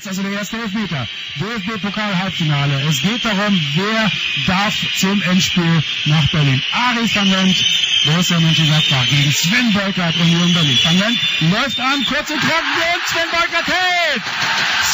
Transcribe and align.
Jetzt 0.00 0.08
also 0.08 0.22
der 0.22 0.32
erste 0.32 0.56
Elfmeter. 0.56 1.06
DFB-Pokal-Halbfinale. 1.36 2.80
Es 2.88 3.02
geht 3.02 3.22
darum, 3.22 3.60
wer 3.74 4.10
darf 4.46 4.74
zum 4.96 5.20
Endspiel 5.20 5.84
nach 6.06 6.26
Berlin. 6.30 6.62
Aris 6.72 7.14
van 7.14 7.28
Lent, 7.28 7.54
Borussia 8.06 8.40
Mönchengladbach 8.40 9.06
gegen 9.10 9.30
Sven 9.30 9.74
Beukert, 9.74 10.16
Union 10.16 10.54
Berlin. 10.54 10.78
Van 10.84 10.98
Lent 11.00 11.18
läuft 11.52 11.78
an, 11.80 12.02
kurz 12.06 12.30
und 12.30 12.40
trocken 12.40 12.74
und 12.80 13.08
Sven 13.08 13.28
Beukert 13.30 13.66
hält! 13.66 14.22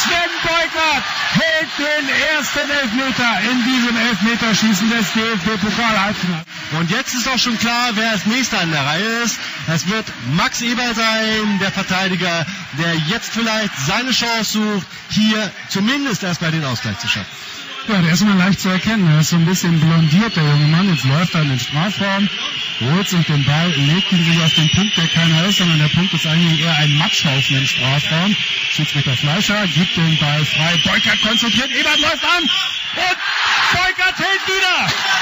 Sven 0.03 0.33
Beukert 0.43 1.03
hält 1.39 1.69
den 1.79 2.09
ersten 2.35 2.69
Elfmeter 2.69 3.39
in 3.49 3.63
diesem 3.63 3.95
Elfmeterschießen 3.95 4.89
des 4.89 5.13
DFB-Pokal-Halbfinals. 5.13 6.45
Und 6.71 6.91
jetzt 6.91 7.13
ist 7.13 7.27
auch 7.27 7.37
schon 7.37 7.57
klar, 7.57 7.91
wer 7.93 8.11
als 8.11 8.25
nächster 8.25 8.59
an 8.59 8.71
der 8.71 8.85
Reihe 8.85 9.23
ist. 9.23 9.37
Es 9.67 9.87
wird 9.87 10.05
Max 10.33 10.61
Eber 10.61 10.93
sein, 10.93 11.59
der 11.59 11.71
Verteidiger, 11.71 12.45
der 12.77 12.95
jetzt 13.07 13.31
vielleicht 13.31 13.71
seine 13.85 14.11
Chance 14.11 14.59
sucht, 14.59 14.87
hier 15.09 15.51
zumindest 15.69 16.23
erstmal 16.23 16.51
den 16.51 16.65
Ausgleich 16.65 16.99
zu 16.99 17.07
schaffen. 17.07 17.31
Ja, 17.87 18.01
der 18.01 18.11
ist 18.11 18.21
immer 18.21 18.35
leicht 18.35 18.59
zu 18.59 18.67
erkennen. 18.67 19.09
Er 19.13 19.21
ist 19.21 19.29
so 19.29 19.37
ein 19.37 19.45
bisschen 19.45 19.79
blondiert, 19.79 20.35
der 20.35 20.43
junge 20.43 20.67
Mann. 20.67 20.89
Jetzt 20.89 21.05
läuft 21.05 21.33
er 21.35 21.43
in 21.43 21.49
den 21.49 21.59
Strafraum, 21.59 22.27
holt 22.81 23.07
sich 23.07 23.25
den 23.27 23.45
Ball, 23.45 23.69
legt 23.69 24.11
ihn 24.11 24.25
sich 24.25 24.43
auf 24.43 24.53
den 24.55 24.69
Punkt, 24.71 24.97
der 24.97 25.07
keiner 25.07 25.45
ist, 25.45 25.59
sondern 25.59 25.79
der 25.79 25.87
Punkt 25.87 26.13
ist 26.13 26.27
eigentlich 26.27 26.59
eher 26.59 26.77
ein 26.79 26.97
Matschhaufen 26.97 27.55
im 27.55 27.65
Strafraum. 27.65 28.35
Schiedsrichter 28.71 29.15
Fleischer 29.15 29.65
gibt 29.67 29.95
den 29.95 30.17
Ball 30.17 30.43
frei. 30.43 30.77
Beukert 30.83 31.21
konzentriert, 31.21 31.71
Ebert 31.71 31.99
läuft 31.99 32.25
an 32.25 32.49
und 32.97 33.17
Beukert 33.71 34.17
hält 34.17 34.43
wieder 34.47 34.77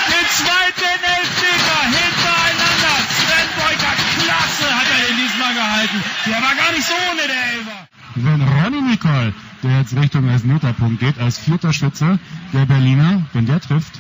den 0.08 0.28
zweiten 0.40 1.00
Elfmeter 1.16 1.80
hintereinander. 2.00 2.96
Sven 3.20 3.50
Beukert, 3.58 4.00
klasse 4.20 4.68
hat 4.76 4.88
er 4.94 5.08
den 5.08 5.18
diesmal 5.18 5.54
gehalten. 5.54 6.04
Der 6.26 6.42
war 6.42 6.56
gar 6.56 6.72
nicht 6.72 6.88
so 6.88 6.94
ohne 7.12 7.28
der 7.28 7.44
Elfer. 7.54 7.88
Wenn 8.16 8.42
Ronny 8.42 8.82
Nicole, 8.82 9.34
der 9.64 9.80
jetzt 9.80 9.96
Richtung 9.96 10.30
Elfmeterpunkt 10.30 11.00
geht, 11.00 11.20
als 11.20 11.38
vierter 11.38 11.74
Schütze 11.74 12.20
der 12.54 12.66
Berliner, 12.66 13.24
wenn 13.34 13.46
der 13.46 13.60
trifft, 13.60 14.00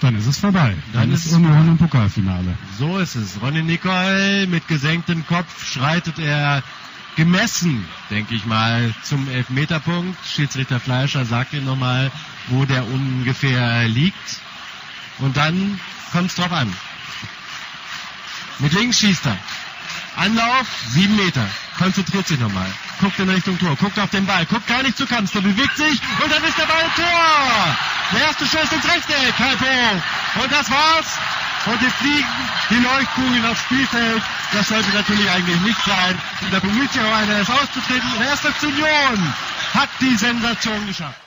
dann 0.00 0.16
ist 0.16 0.26
es 0.26 0.38
vorbei. 0.38 0.76
Dann, 0.92 1.02
dann 1.02 1.12
ist 1.12 1.32
Union 1.32 1.68
im 1.68 1.78
Pokalfinale. 1.78 2.56
So 2.78 2.98
ist 2.98 3.16
es. 3.16 3.40
Ronny 3.42 3.62
Nicole 3.62 4.46
mit 4.46 4.68
gesenktem 4.68 5.26
Kopf 5.26 5.66
schreitet 5.66 6.18
er 6.20 6.62
gemessen, 7.16 7.84
denke 8.10 8.36
ich 8.36 8.46
mal, 8.46 8.94
zum 9.02 9.28
Elfmeterpunkt. 9.28 10.16
Schiedsrichter 10.24 10.78
Fleischer 10.78 11.24
sagt 11.24 11.52
ihm 11.52 11.64
nochmal, 11.64 12.12
wo 12.48 12.64
der 12.64 12.84
ungefähr 12.84 13.88
liegt. 13.88 14.40
Und 15.18 15.36
dann 15.36 15.80
kommt 16.12 16.30
es 16.30 16.36
drauf 16.36 16.52
an. 16.52 16.72
Mit 18.58 18.72
links 18.72 18.98
schießt 18.98 19.26
er. 19.26 19.38
Anlauf, 20.16 20.66
sieben 20.88 21.16
Meter. 21.16 21.46
Konzentriert 21.78 22.26
sich 22.26 22.40
nochmal. 22.40 22.66
Guckt 23.00 23.18
in 23.20 23.28
Richtung 23.28 23.56
Tor. 23.58 23.76
Guckt 23.76 23.98
auf 24.00 24.10
den 24.10 24.26
Ball. 24.26 24.44
Guckt 24.46 24.66
gar 24.66 24.82
nicht 24.82 24.96
zu 24.96 25.06
Kanzler. 25.06 25.40
Bewegt 25.42 25.76
sich. 25.76 26.00
Und 26.22 26.32
dann 26.32 26.42
ist 26.42 26.58
der 26.58 26.66
Ball 26.66 26.82
im 26.84 26.94
Tor. 26.94 27.76
Der 28.12 28.20
erste 28.22 28.44
Schuss 28.46 28.72
ins 28.72 28.84
rechte 28.84 29.14
Kalpo. 29.36 30.42
Und 30.42 30.50
das 30.50 30.68
war's. 30.70 31.18
Und 31.66 31.82
jetzt 31.82 31.96
fliegen 31.96 32.26
die 32.70 32.76
Leuchtkugeln 32.76 33.44
aufs 33.46 33.60
Spielfeld. 33.60 34.22
Das 34.52 34.68
sollte 34.68 34.90
natürlich 34.90 35.30
eigentlich 35.30 35.60
nicht 35.60 35.84
sein. 35.84 36.18
Und 36.40 36.52
da 36.52 36.58
bemüht 36.58 36.92
sich 36.92 37.02
auch 37.02 37.14
einer, 37.14 37.38
es 37.38 37.50
auszutreten. 37.50 38.12
Und 38.16 38.24
erst 38.24 38.44
Union 38.62 39.34
hat 39.74 39.88
die 40.00 40.16
Sensation 40.16 40.86
geschafft. 40.86 41.20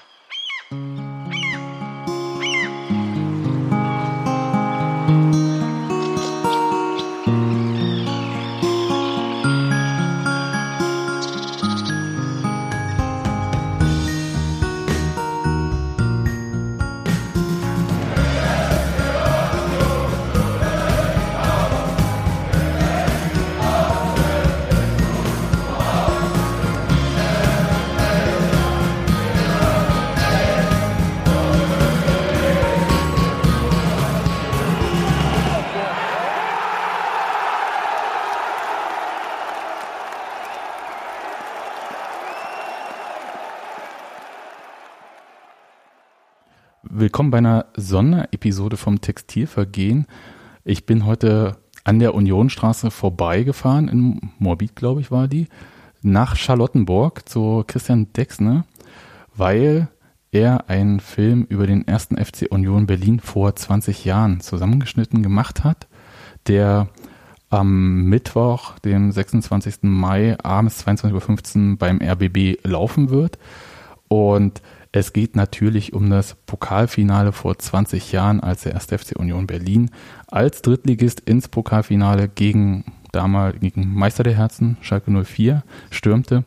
Willkommen 47.11 47.31
bei 47.31 47.39
einer 47.39 47.65
Sonderepisode 47.75 48.77
vom 48.77 49.01
Textilvergehen. 49.01 50.07
Ich 50.63 50.85
bin 50.85 51.05
heute 51.05 51.57
an 51.83 51.99
der 51.99 52.15
Unionstraße 52.15 52.89
vorbeigefahren, 52.89 53.89
in 53.89 54.31
Morbid, 54.39 54.77
glaube 54.77 55.01
ich, 55.01 55.11
war 55.11 55.27
die, 55.27 55.49
nach 56.01 56.37
Charlottenburg 56.37 57.27
zu 57.27 57.65
Christian 57.67 58.13
Dexne, 58.13 58.63
weil 59.35 59.89
er 60.31 60.69
einen 60.69 61.01
Film 61.01 61.45
über 61.49 61.67
den 61.67 61.85
ersten 61.85 62.15
FC 62.15 62.47
Union 62.49 62.85
Berlin 62.85 63.19
vor 63.19 63.57
20 63.57 64.05
Jahren 64.05 64.39
zusammengeschnitten 64.39 65.21
gemacht 65.21 65.65
hat, 65.65 65.89
der 66.47 66.87
am 67.49 68.05
Mittwoch, 68.05 68.79
dem 68.79 69.11
26. 69.11 69.79
Mai 69.81 70.37
abends 70.41 70.87
22.15 70.87 71.71
Uhr 71.71 71.77
beim 71.77 71.99
RBB 72.01 72.65
laufen 72.65 73.09
wird. 73.09 73.37
Und 74.07 74.61
es 74.91 75.13
geht 75.13 75.35
natürlich 75.35 75.93
um 75.93 76.09
das 76.09 76.35
Pokalfinale 76.45 77.31
vor 77.31 77.57
20 77.57 78.11
Jahren, 78.11 78.41
als 78.41 78.63
der 78.63 78.75
1. 78.75 78.85
FC 78.85 79.17
Union 79.17 79.47
Berlin 79.47 79.89
als 80.27 80.61
Drittligist 80.61 81.21
ins 81.21 81.47
Pokalfinale 81.47 82.27
gegen 82.27 82.83
damaligen 83.11 83.93
Meister 83.93 84.23
der 84.23 84.35
Herzen, 84.35 84.77
Schalke 84.81 85.11
04, 85.11 85.63
stürmte. 85.91 86.43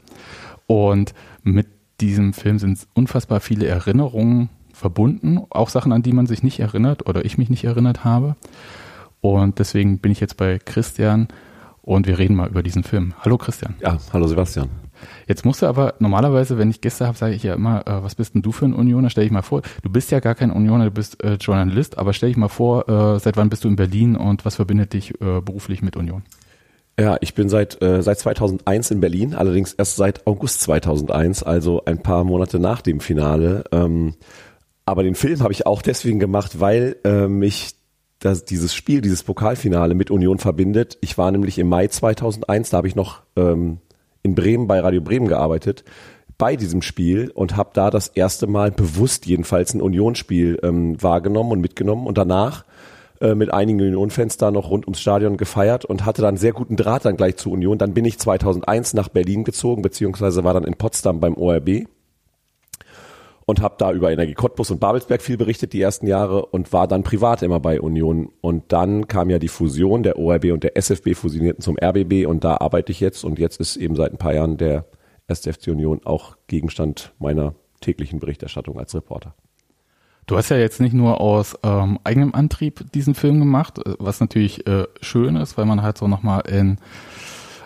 Und 0.66 1.14
mit 1.42 1.68
diesem 2.00 2.32
Film 2.32 2.58
sind 2.58 2.86
unfassbar 2.94 3.40
viele 3.40 3.66
Erinnerungen 3.66 4.50
verbunden, 4.72 5.40
auch 5.50 5.70
Sachen, 5.70 5.92
an 5.92 6.02
die 6.02 6.12
man 6.12 6.26
sich 6.26 6.42
nicht 6.42 6.60
erinnert 6.60 7.06
oder 7.06 7.24
ich 7.24 7.38
mich 7.38 7.48
nicht 7.48 7.64
erinnert 7.64 8.04
habe. 8.04 8.36
Und 9.20 9.58
deswegen 9.58 9.98
bin 9.98 10.12
ich 10.12 10.20
jetzt 10.20 10.36
bei 10.36 10.58
Christian 10.58 11.28
und 11.80 12.06
wir 12.06 12.18
reden 12.18 12.34
mal 12.34 12.48
über 12.48 12.62
diesen 12.62 12.82
Film. 12.82 13.14
Hallo 13.20 13.38
Christian. 13.38 13.74
Ja, 13.80 13.98
hallo 14.12 14.26
Sebastian. 14.26 14.68
Jetzt 15.26 15.44
musst 15.44 15.62
du 15.62 15.66
aber 15.66 15.94
normalerweise, 15.98 16.58
wenn 16.58 16.70
ich 16.70 16.80
Gäste 16.80 17.06
habe, 17.06 17.16
sage 17.16 17.34
ich 17.34 17.42
ja 17.42 17.54
immer, 17.54 17.86
äh, 17.86 18.02
was 18.02 18.14
bist 18.14 18.34
denn 18.34 18.42
du 18.42 18.52
für 18.52 18.64
ein 18.64 18.74
Unioner? 18.74 19.10
Stell 19.10 19.24
dich 19.24 19.32
mal 19.32 19.42
vor, 19.42 19.62
du 19.82 19.90
bist 19.90 20.10
ja 20.10 20.20
gar 20.20 20.34
kein 20.34 20.50
Unioner, 20.50 20.86
du 20.86 20.90
bist 20.90 21.22
äh, 21.22 21.34
Journalist, 21.34 21.98
aber 21.98 22.12
stell 22.12 22.30
dich 22.30 22.36
mal 22.36 22.48
vor, 22.48 22.88
äh, 22.88 23.18
seit 23.20 23.36
wann 23.36 23.50
bist 23.50 23.64
du 23.64 23.68
in 23.68 23.76
Berlin 23.76 24.16
und 24.16 24.44
was 24.44 24.56
verbindet 24.56 24.92
dich 24.92 25.12
äh, 25.20 25.40
beruflich 25.40 25.82
mit 25.82 25.96
Union? 25.96 26.22
Ja, 26.98 27.16
ich 27.20 27.34
bin 27.34 27.48
seit 27.48 27.82
äh, 27.82 28.02
seit 28.02 28.20
2001 28.20 28.92
in 28.92 29.00
Berlin, 29.00 29.34
allerdings 29.34 29.72
erst 29.72 29.96
seit 29.96 30.26
August 30.28 30.60
2001, 30.60 31.42
also 31.42 31.84
ein 31.84 32.02
paar 32.02 32.22
Monate 32.22 32.60
nach 32.60 32.82
dem 32.82 33.00
Finale. 33.00 33.64
Ähm, 33.72 34.14
aber 34.86 35.02
den 35.02 35.16
Film 35.16 35.40
habe 35.40 35.52
ich 35.52 35.66
auch 35.66 35.82
deswegen 35.82 36.20
gemacht, 36.20 36.60
weil 36.60 36.96
äh, 37.04 37.26
mich 37.26 37.74
das, 38.20 38.44
dieses 38.44 38.74
Spiel, 38.74 39.00
dieses 39.00 39.22
Pokalfinale 39.22 39.94
mit 39.94 40.10
Union 40.10 40.38
verbindet. 40.38 40.98
Ich 41.00 41.18
war 41.18 41.30
nämlich 41.30 41.58
im 41.58 41.68
Mai 41.68 41.88
2001, 41.88 42.70
da 42.70 42.78
habe 42.78 42.88
ich 42.88 42.94
noch 42.94 43.22
ähm, 43.36 43.78
in 44.24 44.34
Bremen 44.34 44.66
bei 44.66 44.80
Radio 44.80 45.00
Bremen 45.00 45.28
gearbeitet 45.28 45.84
bei 46.38 46.56
diesem 46.56 46.82
Spiel 46.82 47.30
und 47.30 47.56
habe 47.56 47.70
da 47.74 47.90
das 47.90 48.08
erste 48.08 48.46
Mal 48.46 48.72
bewusst 48.72 49.26
jedenfalls 49.26 49.72
ein 49.74 49.80
Unionsspiel 49.80 50.58
ähm, 50.62 51.00
wahrgenommen 51.00 51.52
und 51.52 51.60
mitgenommen 51.60 52.06
und 52.06 52.18
danach 52.18 52.64
äh, 53.20 53.34
mit 53.34 53.52
einigen 53.52 53.80
Union-Fans 53.80 54.36
da 54.36 54.50
noch 54.50 54.70
rund 54.70 54.86
ums 54.86 55.00
Stadion 55.00 55.36
gefeiert 55.36 55.84
und 55.84 56.04
hatte 56.04 56.22
dann 56.22 56.36
sehr 56.36 56.52
guten 56.52 56.76
Draht 56.76 57.04
dann 57.04 57.16
gleich 57.16 57.36
zu 57.36 57.52
Union. 57.52 57.78
Dann 57.78 57.94
bin 57.94 58.04
ich 58.04 58.18
2001 58.18 58.94
nach 58.94 59.08
Berlin 59.08 59.44
gezogen, 59.44 59.82
beziehungsweise 59.82 60.42
war 60.42 60.54
dann 60.54 60.64
in 60.64 60.74
Potsdam 60.74 61.20
beim 61.20 61.34
ORB 61.34 61.86
und 63.46 63.60
habe 63.60 63.76
da 63.78 63.92
über 63.92 64.10
Energie 64.10 64.34
Cottbus 64.34 64.70
und 64.70 64.80
Babelsberg 64.80 65.22
viel 65.22 65.36
berichtet 65.36 65.72
die 65.72 65.80
ersten 65.80 66.06
Jahre 66.06 66.46
und 66.46 66.72
war 66.72 66.88
dann 66.88 67.02
privat 67.02 67.42
immer 67.42 67.60
bei 67.60 67.80
Union. 67.80 68.30
Und 68.40 68.72
dann 68.72 69.08
kam 69.08 69.30
ja 69.30 69.38
die 69.38 69.48
Fusion, 69.48 70.02
der 70.02 70.18
ORB 70.18 70.46
und 70.46 70.64
der 70.64 70.76
SFB 70.76 71.14
fusionierten 71.14 71.62
zum 71.62 71.76
RBB 71.82 72.26
und 72.26 72.44
da 72.44 72.56
arbeite 72.56 72.92
ich 72.92 73.00
jetzt 73.00 73.24
und 73.24 73.38
jetzt 73.38 73.60
ist 73.60 73.76
eben 73.76 73.96
seit 73.96 74.12
ein 74.12 74.18
paar 74.18 74.34
Jahren 74.34 74.56
der 74.56 74.86
1. 75.28 75.40
FC 75.40 75.68
Union 75.68 76.00
auch 76.04 76.36
Gegenstand 76.46 77.12
meiner 77.18 77.54
täglichen 77.80 78.20
Berichterstattung 78.20 78.78
als 78.78 78.94
Reporter. 78.94 79.34
Du 80.26 80.38
hast 80.38 80.48
ja 80.48 80.56
jetzt 80.56 80.80
nicht 80.80 80.94
nur 80.94 81.20
aus 81.20 81.54
ähm, 81.62 81.98
eigenem 82.02 82.34
Antrieb 82.34 82.90
diesen 82.92 83.14
Film 83.14 83.40
gemacht, 83.40 83.78
was 83.98 84.20
natürlich 84.20 84.66
äh, 84.66 84.86
schön 85.02 85.36
ist, 85.36 85.58
weil 85.58 85.66
man 85.66 85.82
halt 85.82 85.98
so 85.98 86.08
nochmal 86.08 86.42
in 86.48 86.78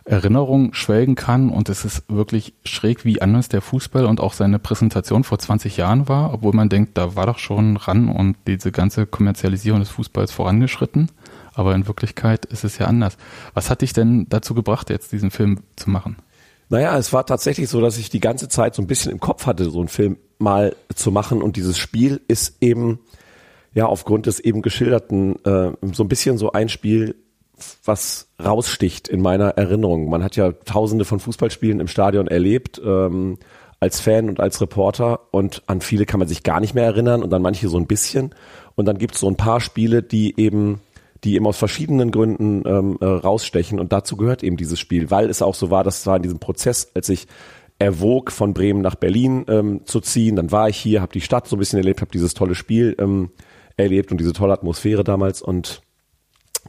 Erinnerung 0.08 0.72
schwelgen 0.72 1.14
kann 1.14 1.50
und 1.50 1.69
es 1.69 1.84
ist 1.84 2.05
wirklich 2.08 2.55
schräg, 2.64 3.05
wie 3.05 3.20
anders 3.20 3.49
der 3.49 3.60
Fußball 3.60 4.06
und 4.06 4.20
auch 4.20 4.32
seine 4.32 4.58
Präsentation 4.58 5.22
vor 5.22 5.38
20 5.38 5.76
Jahren 5.76 6.08
war, 6.08 6.32
obwohl 6.32 6.55
man 6.55 6.70
denkt, 6.70 6.96
da 6.96 7.14
war 7.14 7.26
doch 7.26 7.38
schon 7.38 7.76
ran 7.76 8.08
und 8.08 8.37
diese 8.46 8.72
ganze 8.72 9.06
Kommerzialisierung 9.06 9.81
des 9.81 9.90
Fußballs 9.90 10.32
vorangeschritten. 10.32 11.10
Aber 11.52 11.75
in 11.75 11.87
Wirklichkeit 11.87 12.46
ist 12.46 12.64
es 12.64 12.78
ja 12.78 12.87
anders. 12.87 13.19
Was 13.52 13.69
hat 13.69 13.82
dich 13.82 13.93
denn 13.93 14.26
dazu 14.28 14.55
gebracht, 14.55 14.90
jetzt 14.90 15.12
diesen 15.12 15.31
Film 15.31 15.60
zu 15.76 15.90
machen? 15.90 16.16
Naja, 16.70 16.96
es 16.96 17.12
war 17.12 17.26
tatsächlich 17.26 17.69
so, 17.69 17.81
dass 17.81 17.99
ich 17.99 18.10
die 18.10 18.20
ganze 18.20 18.49
Zeit 18.49 18.75
so 18.75 18.82
ein 18.82 18.87
bisschen 18.87 19.12
im 19.12 19.20
Kopf 19.20 19.46
hatte, 19.46 19.69
so 19.70 19.78
einen 19.78 19.88
Film 19.88 20.16
mal 20.38 20.75
zu 20.94 21.10
machen 21.10 21.43
und 21.43 21.56
dieses 21.56 21.76
Spiel 21.76 22.20
ist 22.28 22.56
eben, 22.62 23.00
ja, 23.75 23.87
aufgrund 23.87 24.26
des 24.26 24.40
eben 24.40 24.62
geschilderten, 24.62 25.37
äh, 25.44 25.72
so 25.93 26.05
ein 26.05 26.08
bisschen 26.08 26.38
so 26.38 26.52
ein 26.52 26.69
Spiel, 26.69 27.14
was 27.84 28.28
raussticht 28.43 29.08
in 29.08 29.20
meiner 29.20 29.50
Erinnerung. 29.50 30.08
Man 30.08 30.22
hat 30.22 30.37
ja 30.37 30.52
tausende 30.52 31.05
von 31.05 31.20
Fußballspielen 31.20 31.81
im 31.81 31.88
Stadion 31.88 32.28
erlebt, 32.28 32.81
ähm, 32.84 33.38
als 33.81 34.00
Fan 34.00 34.28
und 34.28 34.40
als 34.40 34.60
Reporter 34.60 35.20
und 35.31 35.62
an 35.66 35.81
viele 35.81 36.05
kann 36.05 36.19
man 36.19 36.28
sich 36.28 36.43
gar 36.43 36.58
nicht 36.60 36.75
mehr 36.75 36.84
erinnern 36.84 37.22
und 37.22 37.32
an 37.32 37.43
manche 37.43 37.69
so 37.69 37.76
ein 37.76 37.87
bisschen. 37.87 38.34
Und 38.75 38.87
dann 38.87 38.99
gibt 38.99 39.14
es 39.14 39.20
so 39.20 39.28
ein 39.28 39.37
paar 39.37 39.60
Spiele, 39.60 40.02
die 40.02 40.34
eben 40.37 40.81
die 41.25 41.34
eben 41.34 41.46
aus 41.46 41.58
verschiedenen 41.58 42.10
Gründen 42.10 42.62
ähm, 42.66 42.99
äh, 43.00 43.05
rausstechen. 43.05 43.81
Und 43.81 43.93
dazu 43.93 44.16
gehört 44.16 44.43
eben 44.43 44.56
dieses 44.56 44.78
Spiel, 44.78 45.10
weil 45.10 45.28
es 45.28 45.43
auch 45.43 45.55
so 45.55 45.70
war, 45.70 45.84
dass 45.84 46.02
zwar 46.02 46.16
in 46.16 46.22
diesem 46.22 46.38
Prozess, 46.38 46.93
als 46.94 47.08
ich 47.08 47.26
erwog, 47.78 48.31
von 48.31 48.55
Bremen 48.55 48.82
nach 48.82 48.94
Berlin 48.94 49.44
ähm, 49.49 49.81
zu 49.84 50.00
ziehen, 50.00 50.37
dann 50.37 50.52
war 50.52 50.69
ich 50.69 50.76
hier, 50.76 51.00
habe 51.00 51.12
die 51.12 51.20
Stadt 51.20 51.49
so 51.49 51.56
ein 51.56 51.58
bisschen 51.58 51.78
erlebt, 51.78 52.00
habe 52.00 52.10
dieses 52.12 52.34
tolle 52.34 52.55
Spiel 52.55 52.96
ähm, 52.99 53.31
erlebt 53.76 54.10
und 54.10 54.20
diese 54.20 54.32
tolle 54.32 54.52
Atmosphäre 54.52 55.05
damals. 55.05 55.43
Und 55.43 55.82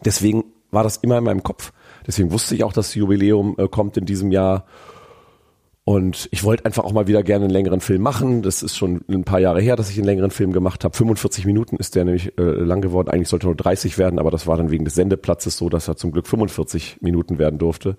deswegen 0.03 0.45
war 0.71 0.83
das 0.83 0.97
immer 0.97 1.17
in 1.17 1.23
meinem 1.23 1.43
Kopf. 1.43 1.73
Deswegen 2.05 2.31
wusste 2.31 2.55
ich 2.55 2.63
auch, 2.63 2.73
dass 2.73 2.87
das 2.87 2.95
Jubiläum 2.95 3.55
äh, 3.57 3.67
kommt 3.67 3.97
in 3.97 4.05
diesem 4.05 4.31
Jahr. 4.31 4.65
Und 5.83 6.29
ich 6.31 6.43
wollte 6.43 6.65
einfach 6.65 6.83
auch 6.83 6.93
mal 6.93 7.07
wieder 7.07 7.23
gerne 7.23 7.45
einen 7.45 7.53
längeren 7.53 7.81
Film 7.81 8.03
machen. 8.03 8.43
Das 8.43 8.61
ist 8.61 8.77
schon 8.77 9.01
ein 9.09 9.23
paar 9.23 9.39
Jahre 9.39 9.59
her, 9.59 9.75
dass 9.75 9.89
ich 9.89 9.97
einen 9.97 10.05
längeren 10.05 10.29
Film 10.29 10.53
gemacht 10.53 10.83
habe. 10.83 10.95
45 10.95 11.45
Minuten 11.45 11.77
ist 11.77 11.95
der 11.95 12.05
nämlich 12.05 12.37
äh, 12.37 12.43
lang 12.43 12.81
geworden. 12.81 13.09
Eigentlich 13.09 13.29
sollte 13.29 13.47
nur 13.47 13.55
30 13.55 13.97
werden, 13.97 14.19
aber 14.19 14.29
das 14.29 14.45
war 14.45 14.55
dann 14.55 14.69
wegen 14.69 14.85
des 14.85 14.93
Sendeplatzes 14.93 15.57
so, 15.57 15.67
dass 15.67 15.87
er 15.87 15.95
zum 15.95 16.11
Glück 16.11 16.27
45 16.27 16.97
Minuten 17.01 17.39
werden 17.39 17.57
durfte. 17.57 17.97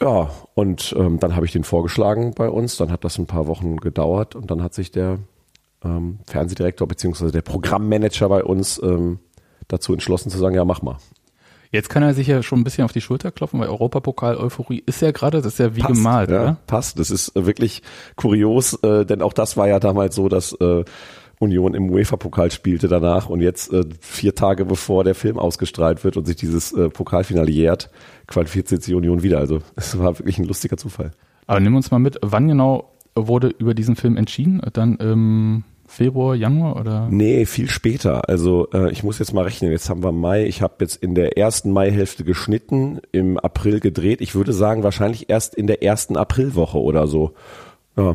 Ja, 0.00 0.30
und 0.54 0.94
ähm, 0.96 1.18
dann 1.18 1.34
habe 1.34 1.46
ich 1.46 1.52
den 1.52 1.64
vorgeschlagen 1.64 2.34
bei 2.36 2.48
uns. 2.48 2.76
Dann 2.76 2.92
hat 2.92 3.02
das 3.02 3.18
ein 3.18 3.26
paar 3.26 3.46
Wochen 3.48 3.78
gedauert 3.78 4.36
und 4.36 4.50
dann 4.50 4.62
hat 4.62 4.74
sich 4.74 4.92
der 4.92 5.18
ähm, 5.84 6.18
Fernsehdirektor 6.26 6.86
beziehungsweise 6.86 7.32
der 7.32 7.42
Programmmanager 7.42 8.28
bei 8.28 8.44
uns 8.44 8.80
ähm, 8.82 9.18
dazu 9.68 9.92
entschlossen 9.92 10.30
zu 10.30 10.38
sagen, 10.38 10.54
ja, 10.54 10.64
mach 10.64 10.82
mal. 10.82 10.98
Jetzt 11.70 11.88
kann 11.88 12.02
er 12.02 12.14
sich 12.14 12.26
ja 12.26 12.42
schon 12.42 12.60
ein 12.60 12.64
bisschen 12.64 12.84
auf 12.84 12.92
die 12.92 13.00
Schulter 13.00 13.30
klopfen, 13.30 13.60
weil 13.60 13.68
Europapokal-Euphorie 13.68 14.82
ist 14.86 15.02
ja 15.02 15.10
gerade, 15.10 15.38
das 15.38 15.54
ist 15.54 15.58
ja 15.58 15.76
wie 15.76 15.80
passt, 15.80 15.94
gemalt, 15.94 16.30
ja, 16.30 16.42
oder? 16.42 16.56
Passt, 16.66 16.98
das 16.98 17.10
ist 17.10 17.36
äh, 17.36 17.46
wirklich 17.46 17.82
kurios, 18.16 18.74
äh, 18.82 19.04
denn 19.04 19.22
auch 19.22 19.32
das 19.32 19.56
war 19.56 19.68
ja 19.68 19.80
damals 19.80 20.14
so, 20.14 20.28
dass 20.28 20.52
äh, 20.52 20.84
Union 21.38 21.74
im 21.74 21.90
UEFA-Pokal 21.90 22.50
spielte 22.50 22.88
danach 22.88 23.28
und 23.28 23.40
jetzt 23.40 23.72
äh, 23.72 23.84
vier 24.00 24.34
Tage 24.34 24.64
bevor 24.64 25.04
der 25.04 25.14
Film 25.14 25.38
ausgestrahlt 25.38 26.02
wird 26.02 26.16
und 26.16 26.26
sich 26.26 26.36
dieses 26.36 26.72
äh, 26.72 26.88
Pokalfinale 26.88 27.50
jährt, 27.50 27.90
qualifiziert 28.26 28.82
sich 28.82 28.94
Union 28.94 29.22
wieder. 29.22 29.38
Also 29.38 29.60
es 29.76 29.98
war 29.98 30.18
wirklich 30.18 30.38
ein 30.38 30.44
lustiger 30.44 30.76
Zufall. 30.76 31.10
Aber 31.46 31.60
nimm 31.60 31.76
uns 31.76 31.90
mal 31.90 31.98
mit, 31.98 32.18
wann 32.22 32.48
genau 32.48 32.92
wurde 33.14 33.48
über 33.48 33.74
diesen 33.74 33.96
Film 33.96 34.16
entschieden? 34.16 34.60
Dann 34.72 34.98
ähm 35.00 35.64
Februar, 35.86 36.34
Januar 36.34 36.80
oder? 36.80 37.08
Nee, 37.10 37.46
viel 37.46 37.68
später. 37.68 38.28
Also 38.28 38.68
äh, 38.72 38.90
ich 38.90 39.02
muss 39.02 39.18
jetzt 39.18 39.32
mal 39.32 39.44
rechnen. 39.44 39.70
Jetzt 39.70 39.88
haben 39.88 40.02
wir 40.02 40.12
Mai. 40.12 40.44
Ich 40.46 40.62
habe 40.62 40.74
jetzt 40.80 40.96
in 40.96 41.14
der 41.14 41.38
ersten 41.38 41.70
Maihälfte 41.70 42.24
geschnitten, 42.24 43.00
im 43.12 43.38
April 43.38 43.80
gedreht. 43.80 44.20
Ich 44.20 44.34
würde 44.34 44.52
sagen, 44.52 44.82
wahrscheinlich 44.82 45.30
erst 45.30 45.54
in 45.54 45.66
der 45.66 45.82
ersten 45.82 46.16
Aprilwoche 46.16 46.78
oder 46.78 47.06
so. 47.06 47.34
Ja. 47.96 48.14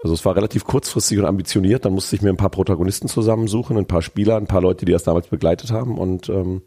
Also 0.00 0.14
es 0.14 0.24
war 0.24 0.36
relativ 0.36 0.64
kurzfristig 0.64 1.18
und 1.18 1.24
ambitioniert. 1.24 1.84
Dann 1.84 1.92
musste 1.92 2.14
ich 2.14 2.22
mir 2.22 2.28
ein 2.28 2.36
paar 2.36 2.50
Protagonisten 2.50 3.08
zusammensuchen, 3.08 3.76
ein 3.76 3.86
paar 3.86 4.02
Spieler, 4.02 4.36
ein 4.36 4.46
paar 4.46 4.62
Leute, 4.62 4.84
die 4.84 4.92
das 4.92 5.02
damals 5.02 5.26
begleitet 5.26 5.72
haben. 5.72 5.98
Und 5.98 6.28
ähm, 6.28 6.62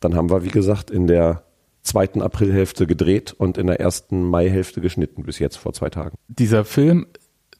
dann 0.00 0.16
haben 0.16 0.30
wir, 0.30 0.42
wie 0.42 0.48
gesagt, 0.48 0.90
in 0.90 1.06
der 1.06 1.42
zweiten 1.82 2.22
Aprilhälfte 2.22 2.86
gedreht 2.86 3.34
und 3.36 3.58
in 3.58 3.66
der 3.66 3.80
ersten 3.80 4.22
Maihälfte 4.22 4.80
geschnitten 4.80 5.22
bis 5.22 5.38
jetzt 5.38 5.56
vor 5.56 5.72
zwei 5.72 5.90
Tagen. 5.90 6.16
Dieser 6.28 6.64
Film 6.64 7.06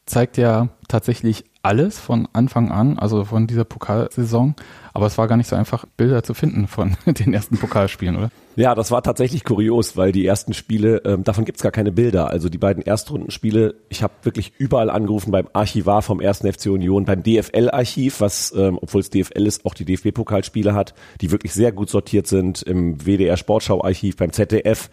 zeigt 0.06 0.36
ja 0.38 0.70
tatsächlich 0.88 1.44
alles 1.62 1.98
von 1.98 2.28
Anfang 2.32 2.70
an, 2.70 2.98
also 2.98 3.24
von 3.24 3.46
dieser 3.46 3.64
Pokalsaison. 3.64 4.54
Aber 4.92 5.06
es 5.06 5.16
war 5.16 5.28
gar 5.28 5.36
nicht 5.36 5.48
so 5.48 5.56
einfach, 5.56 5.86
Bilder 5.96 6.22
zu 6.22 6.34
finden 6.34 6.66
von 6.66 6.96
den 7.06 7.32
ersten 7.32 7.56
Pokalspielen, 7.56 8.16
oder? 8.16 8.30
Ja, 8.56 8.74
das 8.74 8.90
war 8.90 9.02
tatsächlich 9.02 9.44
kurios, 9.44 9.96
weil 9.96 10.12
die 10.12 10.26
ersten 10.26 10.52
Spiele, 10.52 11.02
ähm, 11.06 11.24
davon 11.24 11.44
gibt's 11.44 11.62
gar 11.62 11.72
keine 11.72 11.92
Bilder. 11.92 12.28
Also 12.28 12.48
die 12.48 12.58
beiden 12.58 12.82
Erstrundenspiele, 12.82 13.76
ich 13.88 14.02
habe 14.02 14.12
wirklich 14.22 14.52
überall 14.58 14.90
angerufen 14.90 15.30
beim 15.30 15.48
Archivar 15.52 16.02
vom 16.02 16.20
ersten 16.20 16.52
FC 16.52 16.66
Union, 16.66 17.04
beim 17.04 17.22
DFL-Archiv, 17.22 18.20
was, 18.20 18.52
ähm, 18.54 18.78
obwohl 18.82 19.00
es 19.00 19.08
DFL 19.08 19.46
ist, 19.46 19.64
auch 19.64 19.74
die 19.74 19.84
DFB-Pokalspiele 19.84 20.74
hat, 20.74 20.94
die 21.20 21.30
wirklich 21.30 21.54
sehr 21.54 21.72
gut 21.72 21.88
sortiert 21.88 22.26
sind, 22.26 22.62
im 22.62 23.06
WDR 23.06 23.36
Sportschau-Archiv, 23.36 24.16
beim 24.16 24.32
ZDF 24.32 24.90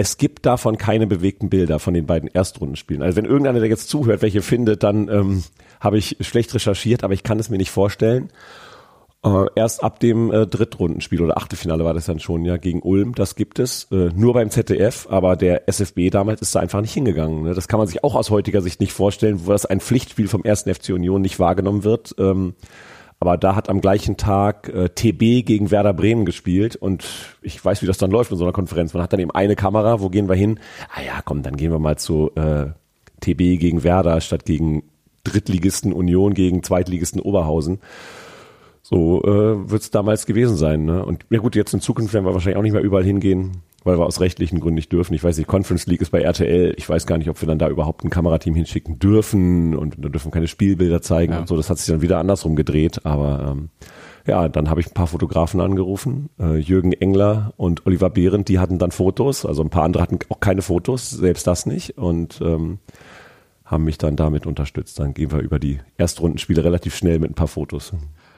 es 0.00 0.16
gibt 0.16 0.46
davon 0.46 0.78
keine 0.78 1.06
bewegten 1.06 1.50
Bilder 1.50 1.78
von 1.78 1.92
den 1.92 2.06
beiden 2.06 2.30
Erstrundenspielen. 2.32 3.02
Also 3.02 3.16
wenn 3.16 3.26
irgendeiner, 3.26 3.60
der 3.60 3.68
jetzt 3.68 3.90
zuhört, 3.90 4.22
welche 4.22 4.40
findet, 4.40 4.82
dann 4.82 5.08
ähm, 5.08 5.44
habe 5.80 5.98
ich 5.98 6.16
schlecht 6.20 6.54
recherchiert, 6.54 7.04
aber 7.04 7.14
ich 7.14 7.22
kann 7.22 7.38
es 7.38 7.50
mir 7.50 7.58
nicht 7.58 7.70
vorstellen. 7.70 8.30
Äh, 9.22 9.46
erst 9.54 9.82
ab 9.84 10.00
dem 10.00 10.32
äh, 10.32 10.46
Drittrundenspiel 10.46 11.20
oder 11.20 11.36
Achtelfinale 11.36 11.84
war 11.84 11.92
das 11.92 12.06
dann 12.06 12.20
schon 12.20 12.44
ja 12.46 12.56
gegen 12.56 12.80
Ulm, 12.80 13.14
das 13.14 13.34
gibt 13.34 13.58
es 13.58 13.86
äh, 13.90 14.08
nur 14.14 14.32
beim 14.32 14.48
ZDF, 14.48 15.08
aber 15.10 15.36
der 15.36 15.68
SFB 15.68 16.08
damals 16.10 16.40
ist 16.40 16.54
da 16.54 16.60
einfach 16.60 16.80
nicht 16.80 16.94
hingegangen. 16.94 17.42
Ne? 17.42 17.54
Das 17.54 17.68
kann 17.68 17.78
man 17.78 17.86
sich 17.86 18.02
auch 18.02 18.14
aus 18.14 18.30
heutiger 18.30 18.62
Sicht 18.62 18.80
nicht 18.80 18.94
vorstellen, 18.94 19.46
wo 19.46 19.52
das 19.52 19.66
ein 19.66 19.80
Pflichtspiel 19.80 20.26
vom 20.26 20.42
ersten 20.42 20.74
FC 20.74 20.90
Union 20.90 21.20
nicht 21.20 21.38
wahrgenommen 21.38 21.84
wird. 21.84 22.14
Ähm, 22.18 22.54
aber 23.22 23.36
da 23.36 23.54
hat 23.54 23.68
am 23.68 23.82
gleichen 23.82 24.16
Tag 24.16 24.70
äh, 24.70 24.88
TB 24.88 25.44
gegen 25.44 25.70
Werder 25.70 25.92
Bremen 25.92 26.24
gespielt 26.24 26.76
und 26.76 27.06
ich 27.42 27.62
weiß, 27.62 27.82
wie 27.82 27.86
das 27.86 27.98
dann 27.98 28.10
läuft 28.10 28.32
in 28.32 28.38
so 28.38 28.44
einer 28.44 28.54
Konferenz. 28.54 28.94
Man 28.94 29.02
hat 29.02 29.12
dann 29.12 29.20
eben 29.20 29.32
eine 29.32 29.54
Kamera, 29.54 30.00
wo 30.00 30.08
gehen 30.08 30.30
wir 30.30 30.36
hin? 30.36 30.58
Ah 30.94 31.02
ja, 31.02 31.20
komm, 31.22 31.42
dann 31.42 31.56
gehen 31.56 31.70
wir 31.70 31.78
mal 31.78 31.98
zu 31.98 32.30
äh, 32.36 32.68
TB 33.20 33.60
gegen 33.60 33.84
Werder 33.84 34.22
statt 34.22 34.46
gegen 34.46 34.84
Drittligisten 35.24 35.92
Union 35.92 36.34
gegen 36.34 36.62
Zweitligisten 36.62 37.20
Oberhausen. 37.20 37.80
So 38.82 39.22
äh, 39.22 39.70
wird 39.70 39.82
es 39.82 39.90
damals 39.90 40.26
gewesen 40.26 40.56
sein. 40.56 40.84
Ne? 40.84 41.04
Und 41.04 41.26
ja 41.30 41.38
gut, 41.38 41.54
jetzt 41.54 41.74
in 41.74 41.80
Zukunft 41.80 42.12
werden 42.14 42.24
wir 42.24 42.34
wahrscheinlich 42.34 42.58
auch 42.58 42.62
nicht 42.62 42.72
mehr 42.72 42.82
überall 42.82 43.04
hingehen 43.04 43.62
weil 43.84 43.98
wir 43.98 44.06
aus 44.06 44.20
rechtlichen 44.20 44.60
Gründen 44.60 44.76
nicht 44.76 44.92
dürfen. 44.92 45.14
Ich 45.14 45.24
weiß 45.24 45.38
nicht, 45.38 45.46
Conference 45.46 45.86
League 45.86 46.00
ist 46.02 46.10
bei 46.10 46.20
RTL. 46.20 46.74
Ich 46.76 46.88
weiß 46.88 47.06
gar 47.06 47.18
nicht, 47.18 47.30
ob 47.30 47.40
wir 47.40 47.48
dann 47.48 47.58
da 47.58 47.68
überhaupt 47.68 48.04
ein 48.04 48.10
Kamerateam 48.10 48.54
hinschicken 48.54 48.98
dürfen 48.98 49.74
und 49.76 49.96
da 49.98 50.08
dürfen 50.08 50.30
keine 50.30 50.48
Spielbilder 50.48 51.00
zeigen 51.02 51.32
ja. 51.32 51.38
und 51.40 51.48
so. 51.48 51.56
Das 51.56 51.70
hat 51.70 51.78
sich 51.78 51.86
dann 51.86 52.02
wieder 52.02 52.18
andersrum 52.18 52.56
gedreht. 52.56 53.06
Aber 53.06 53.52
ähm, 53.52 53.70
ja, 54.26 54.48
dann 54.48 54.68
habe 54.68 54.80
ich 54.80 54.88
ein 54.88 54.94
paar 54.94 55.06
Fotografen 55.06 55.60
angerufen. 55.60 56.28
Äh, 56.38 56.58
Jürgen 56.58 56.92
Engler 56.92 57.54
und 57.56 57.86
Oliver 57.86 58.10
Behrendt, 58.10 58.48
die 58.48 58.58
hatten 58.58 58.78
dann 58.78 58.90
Fotos. 58.90 59.46
Also 59.46 59.62
ein 59.62 59.70
paar 59.70 59.84
andere 59.84 60.02
hatten 60.02 60.18
auch 60.28 60.40
keine 60.40 60.62
Fotos, 60.62 61.10
selbst 61.10 61.46
das 61.46 61.64
nicht. 61.64 61.96
Und 61.96 62.40
ähm, 62.42 62.78
haben 63.70 63.84
mich 63.84 63.98
dann 63.98 64.16
damit 64.16 64.46
unterstützt. 64.46 64.98
Dann 64.98 65.14
gehen 65.14 65.30
wir 65.30 65.38
über 65.38 65.58
die 65.58 65.78
Erstrundenspiele 65.96 66.64
relativ 66.64 66.96
schnell 66.96 67.18
mit 67.20 67.30
ein 67.30 67.34
paar 67.34 67.48
Fotos. 67.48 67.92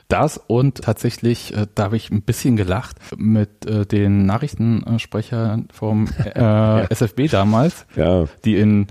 Das 0.09 0.37
und 0.37 0.83
tatsächlich, 0.83 1.57
äh, 1.57 1.67
da 1.75 1.85
habe 1.85 1.97
ich 1.97 2.11
ein 2.11 2.21
bisschen 2.21 2.57
gelacht 2.57 2.99
mit 3.17 3.65
äh, 3.65 3.87
den 3.87 4.27
Nachrichtensprechern 4.27 5.69
vom 5.73 6.07
äh, 6.35 6.87
SFB 6.93 7.31
damals, 7.31 7.87
ja. 7.97 8.27
die 8.45 8.57
in 8.57 8.89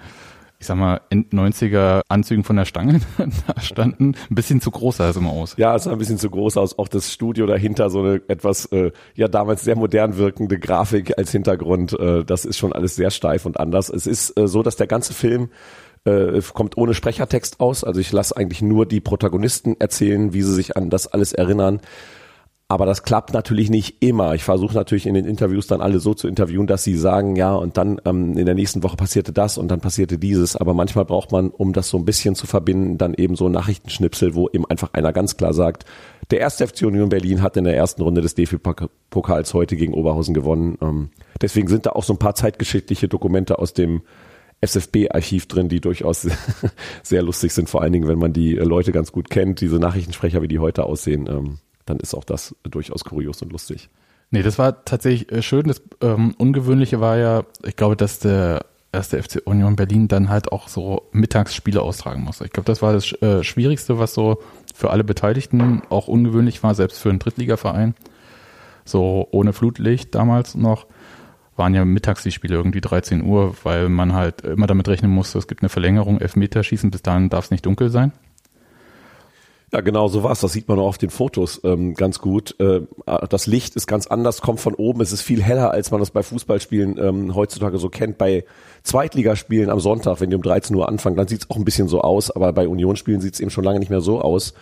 ich 0.62 0.68
sag 0.68 0.78
mal, 0.78 1.02
End 1.10 1.34
90er 1.34 2.02
Anzügen 2.08 2.44
von 2.44 2.56
der 2.56 2.66
Stange 2.66 3.00
da 3.48 3.60
standen. 3.62 4.14
Ein 4.30 4.36
bisschen 4.36 4.62
zu 4.62 4.70
groß 4.70 4.98
sah 4.98 5.10
es 5.10 5.16
immer 5.16 5.32
aus. 5.32 5.56
Ja, 5.58 5.76
es 5.76 5.86
sah 5.86 5.92
ein 5.92 5.98
bisschen 5.98 6.20
zu 6.20 6.30
groß 6.30 6.58
aus. 6.58 6.78
Auch 6.78 6.88
das 6.88 7.12
Studio 7.12 7.48
dahinter, 7.48 7.90
so 7.90 8.02
eine 8.02 8.22
etwas, 8.28 8.66
äh, 8.68 8.92
ja, 9.16 9.28
damals 9.28 9.64
sehr 9.64 9.76
modern 9.76 10.18
wirkende 10.18 10.60
Grafik 10.60 11.18
als 11.18 11.32
Hintergrund. 11.32 12.00
Äh, 12.00 12.24
das 12.26 12.46
ist 12.46 12.60
schon 12.60 12.74
alles 12.74 12.96
sehr 12.96 13.10
steif 13.10 13.48
und 13.48 13.60
anders. 13.60 13.90
Es 13.90 14.06
ist 14.06 14.38
äh, 14.38 14.48
so, 14.48 14.62
dass 14.62 14.76
der 14.76 14.86
ganze 14.86 15.16
Film 15.16 15.50
äh, 16.06 16.42
kommt 16.54 16.78
ohne 16.78 16.94
Sprechertext 16.94 17.60
aus. 17.60 17.84
Also 17.84 18.00
ich 18.00 18.12
lasse 18.12 18.36
eigentlich 18.38 18.62
nur 18.62 18.86
die 18.86 19.02
Protagonisten 19.02 19.76
erzählen, 19.80 20.34
wie 20.34 20.42
sie 20.42 20.54
sich 20.54 20.78
an 20.78 20.90
das 20.90 21.08
alles 21.08 21.34
erinnern. 21.34 21.82
Aber 22.72 22.86
das 22.86 23.04
klappt 23.04 23.34
natürlich 23.34 23.70
nicht 23.70 24.02
immer. 24.02 24.34
Ich 24.34 24.46
versuche 24.46 24.74
natürlich 24.74 25.06
in 25.06 25.14
den 25.14 25.26
Interviews 25.26 25.68
dann 25.68 25.82
alle 25.82 26.00
so 26.00 26.14
zu 26.14 26.30
interviewen, 26.30 26.68
dass 26.68 26.86
sie 26.86 26.96
sagen, 26.96 27.36
ja, 27.36 27.54
und 27.54 27.76
dann 27.76 28.00
ähm, 28.06 28.38
in 28.38 28.46
der 28.46 28.56
nächsten 28.56 28.82
Woche 28.82 28.96
passierte 28.96 29.34
das 29.34 29.58
und 29.58 29.68
dann 29.68 29.82
passierte 29.82 30.18
dieses. 30.18 30.56
Aber 30.56 30.74
manchmal 30.74 31.04
braucht 31.04 31.34
man, 31.34 31.50
um 31.50 31.74
das 31.74 31.90
so 31.90 31.98
ein 31.98 32.06
bisschen 32.06 32.34
zu 32.34 32.48
verbinden, 32.48 32.98
dann 32.98 33.14
eben 33.14 33.36
so 33.36 33.50
Nachrichtenschnipsel, 33.50 34.36
wo 34.36 34.48
eben 34.48 34.66
einfach 34.68 34.94
einer 34.94 35.12
ganz 35.12 35.36
klar 35.36 35.54
sagt, 35.54 35.84
der 36.32 36.40
erste 36.40 36.66
FC 36.66 36.84
Union 36.84 37.10
Berlin 37.10 37.42
hat 37.42 37.58
in 37.58 37.66
der 37.66 37.76
ersten 37.76 38.04
Runde 38.04 38.22
des 38.22 38.36
DFB-Pokals 38.36 39.54
heute 39.54 39.76
gegen 39.76 39.94
Oberhausen 39.94 40.34
gewonnen. 40.34 40.78
Ähm, 40.82 41.10
deswegen 41.42 41.68
sind 41.68 41.88
da 41.88 41.90
auch 41.90 42.06
so 42.06 42.14
ein 42.14 42.20
paar 42.20 42.36
zeitgeschichtliche 42.36 43.10
Dokumente 43.10 43.60
aus 43.60 43.74
dem 43.74 44.02
SFB-Archiv 44.62 45.48
drin, 45.48 45.70
die 45.70 45.82
durchaus 45.82 46.28
sehr 47.04 47.24
lustig 47.24 47.54
sind, 47.54 47.70
vor 47.70 47.82
allen 47.82 47.94
Dingen, 47.94 48.08
wenn 48.08 48.20
man 48.20 48.34
die 48.34 48.54
Leute 48.56 48.92
ganz 48.92 49.12
gut 49.12 49.30
kennt, 49.30 49.62
diese 49.62 49.78
Nachrichtensprecher, 49.78 50.42
wie 50.42 50.48
die 50.48 50.60
heute 50.60 50.84
aussehen, 50.84 51.28
ähm, 51.28 51.58
dann 51.86 52.00
ist 52.00 52.14
auch 52.14 52.24
das 52.24 52.56
durchaus 52.64 53.04
kurios 53.04 53.42
und 53.42 53.52
lustig. 53.52 53.90
Nee, 54.30 54.44
das 54.44 54.58
war 54.58 54.86
tatsächlich 54.86 55.32
äh, 55.32 55.42
schön. 55.42 55.68
Das 55.68 55.82
ähm, 56.02 56.36
Ungewöhnliche 56.38 57.02
war 57.02 57.18
ja, 57.18 57.44
ich 57.64 57.76
glaube, 57.76 57.98
dass 57.98 58.20
der 58.20 58.66
erste 58.94 59.22
FC 59.22 59.42
Union 59.46 59.76
Berlin 59.76 60.08
dann 60.08 60.30
halt 60.30 60.52
auch 60.52 60.68
so 60.68 61.10
Mittagsspiele 61.12 61.82
austragen 61.82 62.24
muss. 62.24 62.42
Ich 62.42 62.52
glaube, 62.52 62.66
das 62.66 62.82
war 62.82 62.94
das 62.94 63.12
äh, 63.22 63.44
Schwierigste, 63.44 64.00
was 64.00 64.14
so 64.14 64.42
für 64.74 64.90
alle 64.90 65.04
Beteiligten 65.04 65.82
auch 65.90 66.08
ungewöhnlich 66.08 66.64
war, 66.64 66.76
selbst 66.76 67.00
für 67.00 67.10
einen 67.10 67.20
Drittligaverein. 67.20 67.96
So 68.86 69.28
ohne 69.32 69.54
Flutlicht 69.54 70.16
damals 70.16 70.56
noch. 70.56 70.88
Waren 71.56 71.74
ja 71.76 71.86
mittags 71.86 72.24
die 72.24 72.32
Spiele 72.32 72.56
irgendwie 72.56 72.82
13 72.82 73.24
Uhr, 73.24 73.56
weil 73.64 73.90
man 73.90 74.14
halt 74.14 74.42
immer 74.42 74.68
damit 74.68 74.88
rechnen 74.88 75.12
musste, 75.12 75.38
es 75.38 75.48
gibt 75.48 75.62
eine 75.62 75.70
Verlängerung, 75.70 76.20
Elfmeterschießen, 76.20 76.92
bis 76.92 77.02
dahin 77.02 77.30
darf 77.30 77.46
es 77.46 77.52
nicht 77.52 77.66
dunkel 77.66 77.90
sein. 77.90 78.14
Ja, 79.74 79.80
genau 79.80 80.10
so 80.10 80.22
war's. 80.24 80.42
Das 80.42 80.52
sieht 80.52 80.68
man 80.68 80.80
auch 80.80 80.88
auf 80.88 80.98
den 80.98 81.10
Fotos 81.10 81.62
ähm, 81.64 81.94
ganz 81.94 82.20
gut. 82.20 82.60
Äh, 82.60 82.82
das 83.30 83.48
Licht 83.48 83.78
ist 83.78 83.88
ganz 83.88 84.06
anders, 84.06 84.42
kommt 84.42 84.60
von 84.60 84.76
oben. 84.76 85.00
Es 85.00 85.14
ist 85.14 85.22
viel 85.22 85.42
heller, 85.42 85.72
als 85.72 85.92
man 85.92 86.02
das 86.02 86.12
bei 86.12 86.24
Fußballspielen 86.24 86.98
ähm, 86.98 87.36
heutzutage 87.36 87.78
so 87.78 87.88
kennt. 87.88 88.18
Bei 88.18 88.44
Zweitligaspielen 88.84 89.70
am 89.70 89.80
Sonntag, 89.80 90.20
wenn 90.20 90.30
die 90.30 90.36
um 90.36 90.42
13 90.42 90.76
Uhr 90.76 90.90
anfangen, 90.90 91.16
dann 91.16 91.30
sieht's 91.30 91.50
auch 91.50 91.56
ein 91.56 91.64
bisschen 91.64 91.88
so 91.88 92.02
aus. 92.02 92.32
Aber 92.32 92.52
bei 92.52 92.68
Unionsspielen 92.68 93.22
sieht's 93.22 93.40
eben 93.40 93.50
schon 93.50 93.64
lange 93.64 93.80
nicht 93.80 93.90
mehr 93.90 94.02
so 94.02 94.20
aus. 94.20 94.54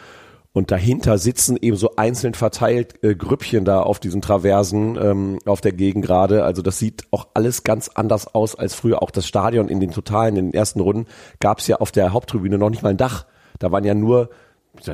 Und 0.52 0.72
dahinter 0.72 1.20
sitzen 1.20 1.58
eben 1.62 1.78
so 1.78 1.96
einzeln 1.96 2.34
verteilt 2.34 3.04
äh, 3.04 3.14
Grüppchen 3.16 3.66
da 3.66 3.82
auf 3.82 4.00
diesen 4.00 4.22
Traversen 4.22 4.98
ähm, 5.00 5.40
auf 5.46 5.62
der 5.62 5.74
Gegend 5.74 6.04
gerade. 6.04 6.44
Also 6.44 6.64
das 6.64 6.80
sieht 6.80 7.04
auch 7.12 7.28
alles 7.36 7.64
ganz 7.64 7.90
anders 7.90 8.34
aus 8.34 8.56
als 8.56 8.74
früher. 8.74 9.04
Auch 9.04 9.12
das 9.12 9.28
Stadion 9.28 9.70
in 9.70 9.80
den 9.80 9.92
Totalen, 9.92 10.38
in 10.38 10.48
den 10.48 10.54
ersten 10.54 10.80
Runden, 10.80 11.06
gab's 11.40 11.68
ja 11.68 11.78
auf 11.78 11.92
der 11.92 12.14
Haupttribüne 12.14 12.58
noch 12.58 12.72
nicht 12.72 12.82
mal 12.82 12.90
ein 12.90 12.98
Dach. 12.98 13.26
Da 13.60 13.72
waren 13.72 13.84
ja 13.84 13.94
nur 13.94 14.30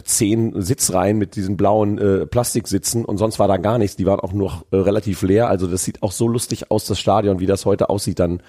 zehn 0.04 0.62
Sitzreihen 0.62 1.18
mit 1.18 1.36
diesen 1.36 1.58
blauen 1.58 1.98
äh, 2.00 2.26
Plastiksitzen 2.26 3.06
und 3.06 3.18
sonst 3.18 3.40
war 3.40 3.48
da 3.48 3.58
gar 3.58 3.78
nichts. 3.78 3.96
Die 3.96 4.06
waren 4.06 4.20
auch 4.20 4.34
noch 4.34 4.66
äh, 4.72 4.78
relativ 4.78 5.22
leer. 5.22 5.48
Also 5.48 5.68
das 5.68 5.84
sieht 5.84 6.04
auch 6.04 6.12
so 6.12 6.28
lustig 6.28 6.72
aus, 6.72 6.86
das 6.86 7.00
Stadion, 7.00 7.40
wie 7.40 7.46
das 7.46 7.66
heute 7.66 7.90
aussieht. 7.90 8.20
Dann 8.20 8.42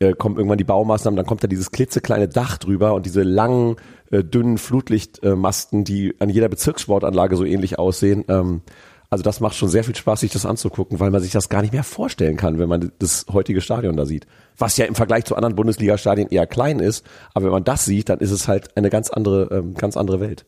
äh, 0.00 0.12
kommen 0.14 0.36
irgendwann 0.36 0.58
die 0.58 0.64
Baumaßnahmen, 0.64 1.16
dann 1.16 1.26
kommt 1.26 1.44
da 1.44 1.48
dieses 1.48 1.70
klitzekleine 1.70 2.28
Dach 2.28 2.58
drüber 2.58 2.94
und 2.94 3.06
diese 3.06 3.22
langen, 3.22 3.76
äh, 4.12 4.22
dünnen 4.22 4.58
Flutlichtmasten, 4.58 5.84
die 5.84 6.14
an 6.20 6.28
jeder 6.28 6.48
Bezirkssportanlage 6.48 7.36
so 7.36 7.44
ähnlich 7.44 7.78
aussehen. 7.78 8.24
Ähm, 8.28 8.62
also 9.10 9.22
das 9.22 9.40
macht 9.40 9.56
schon 9.56 9.68
sehr 9.68 9.84
viel 9.84 9.96
Spaß, 9.96 10.20
sich 10.20 10.32
das 10.32 10.46
anzugucken, 10.46 11.00
weil 11.00 11.10
man 11.10 11.20
sich 11.20 11.32
das 11.32 11.48
gar 11.48 11.60
nicht 11.60 11.74
mehr 11.74 11.84
vorstellen 11.84 12.36
kann, 12.36 12.58
wenn 12.58 12.68
man 12.68 12.92
das 12.98 13.26
heutige 13.30 13.60
Stadion 13.60 13.96
da 13.96 14.06
sieht. 14.06 14.26
Was 14.56 14.76
ja 14.76 14.86
im 14.86 14.94
Vergleich 14.94 15.24
zu 15.24 15.36
anderen 15.36 15.56
Bundesliga-Stadien 15.56 16.28
eher 16.30 16.46
klein 16.46 16.78
ist, 16.78 17.04
aber 17.34 17.46
wenn 17.46 17.52
man 17.52 17.64
das 17.64 17.84
sieht, 17.84 18.08
dann 18.08 18.20
ist 18.20 18.30
es 18.30 18.48
halt 18.48 18.76
eine 18.76 18.88
ganz 18.88 19.10
andere, 19.10 19.54
ähm, 19.54 19.74
ganz 19.74 19.96
andere 19.96 20.20
Welt 20.20 20.46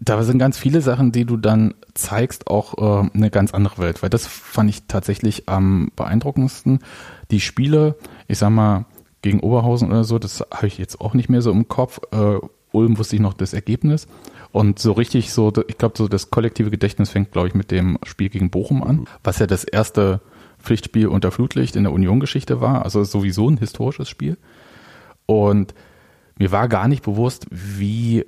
da 0.00 0.22
sind 0.22 0.38
ganz 0.38 0.58
viele 0.58 0.80
Sachen, 0.80 1.12
die 1.12 1.24
du 1.24 1.36
dann 1.36 1.74
zeigst, 1.94 2.46
auch 2.46 2.78
äh, 2.78 3.10
eine 3.14 3.30
ganz 3.30 3.52
andere 3.52 3.78
Welt, 3.78 4.02
weil 4.02 4.10
das 4.10 4.26
fand 4.26 4.70
ich 4.70 4.86
tatsächlich 4.86 5.48
am 5.48 5.90
beeindruckendsten. 5.96 6.80
Die 7.30 7.40
Spiele, 7.40 7.96
ich 8.28 8.38
sag 8.38 8.50
mal, 8.50 8.86
gegen 9.22 9.40
Oberhausen 9.40 9.90
oder 9.90 10.04
so, 10.04 10.18
das 10.18 10.44
habe 10.52 10.68
ich 10.68 10.78
jetzt 10.78 11.00
auch 11.00 11.14
nicht 11.14 11.28
mehr 11.28 11.42
so 11.42 11.50
im 11.50 11.66
Kopf. 11.66 12.00
Äh, 12.12 12.38
Ulm 12.72 12.98
wusste 12.98 13.16
ich 13.16 13.22
noch 13.22 13.34
das 13.34 13.52
Ergebnis. 13.52 14.06
Und 14.52 14.78
so 14.78 14.92
richtig 14.92 15.32
so, 15.32 15.52
ich 15.66 15.78
glaube, 15.78 15.94
so 15.96 16.08
das 16.08 16.30
kollektive 16.30 16.70
Gedächtnis 16.70 17.10
fängt, 17.10 17.32
glaube 17.32 17.48
ich, 17.48 17.54
mit 17.54 17.70
dem 17.70 17.98
Spiel 18.04 18.28
gegen 18.28 18.50
Bochum 18.50 18.82
an, 18.82 19.06
was 19.22 19.38
ja 19.38 19.46
das 19.46 19.64
erste 19.64 20.20
Pflichtspiel 20.58 21.06
unter 21.06 21.30
Flutlicht 21.30 21.76
in 21.76 21.84
der 21.84 21.92
Union-Geschichte 21.92 22.60
war, 22.60 22.84
also 22.84 23.04
sowieso 23.04 23.48
ein 23.48 23.58
historisches 23.58 24.08
Spiel. 24.08 24.38
Und 25.26 25.74
mir 26.38 26.50
war 26.52 26.68
gar 26.68 26.88
nicht 26.88 27.02
bewusst, 27.02 27.46
wie 27.50 28.24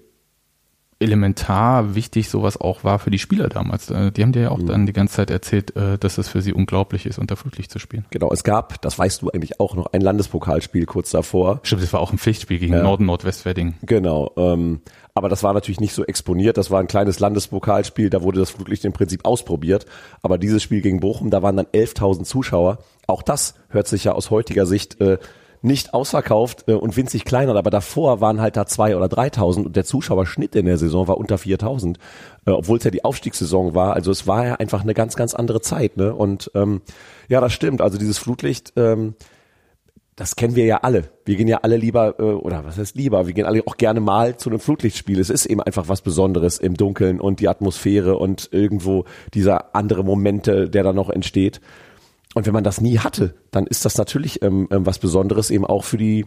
elementar 1.00 1.95
wichtig 1.95 2.28
sowas 2.28 2.61
auch 2.61 2.85
war 2.85 2.99
für 2.99 3.11
die 3.11 3.19
Spieler 3.19 3.49
damals. 3.49 3.90
Äh, 3.90 4.12
die 4.12 4.23
haben 4.23 4.33
dir 4.33 4.42
ja 4.42 4.50
auch 4.50 4.59
mhm. 4.59 4.66
dann 4.66 4.87
die 4.87 4.92
ganze 4.92 5.14
Zeit 5.14 5.30
erzählt, 5.30 5.75
äh, 5.75 5.99
dass 5.99 6.19
es 6.19 6.28
für 6.28 6.42
sie 6.42 6.52
unglaublich 6.52 7.07
ist, 7.07 7.19
unter 7.19 7.37
Flutlicht 7.37 7.73
zu 7.73 7.78
spielen. 7.78 8.04
Genau, 8.11 8.30
es 8.30 8.45
gab, 8.45 8.80
das 8.83 8.99
weißt 8.99 9.23
du 9.23 9.30
eigentlich 9.30 9.61
auch 9.61 9.75
noch, 9.75 9.92
ein 9.92 10.02
Landespokalspiel 10.02 10.85
kurz 10.85 11.11
davor. 11.11 11.61
Stimmt, 11.62 11.83
das 11.83 11.92
war 11.95 12.00
auch 12.00 12.12
ein 12.12 12.19
Pflichtspiel 12.19 12.59
gegen 12.59 12.75
ja. 12.75 12.83
Norden 12.83 13.07
Nordwestwedding. 13.07 13.75
Genau, 13.83 14.33
ähm, 14.37 14.83
aber 15.14 15.30
das 15.30 15.42
war 15.42 15.54
natürlich 15.54 15.80
nicht 15.80 15.95
so 15.95 16.04
exponiert. 16.04 16.59
Das 16.59 16.71
war 16.71 16.80
ein 16.80 16.87
kleines 16.87 17.19
Landespokalspiel, 17.19 18.11
da 18.11 18.23
wurde 18.23 18.38
das 18.38 18.50
Flutlicht 18.50 18.85
im 18.85 18.92
Prinzip 18.92 19.25
ausprobiert. 19.25 19.87
Aber 20.23 20.37
dieses 20.37 20.62
Spiel 20.62 20.83
gegen 20.83 21.00
Bochum, 21.00 21.30
da 21.30 21.42
waren 21.42 21.57
dann 21.57 21.66
11.000 21.66 22.25
Zuschauer. 22.25 22.78
Auch 23.07 23.23
das 23.23 23.54
hört 23.71 23.88
sich 23.88 24.04
ja 24.04 24.12
aus 24.12 24.30
heutiger 24.30 24.66
Sicht 24.66 25.00
äh, 25.00 25.19
nicht 25.62 25.95
ausverkauft 25.95 26.64
äh, 26.69 26.73
und 26.73 26.97
winzig 26.97 27.25
kleiner, 27.25 27.55
aber 27.55 27.71
davor 27.71 28.21
waren 28.21 28.40
halt 28.40 28.57
da 28.57 28.67
zwei 28.67 28.97
oder 28.97 29.09
dreitausend 29.09 29.67
und 29.67 29.76
der 29.76 29.85
Zuschauerschnitt 29.85 30.57
in 30.57 30.67
der 30.67 30.79
Saison 30.79 31.09
war 31.09 31.19
unter 31.19 31.38
viertausend, 31.38 31.99
äh, 32.47 32.50
obwohl 32.50 32.79
es 32.79 32.85
ja 32.85 32.90
die 32.90 33.05
Aufstiegssaison 33.05 33.75
war. 33.75 33.95
Also 33.95 34.11
es 34.11 34.26
war 34.26 34.47
ja 34.47 34.55
einfach 34.55 34.83
eine 34.83 34.95
ganz, 34.95 35.17
ganz 35.17 35.35
andere 35.35 35.61
Zeit. 35.61 35.97
Ne? 35.97 36.14
Und 36.14 36.50
ähm, 36.55 36.81
ja, 37.29 37.40
das 37.40 37.52
stimmt. 37.52 37.81
Also 37.81 37.99
dieses 37.99 38.19
Flutlicht, 38.19 38.73
ähm, 38.76 39.14
das 40.17 40.37
kennen 40.37 40.55
wir 40.55 40.67
ja 40.67 40.79
alle. 40.79 41.05
Wir 41.25 41.37
gehen 41.37 41.49
ja 41.49 41.59
alle 41.62 41.76
lieber, 41.76 42.19
äh, 42.19 42.23
oder 42.23 42.64
was 42.64 42.79
heißt 42.79 42.97
lieber, 42.97 43.26
wir 43.26 43.35
gehen 43.35 43.47
alle 43.47 43.62
auch 43.67 43.76
gerne 43.76 44.00
mal 44.00 44.37
zu 44.37 44.50
einem 44.50 44.61
Flutlichtspiel. 44.61 45.19
Es 45.19 45.31
ist 45.31 45.47
eben 45.47 45.62
einfach 45.62 45.88
was 45.88 46.02
Besonderes 46.02 46.59
im 46.59 46.75
Dunkeln 46.75 47.21
und 47.21 47.40
die 47.40 47.49
Atmosphäre 47.49 48.17
und 48.17 48.49
irgendwo 48.52 49.05
dieser 49.35 49.75
andere 49.75 50.05
Momente, 50.05 50.69
der 50.69 50.85
da 50.85 50.93
noch 50.93 51.11
entsteht. 51.11 51.61
Und 52.34 52.46
wenn 52.46 52.52
man 52.52 52.64
das 52.64 52.80
nie 52.80 52.99
hatte, 52.99 53.34
dann 53.50 53.66
ist 53.66 53.84
das 53.84 53.99
natürlich 53.99 54.42
ähm, 54.42 54.68
ähm, 54.70 54.87
was 54.87 54.99
Besonderes 54.99 55.50
eben 55.50 55.66
auch 55.66 55.84
für 55.84 55.99
die 55.99 56.26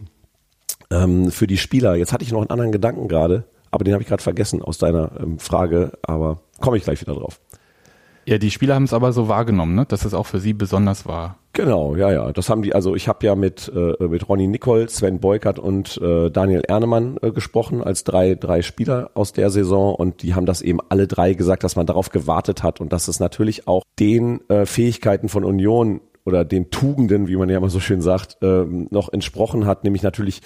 ähm, 0.90 1.30
für 1.30 1.46
die 1.46 1.56
Spieler. 1.56 1.94
Jetzt 1.94 2.12
hatte 2.12 2.24
ich 2.24 2.32
noch 2.32 2.40
einen 2.40 2.50
anderen 2.50 2.72
Gedanken 2.72 3.08
gerade, 3.08 3.44
aber 3.70 3.84
den 3.84 3.94
habe 3.94 4.02
ich 4.02 4.08
gerade 4.08 4.22
vergessen 4.22 4.62
aus 4.62 4.78
deiner 4.78 5.12
ähm, 5.18 5.38
Frage, 5.38 5.92
aber 6.02 6.42
komme 6.60 6.76
ich 6.76 6.84
gleich 6.84 7.00
wieder 7.00 7.14
drauf. 7.14 7.40
Ja, 8.26 8.38
die 8.38 8.50
Spieler 8.50 8.74
haben 8.74 8.84
es 8.84 8.92
aber 8.92 9.12
so 9.12 9.28
wahrgenommen, 9.28 9.74
ne? 9.74 9.84
dass 9.86 10.04
es 10.04 10.14
auch 10.14 10.26
für 10.26 10.40
sie 10.40 10.52
besonders 10.52 11.06
war. 11.06 11.38
Genau, 11.54 11.94
ja, 11.94 12.10
ja. 12.10 12.32
Das 12.32 12.50
haben 12.50 12.62
die, 12.62 12.74
also 12.74 12.96
ich 12.96 13.06
habe 13.06 13.24
ja 13.24 13.36
mit, 13.36 13.70
äh, 13.72 14.08
mit 14.08 14.28
Ronny 14.28 14.48
Nicol, 14.48 14.88
Sven 14.88 15.20
Beukert 15.20 15.60
und 15.60 15.96
äh, 16.02 16.28
Daniel 16.28 16.62
Ernemann 16.66 17.16
äh, 17.22 17.30
gesprochen 17.30 17.80
als 17.80 18.02
drei, 18.02 18.34
drei 18.34 18.60
Spieler 18.60 19.12
aus 19.14 19.32
der 19.32 19.50
Saison 19.50 19.94
und 19.94 20.22
die 20.22 20.34
haben 20.34 20.46
das 20.46 20.62
eben 20.62 20.80
alle 20.88 21.06
drei 21.06 21.34
gesagt, 21.34 21.62
dass 21.62 21.76
man 21.76 21.86
darauf 21.86 22.10
gewartet 22.10 22.64
hat 22.64 22.80
und 22.80 22.92
dass 22.92 23.06
es 23.06 23.20
natürlich 23.20 23.68
auch 23.68 23.84
den 24.00 24.40
äh, 24.50 24.66
Fähigkeiten 24.66 25.28
von 25.28 25.44
Union 25.44 26.00
oder 26.24 26.44
den 26.44 26.70
Tugenden, 26.70 27.28
wie 27.28 27.36
man 27.36 27.48
ja 27.48 27.58
immer 27.58 27.70
so 27.70 27.78
schön 27.78 28.02
sagt, 28.02 28.42
äh, 28.42 28.64
noch 28.64 29.12
entsprochen 29.12 29.64
hat, 29.64 29.84
nämlich 29.84 30.02
natürlich 30.02 30.42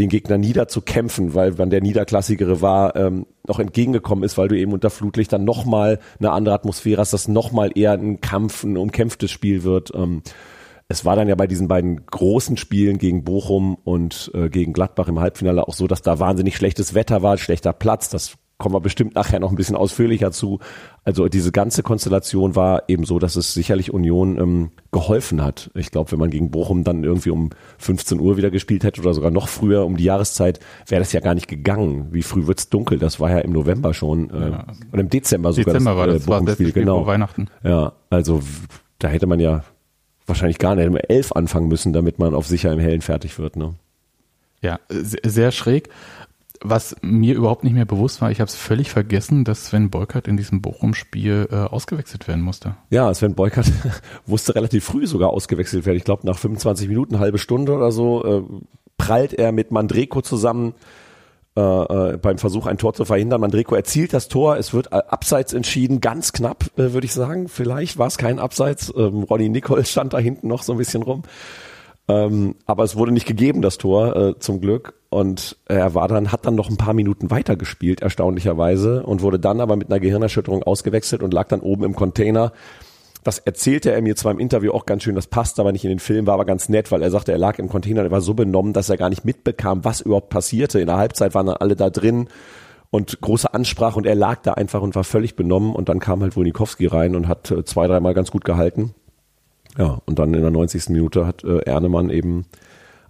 den 0.00 0.08
Gegner 0.08 0.38
niederzukämpfen, 0.38 1.34
weil 1.34 1.52
man 1.52 1.70
der 1.70 1.82
Niederklassigere 1.82 2.62
war, 2.62 2.96
ähm, 2.96 3.26
noch 3.46 3.58
entgegengekommen 3.58 4.24
ist, 4.24 4.38
weil 4.38 4.48
du 4.48 4.58
eben 4.58 4.72
unter 4.72 4.90
Flutlicht 4.90 5.32
dann 5.32 5.44
nochmal 5.44 5.98
eine 6.18 6.32
andere 6.32 6.54
Atmosphäre 6.54 7.00
hast, 7.00 7.12
dass 7.12 7.28
nochmal 7.28 7.70
eher 7.74 7.92
ein 7.92 8.20
Kampf, 8.20 8.64
ein 8.64 8.76
umkämpftes 8.76 9.30
Spiel 9.30 9.62
wird. 9.62 9.92
Ähm, 9.94 10.22
es 10.88 11.04
war 11.04 11.16
dann 11.16 11.28
ja 11.28 11.34
bei 11.34 11.46
diesen 11.46 11.68
beiden 11.68 12.06
großen 12.06 12.56
Spielen 12.56 12.98
gegen 12.98 13.24
Bochum 13.24 13.76
und 13.84 14.30
äh, 14.34 14.48
gegen 14.48 14.72
Gladbach 14.72 15.06
im 15.06 15.20
Halbfinale 15.20 15.68
auch 15.68 15.74
so, 15.74 15.86
dass 15.86 16.02
da 16.02 16.18
wahnsinnig 16.18 16.56
schlechtes 16.56 16.94
Wetter 16.94 17.22
war, 17.22 17.36
schlechter 17.38 17.72
Platz. 17.72 18.08
Das 18.08 18.38
kommen 18.60 18.74
wir 18.74 18.80
bestimmt 18.80 19.14
nachher 19.16 19.40
noch 19.40 19.50
ein 19.50 19.56
bisschen 19.56 19.74
ausführlicher 19.74 20.30
zu. 20.30 20.60
Also 21.02 21.28
diese 21.28 21.50
ganze 21.50 21.82
Konstellation 21.82 22.54
war 22.54 22.84
eben 22.88 23.04
so, 23.04 23.18
dass 23.18 23.34
es 23.34 23.54
sicherlich 23.54 23.92
Union 23.92 24.38
ähm, 24.38 24.70
geholfen 24.92 25.42
hat. 25.42 25.70
Ich 25.74 25.90
glaube, 25.90 26.12
wenn 26.12 26.18
man 26.20 26.30
gegen 26.30 26.50
Bochum 26.50 26.84
dann 26.84 27.02
irgendwie 27.02 27.30
um 27.30 27.50
15 27.78 28.20
Uhr 28.20 28.36
wieder 28.36 28.50
gespielt 28.50 28.84
hätte 28.84 29.00
oder 29.00 29.14
sogar 29.14 29.30
noch 29.30 29.48
früher 29.48 29.84
um 29.86 29.96
die 29.96 30.04
Jahreszeit, 30.04 30.60
wäre 30.86 31.00
das 31.00 31.12
ja 31.12 31.20
gar 31.20 31.34
nicht 31.34 31.48
gegangen. 31.48 32.08
Wie 32.12 32.22
früh 32.22 32.46
wird's 32.46 32.68
dunkel? 32.68 32.98
Das 32.98 33.18
war 33.18 33.30
ja 33.30 33.38
im 33.38 33.52
November 33.52 33.94
schon 33.94 34.30
äh, 34.30 34.50
ja. 34.50 34.66
oder 34.92 35.00
im 35.00 35.08
Dezember 35.08 35.52
sogar 35.52 35.72
Dezember 35.72 35.90
das, 35.92 35.98
war 35.98 36.06
das, 36.06 36.22
äh, 36.22 36.26
Bochum-Spiel. 36.26 36.66
War 36.66 36.72
genau. 36.72 37.06
Weihnachten. 37.06 37.48
Ja, 37.64 37.94
also 38.10 38.42
da 38.98 39.08
hätte 39.08 39.26
man 39.26 39.40
ja 39.40 39.64
wahrscheinlich 40.26 40.58
gar 40.58 40.74
nicht, 40.74 40.84
hätte 40.84 41.08
elf 41.08 41.32
anfangen 41.32 41.68
müssen, 41.68 41.94
damit 41.94 42.18
man 42.18 42.34
auf 42.34 42.46
sicher 42.46 42.70
im 42.72 42.78
Hellen 42.78 43.00
fertig 43.00 43.38
wird. 43.38 43.56
Ne? 43.56 43.74
Ja, 44.60 44.78
sehr 44.90 45.50
schräg 45.50 45.88
was 46.62 46.94
mir 47.00 47.34
überhaupt 47.34 47.64
nicht 47.64 47.72
mehr 47.72 47.86
bewusst 47.86 48.20
war, 48.20 48.30
ich 48.30 48.40
habe 48.40 48.48
es 48.48 48.54
völlig 48.54 48.90
vergessen, 48.90 49.44
dass 49.44 49.66
Sven 49.66 49.90
Beukert 49.90 50.28
in 50.28 50.36
diesem 50.36 50.60
Bochum-Spiel 50.60 51.48
äh, 51.50 51.56
ausgewechselt 51.56 52.28
werden 52.28 52.42
musste. 52.42 52.76
Ja, 52.90 53.12
Sven 53.14 53.34
Beukert 53.34 53.72
musste 54.26 54.54
relativ 54.54 54.84
früh 54.84 55.06
sogar 55.06 55.30
ausgewechselt 55.30 55.86
werden. 55.86 55.96
Ich 55.96 56.04
glaube, 56.04 56.26
nach 56.26 56.38
25 56.38 56.88
Minuten, 56.88 57.18
halbe 57.18 57.38
Stunde 57.38 57.72
oder 57.72 57.92
so, 57.92 58.24
äh, 58.24 58.42
prallt 58.98 59.32
er 59.32 59.52
mit 59.52 59.70
Mandreko 59.70 60.20
zusammen 60.20 60.74
äh, 61.56 61.60
äh, 61.60 62.16
beim 62.16 62.38
Versuch, 62.38 62.66
ein 62.66 62.78
Tor 62.78 62.94
zu 62.94 63.04
verhindern. 63.04 63.40
Mandreko 63.40 63.74
erzielt 63.74 64.12
das 64.12 64.28
Tor, 64.28 64.56
es 64.56 64.72
wird 64.72 64.92
äh, 64.92 64.96
abseits 65.08 65.52
entschieden, 65.52 66.00
ganz 66.00 66.32
knapp, 66.32 66.66
äh, 66.76 66.92
würde 66.92 67.06
ich 67.06 67.12
sagen. 67.12 67.48
Vielleicht 67.48 67.98
war 67.98 68.06
es 68.06 68.18
kein 68.18 68.38
Abseits. 68.38 68.92
Ähm, 68.96 69.24
Ronny 69.24 69.48
Nicol 69.48 69.84
stand 69.84 70.12
da 70.12 70.18
hinten 70.18 70.46
noch 70.46 70.62
so 70.62 70.72
ein 70.72 70.78
bisschen 70.78 71.02
rum. 71.02 71.22
Ähm, 72.10 72.56
aber 72.66 72.82
es 72.82 72.96
wurde 72.96 73.12
nicht 73.12 73.26
gegeben, 73.26 73.62
das 73.62 73.78
Tor, 73.78 74.16
äh, 74.16 74.38
zum 74.38 74.60
Glück. 74.60 74.94
Und 75.10 75.56
er 75.66 75.94
war 75.94 76.08
dann, 76.08 76.32
hat 76.32 76.46
dann 76.46 76.54
noch 76.54 76.68
ein 76.68 76.76
paar 76.76 76.94
Minuten 76.94 77.30
weitergespielt, 77.30 78.00
erstaunlicherweise, 78.02 79.04
und 79.04 79.22
wurde 79.22 79.38
dann 79.38 79.60
aber 79.60 79.76
mit 79.76 79.90
einer 79.90 80.00
Gehirnerschütterung 80.00 80.62
ausgewechselt 80.62 81.22
und 81.22 81.32
lag 81.32 81.48
dann 81.48 81.60
oben 81.60 81.84
im 81.84 81.94
Container. 81.94 82.52
Das 83.22 83.38
erzählte 83.38 83.92
er 83.92 84.00
mir 84.02 84.16
zwar 84.16 84.32
im 84.32 84.38
Interview 84.38 84.72
auch 84.72 84.86
ganz 84.86 85.02
schön, 85.02 85.14
das 85.14 85.26
passt 85.26 85.60
aber 85.60 85.72
nicht 85.72 85.84
in 85.84 85.90
den 85.90 85.98
Film, 85.98 86.26
war 86.26 86.34
aber 86.34 86.46
ganz 86.46 86.68
nett, 86.68 86.90
weil 86.90 87.02
er 87.02 87.10
sagte, 87.10 87.32
er 87.32 87.38
lag 87.38 87.58
im 87.58 87.68
Container, 87.68 88.02
er 88.02 88.10
war 88.10 88.22
so 88.22 88.34
benommen, 88.34 88.72
dass 88.72 88.88
er 88.88 88.96
gar 88.96 89.10
nicht 89.10 89.24
mitbekam, 89.24 89.84
was 89.84 90.00
überhaupt 90.00 90.30
passierte. 90.30 90.80
In 90.80 90.86
der 90.86 90.96
Halbzeit 90.96 91.34
waren 91.34 91.46
dann 91.46 91.56
alle 91.56 91.76
da 91.76 91.90
drin 91.90 92.28
und 92.90 93.20
große 93.20 93.52
Ansprache 93.52 93.98
und 93.98 94.06
er 94.06 94.14
lag 94.14 94.40
da 94.42 94.54
einfach 94.54 94.80
und 94.80 94.94
war 94.94 95.04
völlig 95.04 95.36
benommen 95.36 95.74
und 95.74 95.88
dann 95.88 96.00
kam 96.00 96.22
halt 96.22 96.34
Wonikowski 96.36 96.86
rein 96.86 97.14
und 97.14 97.28
hat 97.28 97.50
äh, 97.50 97.64
zwei, 97.64 97.86
dreimal 97.86 98.14
ganz 98.14 98.30
gut 98.30 98.44
gehalten. 98.44 98.94
Ja, 99.78 100.00
und 100.04 100.18
dann 100.18 100.34
in 100.34 100.42
der 100.42 100.50
90. 100.50 100.88
Minute 100.88 101.26
hat 101.26 101.44
äh, 101.44 101.58
Ernemann 101.58 102.10
eben 102.10 102.46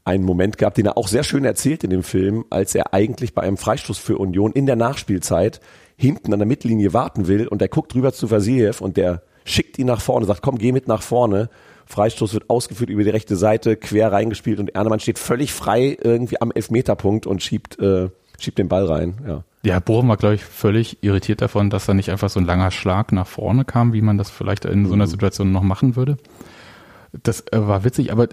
einen 0.05 0.25
Moment 0.25 0.59
gehabt, 0.59 0.79
den 0.79 0.87
er 0.87 0.97
auch 0.97 1.09
sehr 1.09 1.23
schön 1.23 1.45
erzählt 1.45 1.85
in 1.85 1.90
dem 1.90 2.02
Film, 2.02 2.45
als 2.50 2.75
er 2.75 2.95
eigentlich 2.95 3.35
bei 3.35 3.43
einem 3.43 3.57
Freistoß 3.57 3.99
für 3.99 4.19
Union 4.19 4.52
in 4.52 4.67
der 4.67 4.76
Nachspielzeit 4.76 5.61
hinten 5.97 6.33
an 6.33 6.38
der 6.38 6.49
Mittellinie 6.49 6.93
warten 6.93 7.29
will 7.29 7.47
und 7.47 7.61
er 7.61 7.69
guckt 7.69 7.95
rüber 7.95 8.12
zu 8.12 8.31
Vasiljev 8.31 8.81
und 8.81 8.97
der 8.97 9.23
schickt 9.45 9.79
ihn 9.79 9.87
nach 9.87 10.00
vorne, 10.00 10.26
sagt, 10.26 10.43
komm, 10.43 10.59
geh 10.59 10.73
mit 10.73 10.88
nach 10.88 11.02
vorne. 11.02 11.50
Freistoß 11.87 12.35
wird 12.35 12.49
ausgeführt 12.49 12.88
über 12.88 13.02
die 13.02 13.11
rechte 13.11 13.37
Seite, 13.37 13.76
quer 13.76 14.12
reingespielt 14.12 14.61
und 14.61 14.75
Ernemann 14.75 15.00
steht 15.00 15.19
völlig 15.19 15.52
frei 15.52 15.97
irgendwie 16.00 16.40
am 16.40 16.52
Elfmeterpunkt 16.52 17.26
und 17.26 17.43
schiebt, 17.43 17.79
äh, 17.81 18.11
schiebt 18.42 18.59
den 18.59 18.68
Ball 18.68 18.87
rein. 18.87 19.14
Ja, 19.26 19.44
ja 19.62 19.80
Bochum 19.80 20.09
war, 20.09 20.16
glaube 20.16 20.35
ich, 20.35 20.44
völlig 20.44 21.02
irritiert 21.02 21.42
davon, 21.42 21.70
dass 21.70 21.87
da 21.87 21.94
nicht 21.94 22.11
einfach 22.11 22.30
so 22.30 22.40
ein 22.40 22.47
langer 22.47 22.70
Schlag 22.70 23.12
nach 23.12 23.26
vorne 23.26 23.64
kam, 23.64 23.92
wie 23.92 24.02
man 24.02 24.18
das 24.18 24.30
vielleicht 24.30 24.64
in 24.64 24.87
so 24.87 24.94
einer 24.94 25.06
mhm. 25.06 25.11
Situation 25.11 25.52
noch 25.52 25.62
machen 25.62 25.97
würde. 25.97 26.16
Das 27.23 27.40
äh, 27.52 27.66
war 27.66 27.85
witzig, 27.85 28.12
aber 28.12 28.28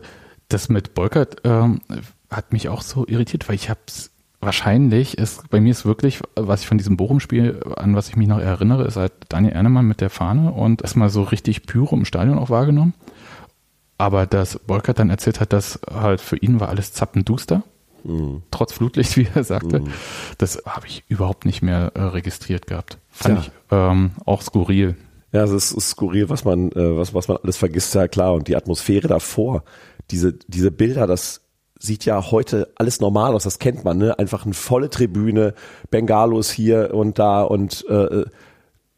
das 0.49 0.69
mit 0.69 0.93
Bolkert 0.93 1.41
ähm, 1.43 1.81
hat 2.29 2.53
mich 2.53 2.69
auch 2.69 2.81
so 2.81 3.05
irritiert, 3.07 3.47
weil 3.47 3.55
ich 3.55 3.69
habe 3.69 3.79
es 3.87 4.11
wahrscheinlich 4.39 5.17
ist, 5.17 5.49
bei 5.49 5.59
mir 5.59 5.71
ist 5.71 5.85
wirklich, 5.85 6.21
was 6.35 6.61
ich 6.61 6.67
von 6.67 6.77
diesem 6.77 6.95
Bochum-Spiel, 6.95 7.61
an 7.75 7.95
was 7.95 8.09
ich 8.09 8.15
mich 8.15 8.27
noch 8.27 8.39
erinnere, 8.39 8.85
ist 8.85 8.95
halt 8.95 9.13
Daniel 9.29 9.53
Ernemann 9.53 9.87
mit 9.87 9.99
der 9.99 10.09
Fahne 10.09 10.51
und 10.51 10.81
erstmal 10.81 11.09
so 11.09 11.23
richtig 11.23 11.65
Pyro 11.65 11.95
im 11.95 12.05
Stadion 12.05 12.37
auch 12.37 12.49
wahrgenommen. 12.49 12.93
Aber 13.97 14.27
dass 14.27 14.59
Bolkert 14.59 14.99
dann 14.99 15.09
erzählt 15.09 15.39
hat, 15.39 15.53
dass 15.53 15.79
halt 15.91 16.21
für 16.21 16.37
ihn 16.37 16.59
war 16.59 16.69
alles 16.69 16.93
zappenduster, 16.93 17.63
mhm. 18.07 18.43
trotz 18.51 18.73
Flutlicht, 18.73 19.17
wie 19.17 19.27
er 19.33 19.43
sagte, 19.43 19.81
mhm. 19.81 19.91
das 20.37 20.63
habe 20.65 20.87
ich 20.87 21.03
überhaupt 21.07 21.45
nicht 21.45 21.61
mehr 21.61 21.91
äh, 21.95 22.01
registriert 22.01 22.67
gehabt. 22.67 22.97
Fand 23.09 23.39
ja. 23.39 23.41
ich 23.43 23.51
ähm, 23.71 24.11
auch 24.25 24.41
skurril. 24.41 24.95
Ja, 25.31 25.43
es 25.43 25.51
ist, 25.51 25.71
ist 25.73 25.89
skurril, 25.89 26.29
was 26.29 26.45
man, 26.45 26.71
äh, 26.71 26.97
was, 26.97 27.13
was 27.13 27.27
man 27.27 27.37
alles 27.43 27.57
vergisst, 27.57 27.93
ja 27.93 28.07
klar. 28.07 28.33
Und 28.33 28.47
die 28.47 28.55
Atmosphäre 28.55 29.07
davor, 29.07 29.63
diese, 30.09 30.33
diese 30.47 30.71
Bilder, 30.71 31.05
das 31.05 31.41
sieht 31.79 32.05
ja 32.05 32.31
heute 32.31 32.69
alles 32.75 32.99
normal 32.99 33.35
aus, 33.35 33.43
das 33.43 33.59
kennt 33.59 33.83
man, 33.83 33.97
ne? 33.97 34.17
Einfach 34.17 34.45
eine 34.45 34.55
volle 34.55 34.89
Tribüne, 34.89 35.53
Bengalos 35.91 36.49
hier 36.49 36.93
und 36.93 37.19
da 37.19 37.43
und 37.43 37.85
äh, 37.87 38.25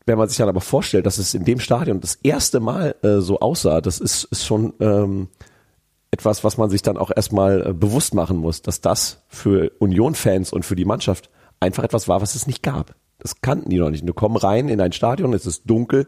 wenn 0.06 0.18
man 0.18 0.28
sich 0.28 0.38
dann 0.38 0.50
aber 0.50 0.62
vorstellt, 0.62 1.06
dass 1.06 1.20
es 1.20 1.36
in 1.36 1.46
dem 1.46 1.60
Stadion 1.60 2.02
das 2.02 2.16
erste 2.24 2.60
Mal 2.60 2.96
äh, 3.04 3.20
so 3.20 3.40
aussah, 3.42 3.80
das 3.80 4.00
ist, 4.00 4.24
ist 4.26 4.44
schon 4.44 4.74
ähm, 4.80 5.28
etwas, 6.12 6.44
was 6.44 6.58
man 6.58 6.70
sich 6.70 6.82
dann 6.82 6.98
auch 6.98 7.12
erstmal 7.16 7.68
äh, 7.68 7.74
bewusst 7.74 8.14
machen 8.14 8.38
muss, 8.38 8.62
dass 8.62 8.82
das 8.82 9.24
für 9.28 9.72
Union-Fans 9.80 10.52
und 10.52 10.66
für 10.66 10.76
die 10.76 10.86
Mannschaft 10.86 11.30
einfach 11.60 11.84
etwas 11.84 12.08
war, 12.08 12.22
was 12.22 12.36
es 12.36 12.48
nicht 12.48 12.64
gab. 12.64 12.96
Das 13.20 13.42
kannten 13.42 13.70
die 13.70 13.78
noch 13.78 13.90
nicht. 13.90 14.08
Du 14.08 14.14
kommst 14.14 14.44
rein 14.44 14.70
in 14.70 14.82
ein 14.82 14.94
Stadion, 14.94 15.34
es 15.34 15.46
ist 15.46 15.64
dunkel, 15.66 16.08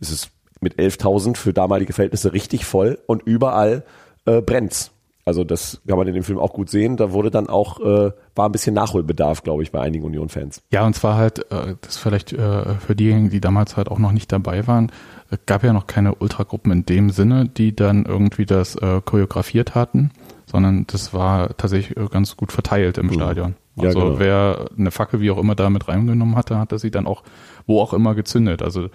es 0.00 0.10
ist 0.10 0.30
mit 0.60 0.78
11.000 0.78 1.36
für 1.36 1.52
damalige 1.52 1.92
Verhältnisse 1.92 2.32
richtig 2.32 2.64
voll 2.64 2.98
und 3.06 3.22
überall 3.22 3.84
äh, 4.26 4.40
brennt's. 4.40 4.92
Also 5.24 5.44
das 5.44 5.80
kann 5.86 5.98
man 5.98 6.08
in 6.08 6.14
dem 6.14 6.24
Film 6.24 6.38
auch 6.38 6.52
gut 6.52 6.68
sehen. 6.68 6.96
Da 6.96 7.12
wurde 7.12 7.30
dann 7.30 7.48
auch, 7.48 7.78
äh, 7.80 8.10
war 8.34 8.48
ein 8.48 8.52
bisschen 8.52 8.74
Nachholbedarf, 8.74 9.44
glaube 9.44 9.62
ich, 9.62 9.70
bei 9.70 9.80
einigen 9.80 10.04
Union-Fans. 10.04 10.62
Ja, 10.72 10.84
und 10.84 10.94
zwar 10.94 11.16
halt, 11.16 11.50
äh, 11.52 11.76
das 11.80 11.96
vielleicht 11.96 12.32
äh, 12.32 12.74
für 12.74 12.96
diejenigen, 12.96 13.30
die 13.30 13.40
damals 13.40 13.76
halt 13.76 13.88
auch 13.88 14.00
noch 14.00 14.10
nicht 14.10 14.32
dabei 14.32 14.66
waren, 14.66 14.90
es 15.30 15.38
gab 15.46 15.62
ja 15.62 15.72
noch 15.72 15.86
keine 15.86 16.16
Ultragruppen 16.16 16.72
in 16.72 16.86
dem 16.86 17.10
Sinne, 17.10 17.48
die 17.48 17.74
dann 17.74 18.04
irgendwie 18.04 18.46
das 18.46 18.74
äh, 18.74 19.00
choreografiert 19.04 19.74
hatten, 19.74 20.10
sondern 20.46 20.86
das 20.88 21.14
war 21.14 21.56
tatsächlich 21.56 21.96
äh, 21.96 22.08
ganz 22.08 22.36
gut 22.36 22.50
verteilt 22.50 22.98
im 22.98 23.06
mhm. 23.06 23.14
Stadion. 23.14 23.54
Also 23.78 23.98
ja, 24.00 24.04
genau. 24.04 24.18
wer 24.18 24.66
eine 24.76 24.90
Fackel 24.90 25.20
wie 25.20 25.30
auch 25.30 25.38
immer 25.38 25.54
da 25.54 25.70
mit 25.70 25.88
reingenommen 25.88 26.36
hatte, 26.36 26.58
hat 26.58 26.78
sie 26.78 26.90
dann 26.90 27.06
auch 27.06 27.22
wo 27.66 27.80
auch 27.80 27.94
immer 27.94 28.14
gezündet. 28.14 28.60
Also 28.60 28.88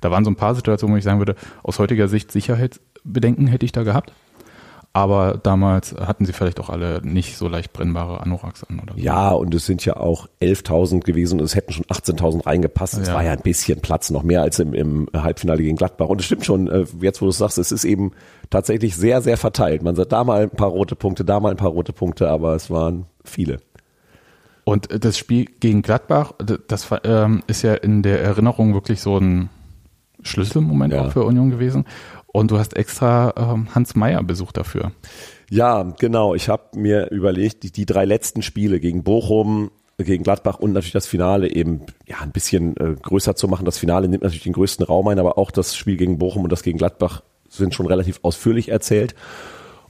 da 0.00 0.10
waren 0.10 0.24
so 0.24 0.30
ein 0.30 0.36
paar 0.36 0.54
Situationen, 0.54 0.94
wo 0.94 0.98
ich 0.98 1.04
sagen 1.04 1.18
würde, 1.18 1.34
aus 1.62 1.78
heutiger 1.78 2.06
Sicht 2.06 2.30
Sicherheitsbedenken 2.30 3.46
hätte 3.46 3.64
ich 3.64 3.72
da 3.72 3.82
gehabt. 3.82 4.12
Aber 4.92 5.38
damals 5.40 5.94
hatten 5.94 6.26
sie 6.26 6.32
vielleicht 6.32 6.58
auch 6.58 6.68
alle 6.68 7.00
nicht 7.04 7.36
so 7.36 7.46
leicht 7.46 7.72
brennbare 7.72 8.20
Anoraks 8.22 8.64
an, 8.64 8.80
oder? 8.80 8.94
So. 8.94 9.00
Ja, 9.00 9.30
und 9.30 9.54
es 9.54 9.64
sind 9.64 9.84
ja 9.84 9.96
auch 9.96 10.26
11.000 10.42 11.00
gewesen 11.04 11.38
und 11.38 11.44
es 11.44 11.54
hätten 11.54 11.72
schon 11.72 11.84
18.000 11.84 12.44
reingepasst. 12.44 12.98
Es 12.98 13.06
ja. 13.06 13.14
war 13.14 13.22
ja 13.22 13.30
ein 13.30 13.40
bisschen 13.40 13.80
Platz, 13.80 14.10
noch 14.10 14.24
mehr 14.24 14.42
als 14.42 14.58
im, 14.58 14.74
im 14.74 15.08
Halbfinale 15.14 15.62
gegen 15.62 15.76
Gladbach. 15.76 16.08
Und 16.08 16.20
es 16.20 16.26
stimmt 16.26 16.44
schon, 16.44 16.66
äh, 16.66 16.86
jetzt 17.00 17.22
wo 17.22 17.26
du 17.26 17.30
sagst, 17.30 17.58
es 17.58 17.70
ist 17.70 17.84
eben 17.84 18.10
tatsächlich 18.50 18.96
sehr, 18.96 19.22
sehr 19.22 19.36
verteilt. 19.36 19.82
Man 19.84 19.94
sagt 19.94 20.10
da 20.10 20.24
mal 20.24 20.42
ein 20.42 20.50
paar 20.50 20.70
rote 20.70 20.96
Punkte, 20.96 21.24
da 21.24 21.38
mal 21.38 21.50
ein 21.50 21.56
paar 21.56 21.70
rote 21.70 21.92
Punkte, 21.92 22.28
aber 22.28 22.56
es 22.56 22.68
waren 22.68 23.06
viele. 23.24 23.58
Und 24.64 24.88
das 25.04 25.16
Spiel 25.16 25.46
gegen 25.60 25.82
Gladbach, 25.82 26.32
das 26.66 26.88
ähm, 27.04 27.44
ist 27.46 27.62
ja 27.62 27.74
in 27.74 28.02
der 28.02 28.22
Erinnerung 28.22 28.74
wirklich 28.74 29.00
so 29.00 29.18
ein 29.18 29.50
Schlüsselmoment 30.22 30.92
ja. 30.92 31.06
auch 31.06 31.12
für 31.12 31.24
Union 31.24 31.50
gewesen. 31.50 31.84
Und 32.32 32.50
du 32.50 32.58
hast 32.58 32.76
extra 32.76 33.34
ähm, 33.36 33.74
Hans 33.74 33.94
Meyer 33.94 34.22
besucht 34.22 34.56
dafür. 34.56 34.92
Ja, 35.50 35.82
genau. 35.98 36.34
Ich 36.34 36.48
habe 36.48 36.78
mir 36.78 37.10
überlegt, 37.10 37.64
die, 37.64 37.72
die 37.72 37.86
drei 37.86 38.04
letzten 38.04 38.42
Spiele 38.42 38.78
gegen 38.78 39.02
Bochum, 39.02 39.70
gegen 39.98 40.22
Gladbach 40.22 40.58
und 40.58 40.72
natürlich 40.72 40.92
das 40.92 41.06
Finale 41.06 41.50
eben 41.50 41.82
ja 42.06 42.18
ein 42.20 42.30
bisschen 42.30 42.76
äh, 42.76 42.94
größer 43.00 43.34
zu 43.34 43.48
machen. 43.48 43.64
Das 43.64 43.78
Finale 43.78 44.08
nimmt 44.08 44.22
natürlich 44.22 44.44
den 44.44 44.52
größten 44.52 44.86
Raum 44.86 45.08
ein, 45.08 45.18
aber 45.18 45.38
auch 45.38 45.50
das 45.50 45.76
Spiel 45.76 45.96
gegen 45.96 46.18
Bochum 46.18 46.44
und 46.44 46.50
das 46.50 46.62
gegen 46.62 46.78
Gladbach 46.78 47.22
sind 47.48 47.74
schon 47.74 47.86
relativ 47.86 48.20
ausführlich 48.22 48.68
erzählt 48.68 49.14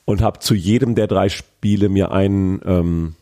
und 0.05 0.23
habe 0.23 0.39
zu 0.39 0.55
jedem 0.55 0.95
der 0.95 1.07
drei 1.07 1.29
Spiele 1.29 1.89
mir 1.89 2.11
einen 2.11 2.61
ähm, 2.65 3.15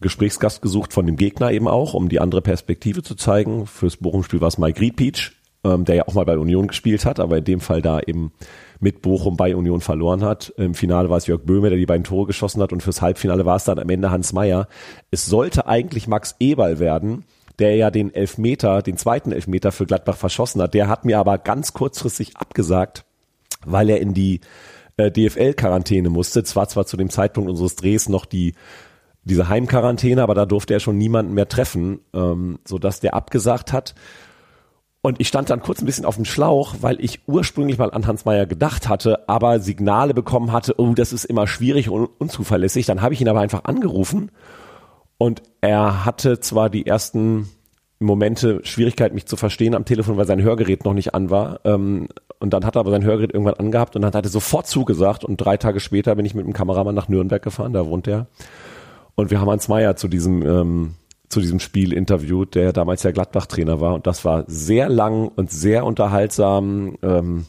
Gesprächsgast 0.00 0.60
gesucht 0.60 0.92
von 0.92 1.06
dem 1.06 1.16
Gegner 1.16 1.52
eben 1.52 1.68
auch, 1.68 1.94
um 1.94 2.08
die 2.08 2.20
andere 2.20 2.42
Perspektive 2.42 3.02
zu 3.02 3.14
zeigen. 3.14 3.66
Fürs 3.66 3.96
Bochum-Spiel 3.96 4.40
war 4.40 4.48
es 4.48 4.58
Mike 4.58 4.80
Riedpeach, 4.80 5.32
ähm, 5.64 5.84
der 5.84 5.96
ja 5.96 6.08
auch 6.08 6.14
mal 6.14 6.24
bei 6.24 6.38
Union 6.38 6.68
gespielt 6.68 7.04
hat, 7.04 7.20
aber 7.20 7.38
in 7.38 7.44
dem 7.44 7.60
Fall 7.60 7.82
da 7.82 8.00
eben 8.00 8.32
mit 8.80 9.02
Bochum 9.02 9.36
bei 9.36 9.56
Union 9.56 9.80
verloren 9.80 10.22
hat. 10.22 10.52
Im 10.56 10.74
Finale 10.74 11.10
war 11.10 11.16
es 11.16 11.26
Jörg 11.26 11.42
Böhme, 11.42 11.70
der 11.70 11.78
die 11.78 11.86
beiden 11.86 12.04
Tore 12.04 12.26
geschossen 12.26 12.62
hat 12.62 12.72
und 12.72 12.82
fürs 12.82 13.02
Halbfinale 13.02 13.44
war 13.44 13.56
es 13.56 13.64
dann 13.64 13.78
am 13.78 13.88
Ende 13.88 14.10
Hans 14.10 14.32
Meyer. 14.32 14.68
Es 15.10 15.26
sollte 15.26 15.66
eigentlich 15.66 16.06
Max 16.06 16.36
Eberl 16.38 16.78
werden, 16.78 17.24
der 17.58 17.76
ja 17.76 17.90
den 17.90 18.14
Elfmeter, 18.14 18.82
den 18.82 18.96
zweiten 18.96 19.32
Elfmeter 19.32 19.72
für 19.72 19.86
Gladbach 19.86 20.16
verschossen 20.16 20.60
hat. 20.60 20.74
Der 20.74 20.88
hat 20.88 21.04
mir 21.04 21.18
aber 21.18 21.38
ganz 21.38 21.72
kurzfristig 21.72 22.36
abgesagt, 22.36 23.04
weil 23.64 23.88
er 23.88 24.00
in 24.00 24.12
die 24.12 24.40
äh, 24.96 25.10
DFL-Quarantäne 25.10 26.10
musste. 26.10 26.44
Zwar 26.44 26.68
zwar 26.68 26.86
zu 26.86 26.96
dem 26.96 27.10
Zeitpunkt 27.10 27.48
unseres 27.48 27.76
Drehs 27.76 28.08
noch 28.08 28.26
die 28.26 28.54
diese 29.26 29.48
Heimquarantäne, 29.48 30.22
aber 30.22 30.34
da 30.34 30.44
durfte 30.44 30.74
er 30.74 30.80
schon 30.80 30.98
niemanden 30.98 31.32
mehr 31.32 31.48
treffen, 31.48 32.00
ähm, 32.12 32.58
so 32.66 32.78
dass 32.78 33.00
der 33.00 33.14
abgesagt 33.14 33.72
hat. 33.72 33.94
Und 35.04 35.20
ich 35.20 35.28
stand 35.28 35.50
dann 35.50 35.60
kurz 35.60 35.82
ein 35.82 35.84
bisschen 35.84 36.06
auf 36.06 36.16
dem 36.16 36.24
Schlauch, 36.24 36.76
weil 36.80 36.96
ich 36.98 37.20
ursprünglich 37.26 37.76
mal 37.76 37.90
an 37.90 38.06
Hans 38.06 38.24
Meyer 38.24 38.46
gedacht 38.46 38.88
hatte, 38.88 39.28
aber 39.28 39.60
Signale 39.60 40.14
bekommen 40.14 40.50
hatte, 40.50 40.76
oh, 40.78 40.94
das 40.94 41.12
ist 41.12 41.26
immer 41.26 41.46
schwierig 41.46 41.90
und 41.90 42.08
unzuverlässig. 42.18 42.86
Dann 42.86 43.02
habe 43.02 43.12
ich 43.12 43.20
ihn 43.20 43.28
aber 43.28 43.40
einfach 43.40 43.64
angerufen 43.64 44.30
und 45.18 45.42
er 45.60 46.06
hatte 46.06 46.40
zwar 46.40 46.70
die 46.70 46.86
ersten 46.86 47.50
Momente 47.98 48.60
Schwierigkeit, 48.64 49.12
mich 49.12 49.26
zu 49.26 49.36
verstehen 49.36 49.74
am 49.74 49.84
Telefon, 49.84 50.16
weil 50.16 50.26
sein 50.26 50.40
Hörgerät 50.40 50.86
noch 50.86 50.94
nicht 50.94 51.12
an 51.12 51.28
war. 51.28 51.60
Ähm, 51.64 52.08
und 52.38 52.54
dann 52.54 52.64
hat 52.64 52.74
er 52.74 52.80
aber 52.80 52.90
sein 52.90 53.04
Hörgerät 53.04 53.34
irgendwann 53.34 53.56
angehabt 53.56 53.96
und 53.96 54.00
dann 54.00 54.14
hat 54.14 54.24
er 54.24 54.30
sofort 54.30 54.66
zugesagt. 54.66 55.22
Und 55.22 55.36
drei 55.36 55.58
Tage 55.58 55.80
später 55.80 56.14
bin 56.14 56.24
ich 56.24 56.34
mit 56.34 56.46
dem 56.46 56.54
Kameramann 56.54 56.94
nach 56.94 57.10
Nürnberg 57.10 57.42
gefahren, 57.42 57.74
da 57.74 57.84
wohnt 57.84 58.08
er. 58.08 58.26
Und 59.16 59.30
wir 59.30 59.38
haben 59.38 59.50
Hans 59.50 59.68
Meyer 59.68 59.96
zu 59.96 60.08
diesem 60.08 60.40
ähm, 60.46 60.94
zu 61.28 61.40
diesem 61.40 61.60
Spiel 61.60 61.92
interviewt, 61.92 62.54
der 62.54 62.72
damals 62.72 63.02
ja 63.02 63.10
Gladbach-Trainer 63.10 63.80
war. 63.80 63.94
Und 63.94 64.06
das 64.06 64.24
war 64.24 64.44
sehr 64.46 64.88
lang 64.88 65.28
und 65.28 65.50
sehr 65.50 65.84
unterhaltsam. 65.84 66.96
Ähm, 67.02 67.46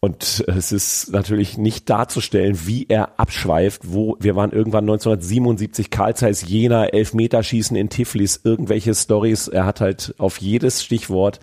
und 0.00 0.44
es 0.46 0.72
ist 0.72 1.12
natürlich 1.12 1.58
nicht 1.58 1.90
darzustellen, 1.90 2.58
wie 2.64 2.86
er 2.88 3.20
abschweift, 3.20 3.82
wo 3.92 4.16
wir 4.18 4.34
waren 4.34 4.50
irgendwann 4.50 4.84
1977 4.84 5.90
Karl 5.90 6.16
Zeiss 6.16 6.48
Jena, 6.48 6.86
Elfmeterschießen 6.86 7.76
in 7.76 7.90
Tiflis, 7.90 8.40
irgendwelche 8.42 8.94
Stories. 8.94 9.48
Er 9.48 9.66
hat 9.66 9.82
halt 9.82 10.14
auf 10.16 10.38
jedes 10.38 10.82
Stichwort 10.82 11.40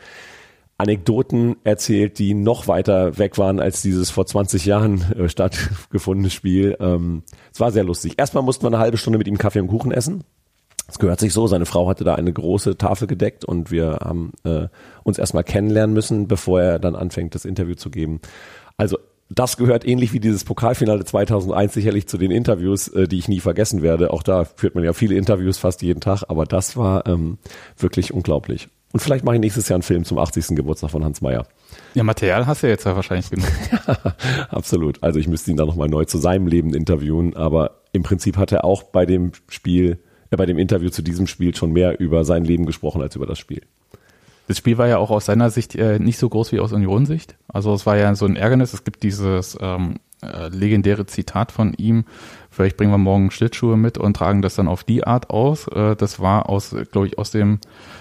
Anekdoten 0.79 1.57
erzählt, 1.63 2.19
die 2.19 2.33
noch 2.33 2.67
weiter 2.67 3.17
weg 3.17 3.37
waren 3.37 3.59
als 3.59 3.81
dieses 3.81 4.11
vor 4.11 4.25
20 4.25 4.65
Jahren 4.65 5.01
äh, 5.13 5.29
stattgefundene 5.29 6.29
Spiel. 6.29 6.77
Ähm, 6.79 7.23
es 7.51 7.59
war 7.59 7.71
sehr 7.71 7.83
lustig. 7.83 8.13
Erstmal 8.17 8.43
mussten 8.43 8.63
wir 8.63 8.67
eine 8.67 8.79
halbe 8.79 8.97
Stunde 8.97 9.17
mit 9.17 9.27
ihm 9.27 9.37
Kaffee 9.37 9.59
und 9.59 9.67
Kuchen 9.67 9.91
essen. 9.91 10.23
Es 10.87 10.99
gehört 10.99 11.19
sich 11.19 11.33
so, 11.33 11.47
seine 11.47 11.65
Frau 11.65 11.89
hatte 11.89 12.03
da 12.03 12.15
eine 12.15 12.31
große 12.31 12.77
Tafel 12.77 13.07
gedeckt 13.07 13.43
und 13.43 13.71
wir 13.71 13.99
haben 14.01 14.31
äh, 14.43 14.67
uns 15.03 15.17
erstmal 15.17 15.43
kennenlernen 15.43 15.93
müssen, 15.93 16.27
bevor 16.27 16.61
er 16.61 16.79
dann 16.79 16.95
anfängt, 16.95 17.35
das 17.35 17.45
Interview 17.45 17.75
zu 17.75 17.89
geben. 17.89 18.21
Also 18.77 18.97
das 19.29 19.57
gehört 19.57 19.85
ähnlich 19.85 20.13
wie 20.13 20.19
dieses 20.19 20.45
Pokalfinale 20.45 21.03
2001 21.03 21.73
sicherlich 21.73 22.07
zu 22.07 22.17
den 22.17 22.31
Interviews, 22.31 22.87
äh, 22.87 23.07
die 23.07 23.19
ich 23.19 23.27
nie 23.27 23.41
vergessen 23.41 23.81
werde. 23.81 24.11
Auch 24.11 24.23
da 24.23 24.45
führt 24.45 24.75
man 24.75 24.83
ja 24.83 24.93
viele 24.93 25.15
Interviews 25.15 25.57
fast 25.57 25.81
jeden 25.81 25.99
Tag, 25.99 26.23
aber 26.29 26.45
das 26.45 26.77
war 26.77 27.05
ähm, 27.07 27.37
wirklich 27.77 28.13
unglaublich. 28.13 28.69
Und 28.93 29.01
vielleicht 29.01 29.25
mache 29.25 29.35
ich 29.35 29.41
nächstes 29.41 29.67
Jahr 29.67 29.75
einen 29.75 29.83
Film 29.83 30.05
zum 30.05 30.17
80. 30.17 30.55
Geburtstag 30.55 30.91
von 30.91 31.03
Hans 31.03 31.19
Meyer. 31.19 31.45
Ja, 31.93 32.03
Material 32.03 32.47
hast 32.47 32.63
du 32.63 32.67
ja 32.67 32.71
jetzt 32.71 32.85
ja 32.85 32.95
wahrscheinlich 32.95 33.29
genug. 33.29 33.47
ja, 33.87 34.15
absolut. 34.49 35.03
Also 35.03 35.19
ich 35.19 35.27
müsste 35.27 35.51
ihn 35.51 35.57
da 35.57 35.65
nochmal 35.65 35.89
neu 35.89 36.05
zu 36.05 36.17
seinem 36.17 36.47
Leben 36.47 36.73
interviewen, 36.73 37.35
aber 37.35 37.81
im 37.91 38.03
Prinzip 38.03 38.37
hat 38.37 38.53
er 38.53 38.63
auch 38.63 38.83
bei 38.83 39.05
dem 39.05 39.33
Spiel 39.49 39.99
bei 40.35 40.45
dem 40.45 40.57
Interview 40.57 40.89
zu 40.89 41.01
diesem 41.01 41.27
Spiel 41.27 41.55
schon 41.55 41.71
mehr 41.71 41.99
über 41.99 42.25
sein 42.25 42.43
Leben 42.43 42.65
gesprochen 42.65 43.01
als 43.01 43.15
über 43.15 43.25
das 43.25 43.39
Spiel. 43.39 43.61
Das 44.47 44.57
Spiel 44.57 44.77
war 44.77 44.87
ja 44.87 44.97
auch 44.97 45.11
aus 45.11 45.25
seiner 45.25 45.49
Sicht 45.49 45.75
äh, 45.75 45.99
nicht 45.99 46.17
so 46.17 46.29
groß 46.29 46.51
wie 46.51 46.59
aus 46.59 46.71
Union-Sicht. 46.71 47.35
Also 47.47 47.73
es 47.73 47.85
war 47.85 47.97
ja 47.97 48.13
so 48.15 48.25
ein 48.25 48.35
Ärgernis. 48.37 48.73
Es 48.73 48.83
gibt 48.83 49.03
dieses 49.03 49.57
ähm, 49.61 49.95
äh, 50.23 50.47
legendäre 50.49 51.05
Zitat 51.05 51.51
von 51.51 51.73
ihm, 51.73 52.05
vielleicht 52.49 52.75
bringen 52.75 52.91
wir 52.91 52.97
morgen 52.97 53.29
Schlittschuhe 53.29 53.77
mit 53.77 53.99
und 53.99 54.15
tragen 54.15 54.41
das 54.41 54.55
dann 54.55 54.67
auf 54.67 54.83
die 54.83 55.03
Art 55.03 55.29
aus. 55.29 55.67
Äh, 55.67 55.95
das 55.95 56.19
war 56.19 56.49
aus, 56.49 56.75
glaube 56.91 57.05
ich, 57.05 57.19
aus 57.19 57.29
dem 57.29 57.59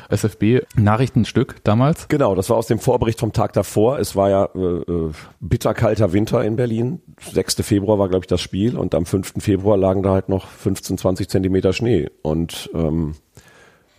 SFB-Nachrichtenstück 0.09 1.57
damals. 1.65 2.09
Genau, 2.09 2.35
das 2.35 2.49
war 2.49 2.57
aus 2.57 2.69
dem 2.69 2.79
Vorbericht 2.79 3.21
vom 3.21 3.35
Tag 3.35 3.53
davor. 3.53 3.99
Es 3.99 4.17
war 4.17 4.31
ja 4.31 4.49
äh, 4.55 4.59
äh 4.59 5.13
bitterkalter 5.41 6.15
Winter 6.15 6.43
in 6.43 6.57
Berlin. 6.57 7.03
6. 7.21 7.57
Februar 7.57 7.99
war, 7.99 8.09
glaube 8.09 8.25
ich, 8.25 8.29
das 8.29 8.41
Spiel 8.41 8.79
und 8.79 8.95
am 8.95 9.05
5. 9.05 9.35
Februar 9.39 9.77
lagen 9.77 10.03
da 10.03 10.13
halt 10.13 10.31
noch 10.31 10.47
15, 10.47 10.97
20 10.97 11.29
Zentimeter 11.29 11.75
Schnee. 11.75 12.09
Und 12.23 12.71
ähm, 12.73 13.15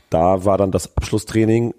da 0.09 0.43
war 0.43 0.57
dann 0.57 0.71
das 0.71 0.97
Abschlusstraining 0.97 1.75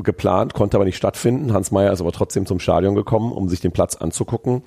geplant, 0.00 0.52
konnte 0.52 0.76
aber 0.76 0.84
nicht 0.84 0.96
stattfinden. 0.96 1.54
Hans 1.54 1.70
Meyer 1.70 1.92
ist 1.92 2.02
aber 2.02 2.12
trotzdem 2.12 2.44
zum 2.44 2.60
Stadion 2.60 2.94
gekommen, 2.94 3.32
um 3.32 3.48
sich 3.48 3.60
den 3.60 3.72
Platz 3.72 3.96
anzugucken 3.96 4.62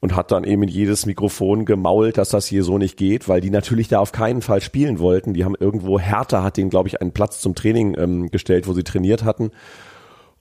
und 0.00 0.16
hat 0.16 0.32
dann 0.32 0.44
eben 0.44 0.62
in 0.62 0.68
jedes 0.68 1.04
Mikrofon 1.04 1.66
gemault, 1.66 2.16
dass 2.16 2.30
das 2.30 2.46
hier 2.46 2.64
so 2.64 2.78
nicht 2.78 2.96
geht, 2.96 3.28
weil 3.28 3.40
die 3.40 3.50
natürlich 3.50 3.88
da 3.88 4.00
auf 4.00 4.12
keinen 4.12 4.40
Fall 4.40 4.62
spielen 4.62 4.98
wollten. 4.98 5.34
Die 5.34 5.44
haben 5.44 5.54
irgendwo, 5.58 6.00
Hertha 6.00 6.42
hat 6.42 6.56
denen, 6.56 6.70
glaube 6.70 6.88
ich, 6.88 7.00
einen 7.00 7.12
Platz 7.12 7.40
zum 7.40 7.54
Training 7.54 7.96
ähm, 7.98 8.30
gestellt, 8.30 8.66
wo 8.66 8.72
sie 8.72 8.82
trainiert 8.82 9.24
hatten. 9.24 9.50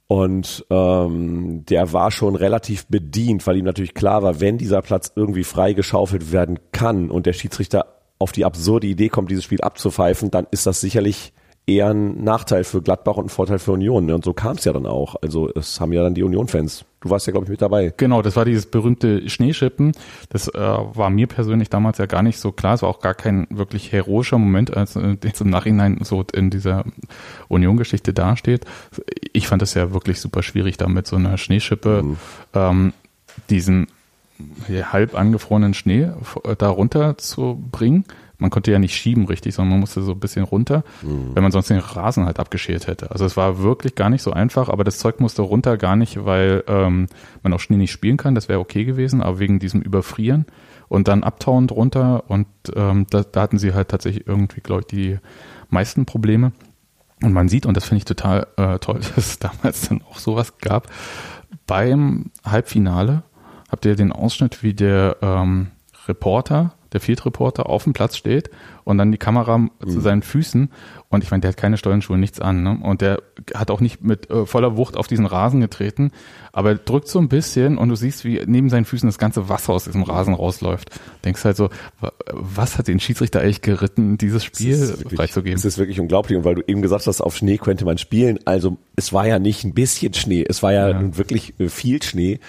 Und 0.07 0.65
ähm, 0.71 1.65
der 1.65 1.93
war 1.93 2.09
schon 2.09 2.35
relativ 2.35 2.87
bedient, 2.87 3.45
weil 3.45 3.57
ihm 3.57 3.65
natürlich 3.65 3.93
klar 3.93 4.23
war, 4.23 4.39
wenn 4.39 4.57
dieser 4.57 4.81
Platz 4.81 5.11
irgendwie 5.15 5.43
freigeschaufelt 5.43 6.31
werden 6.31 6.57
kann 6.71 7.11
und 7.11 7.25
der 7.25 7.33
Schiedsrichter 7.33 7.97
auf 8.17 8.31
die 8.31 8.43
absurde 8.43 8.87
Idee 8.87 9.09
kommt, 9.09 9.29
dieses 9.29 9.43
Spiel 9.43 9.61
abzupfeifen, 9.61 10.31
dann 10.31 10.47
ist 10.49 10.65
das 10.65 10.81
sicherlich 10.81 11.31
eher 11.67 11.89
ein 11.89 12.23
Nachteil 12.23 12.63
für 12.63 12.81
Gladbach 12.81 13.17
und 13.17 13.25
ein 13.25 13.29
Vorteil 13.29 13.59
für 13.59 13.73
Union. 13.73 14.07
Ne? 14.07 14.15
Und 14.15 14.25
so 14.25 14.33
kam 14.33 14.57
es 14.57 14.65
ja 14.65 14.73
dann 14.73 14.87
auch. 14.87 15.15
Also 15.21 15.49
es 15.53 15.79
haben 15.79 15.93
ja 15.93 16.01
dann 16.01 16.15
die 16.15 16.23
Union-Fans. 16.23 16.85
Du 17.01 17.09
warst 17.09 17.27
ja, 17.27 17.31
glaube 17.31 17.45
ich, 17.45 17.49
mit 17.49 17.61
dabei. 17.61 17.93
Genau, 17.95 18.21
das 18.21 18.35
war 18.35 18.43
dieses 18.43 18.65
berühmte 18.65 19.29
Schneeschippen. 19.29 19.93
Das 20.29 20.49
äh, 20.49 20.59
war 20.59 21.09
mir 21.09 21.27
persönlich 21.27 21.69
damals 21.69 21.97
ja 21.97 22.05
gar 22.07 22.23
nicht 22.23 22.39
so 22.39 22.51
klar. 22.51 22.73
Es 22.73 22.81
war 22.81 22.89
auch 22.89 22.99
gar 22.99 23.13
kein 23.13 23.47
wirklich 23.49 23.91
heroischer 23.91 24.37
Moment, 24.37 24.75
als 24.75 24.97
äh, 24.97 25.15
jetzt 25.23 25.39
im 25.39 25.49
Nachhinein 25.49 25.99
so 26.03 26.25
in 26.33 26.49
dieser 26.49 26.83
Union-Geschichte 27.47 28.13
dasteht. 28.13 28.65
Ich 29.31 29.47
fand 29.47 29.61
es 29.61 29.73
ja 29.75 29.93
wirklich 29.93 30.19
super 30.19 30.43
schwierig, 30.43 30.75
da 30.77 30.87
mit 30.89 31.07
so 31.07 31.15
einer 31.15 31.37
Schneeschippe 31.37 32.03
mhm. 32.03 32.17
ähm, 32.53 32.93
diesen 33.49 33.87
halb 34.69 35.15
angefrorenen 35.15 35.73
Schnee 35.73 36.11
da 36.57 36.69
runter 36.69 37.17
zu 37.17 37.61
bringen 37.71 38.05
man 38.39 38.49
konnte 38.49 38.71
ja 38.71 38.79
nicht 38.79 38.95
schieben 38.95 39.25
richtig, 39.25 39.53
sondern 39.53 39.71
man 39.71 39.79
musste 39.81 40.01
so 40.01 40.13
ein 40.13 40.19
bisschen 40.19 40.43
runter, 40.43 40.83
mhm. 41.01 41.35
wenn 41.35 41.43
man 41.43 41.51
sonst 41.51 41.69
den 41.69 41.79
Rasen 41.79 42.25
halt 42.25 42.39
abgeschält 42.39 42.87
hätte. 42.87 43.11
Also 43.11 43.25
es 43.25 43.37
war 43.37 43.61
wirklich 43.61 43.95
gar 43.95 44.09
nicht 44.09 44.23
so 44.23 44.31
einfach, 44.31 44.69
aber 44.69 44.83
das 44.83 44.97
Zeug 44.97 45.19
musste 45.19 45.41
runter 45.41 45.77
gar 45.77 45.95
nicht, 45.95 46.25
weil 46.25 46.63
ähm, 46.67 47.07
man 47.43 47.53
auch 47.53 47.59
Schnee 47.59 47.77
nicht 47.77 47.91
spielen 47.91 48.17
kann, 48.17 48.35
das 48.35 48.49
wäre 48.49 48.59
okay 48.59 48.85
gewesen, 48.85 49.21
aber 49.21 49.39
wegen 49.39 49.59
diesem 49.59 49.81
Überfrieren 49.81 50.45
und 50.87 51.07
dann 51.07 51.23
abtauen 51.23 51.67
drunter 51.67 52.29
und 52.29 52.47
ähm, 52.75 53.05
da, 53.09 53.23
da 53.23 53.41
hatten 53.41 53.59
sie 53.59 53.73
halt 53.73 53.89
tatsächlich 53.89 54.25
irgendwie, 54.25 54.61
glaube 54.61 54.81
ich, 54.81 54.87
die 54.87 55.17
meisten 55.69 56.05
Probleme. 56.05 56.51
Und 57.21 57.33
man 57.33 57.49
sieht, 57.49 57.65
und 57.65 57.75
das 57.75 57.83
finde 57.83 57.99
ich 57.99 58.05
total 58.05 58.47
äh, 58.55 58.79
toll, 58.79 58.99
dass 59.15 59.17
es 59.17 59.39
damals 59.39 59.89
dann 59.89 60.01
auch 60.09 60.17
sowas 60.17 60.57
gab, 60.59 60.87
beim 61.67 62.31
Halbfinale 62.45 63.23
habt 63.69 63.85
ihr 63.85 63.95
den 63.95 64.11
Ausschnitt, 64.11 64.63
wie 64.63 64.73
der 64.73 65.17
ähm, 65.21 65.67
Reporter 66.07 66.73
der 66.93 66.99
Field 66.99 67.25
Reporter 67.25 67.69
auf 67.69 67.83
dem 67.83 67.93
Platz 67.93 68.17
steht 68.17 68.49
und 68.83 68.97
dann 68.97 69.11
die 69.11 69.17
Kamera 69.17 69.57
mhm. 69.57 69.69
zu 69.87 69.99
seinen 69.99 70.21
Füßen 70.21 70.71
und 71.09 71.23
ich 71.23 71.31
meine, 71.31 71.41
der 71.41 71.49
hat 71.49 71.57
keine 71.57 71.77
Stollenschuhe, 71.77 72.17
nichts 72.17 72.39
an 72.39 72.63
ne? 72.63 72.79
und 72.81 73.01
der 73.01 73.21
hat 73.53 73.71
auch 73.71 73.81
nicht 73.81 74.03
mit 74.03 74.29
äh, 74.29 74.45
voller 74.45 74.77
Wucht 74.77 74.97
auf 74.97 75.07
diesen 75.07 75.25
Rasen 75.25 75.59
getreten, 75.59 76.11
aber 76.51 76.69
er 76.69 76.75
drückt 76.75 77.07
so 77.07 77.19
ein 77.19 77.29
bisschen 77.29 77.77
und 77.77 77.89
du 77.89 77.95
siehst, 77.95 78.25
wie 78.25 78.41
neben 78.45 78.69
seinen 78.69 78.85
Füßen 78.85 79.07
das 79.07 79.17
ganze 79.17 79.49
Wasser 79.49 79.73
aus 79.73 79.85
diesem 79.85 80.03
Rasen 80.03 80.33
rausläuft. 80.33 80.99
Denkst 81.25 81.43
halt 81.45 81.57
so, 81.57 81.69
was 82.31 82.77
hat 82.77 82.87
den 82.87 82.99
Schiedsrichter 82.99 83.41
eigentlich 83.41 83.61
geritten, 83.61 84.17
dieses 84.17 84.43
Spiel 84.43 84.77
freizugeben? 85.15 85.57
Es 85.57 85.65
ist 85.65 85.77
wirklich 85.77 85.99
unglaublich 85.99 86.37
und 86.37 86.45
weil 86.45 86.55
du 86.55 86.63
eben 86.67 86.81
gesagt 86.81 87.07
hast, 87.07 87.21
auf 87.21 87.35
Schnee 87.35 87.57
könnte 87.57 87.85
man 87.85 87.97
spielen, 87.97 88.39
also 88.45 88.77
es 88.95 89.13
war 89.13 89.27
ja 89.27 89.39
nicht 89.39 89.63
ein 89.63 89.73
bisschen 89.73 90.13
Schnee, 90.13 90.45
es 90.47 90.63
war 90.63 90.73
ja, 90.73 90.89
ja. 90.89 91.17
wirklich 91.17 91.59
äh, 91.59 91.69
viel 91.69 92.01
Schnee. 92.03 92.39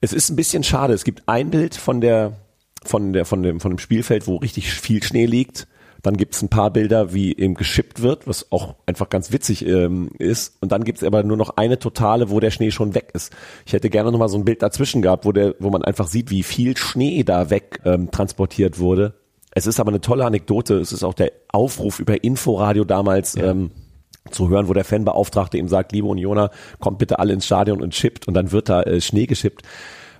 Es 0.00 0.12
ist 0.12 0.30
ein 0.30 0.36
bisschen 0.36 0.62
schade. 0.64 0.94
Es 0.94 1.04
gibt 1.04 1.24
ein 1.26 1.50
Bild 1.50 1.74
von 1.74 2.00
der 2.00 2.32
von, 2.84 3.12
der, 3.12 3.24
von, 3.24 3.42
dem, 3.42 3.60
von 3.60 3.72
dem 3.72 3.78
Spielfeld, 3.78 4.26
wo 4.26 4.36
richtig 4.36 4.72
viel 4.72 5.02
Schnee 5.02 5.26
liegt. 5.26 5.66
Dann 6.02 6.16
gibt's 6.16 6.40
ein 6.40 6.48
paar 6.48 6.70
Bilder, 6.70 7.12
wie 7.12 7.36
eben 7.36 7.54
geschippt 7.54 8.00
wird, 8.00 8.26
was 8.26 8.50
auch 8.52 8.76
einfach 8.86 9.10
ganz 9.10 9.32
witzig 9.32 9.66
ähm, 9.66 10.10
ist. 10.18 10.56
Und 10.60 10.72
dann 10.72 10.84
gibt's 10.84 11.04
aber 11.04 11.22
nur 11.22 11.36
noch 11.36 11.56
eine 11.56 11.78
totale, 11.78 12.30
wo 12.30 12.40
der 12.40 12.50
Schnee 12.50 12.70
schon 12.70 12.94
weg 12.94 13.10
ist. 13.12 13.34
Ich 13.66 13.74
hätte 13.74 13.90
gerne 13.90 14.10
noch 14.10 14.18
mal 14.18 14.28
so 14.28 14.38
ein 14.38 14.46
Bild 14.46 14.62
dazwischen 14.62 15.02
gehabt, 15.02 15.26
wo, 15.26 15.32
der, 15.32 15.54
wo 15.58 15.68
man 15.68 15.84
einfach 15.84 16.06
sieht, 16.06 16.30
wie 16.30 16.42
viel 16.42 16.76
Schnee 16.76 17.22
da 17.22 17.50
weg 17.50 17.80
ähm, 17.84 18.10
transportiert 18.10 18.78
wurde. 18.78 19.14
Es 19.52 19.66
ist 19.66 19.78
aber 19.80 19.90
eine 19.90 20.00
tolle 20.00 20.24
Anekdote. 20.24 20.76
Es 20.76 20.92
ist 20.92 21.04
auch 21.04 21.14
der 21.14 21.32
Aufruf 21.48 22.00
über 22.00 22.24
Inforadio 22.24 22.84
damals. 22.84 23.34
Ja. 23.34 23.50
Ähm, 23.50 23.70
zu 24.30 24.50
hören, 24.50 24.68
wo 24.68 24.74
der 24.74 24.84
Fanbeauftragte 24.84 25.56
ihm 25.56 25.66
sagt, 25.66 25.92
liebe 25.92 26.06
Unioner, 26.06 26.50
kommt 26.78 26.98
bitte 26.98 27.18
alle 27.18 27.32
ins 27.32 27.46
Stadion 27.46 27.80
und 27.80 27.94
chippt 27.94 28.28
und 28.28 28.34
dann 28.34 28.52
wird 28.52 28.68
da 28.68 28.82
äh, 28.82 29.00
Schnee 29.00 29.26
geschippt. 29.26 29.62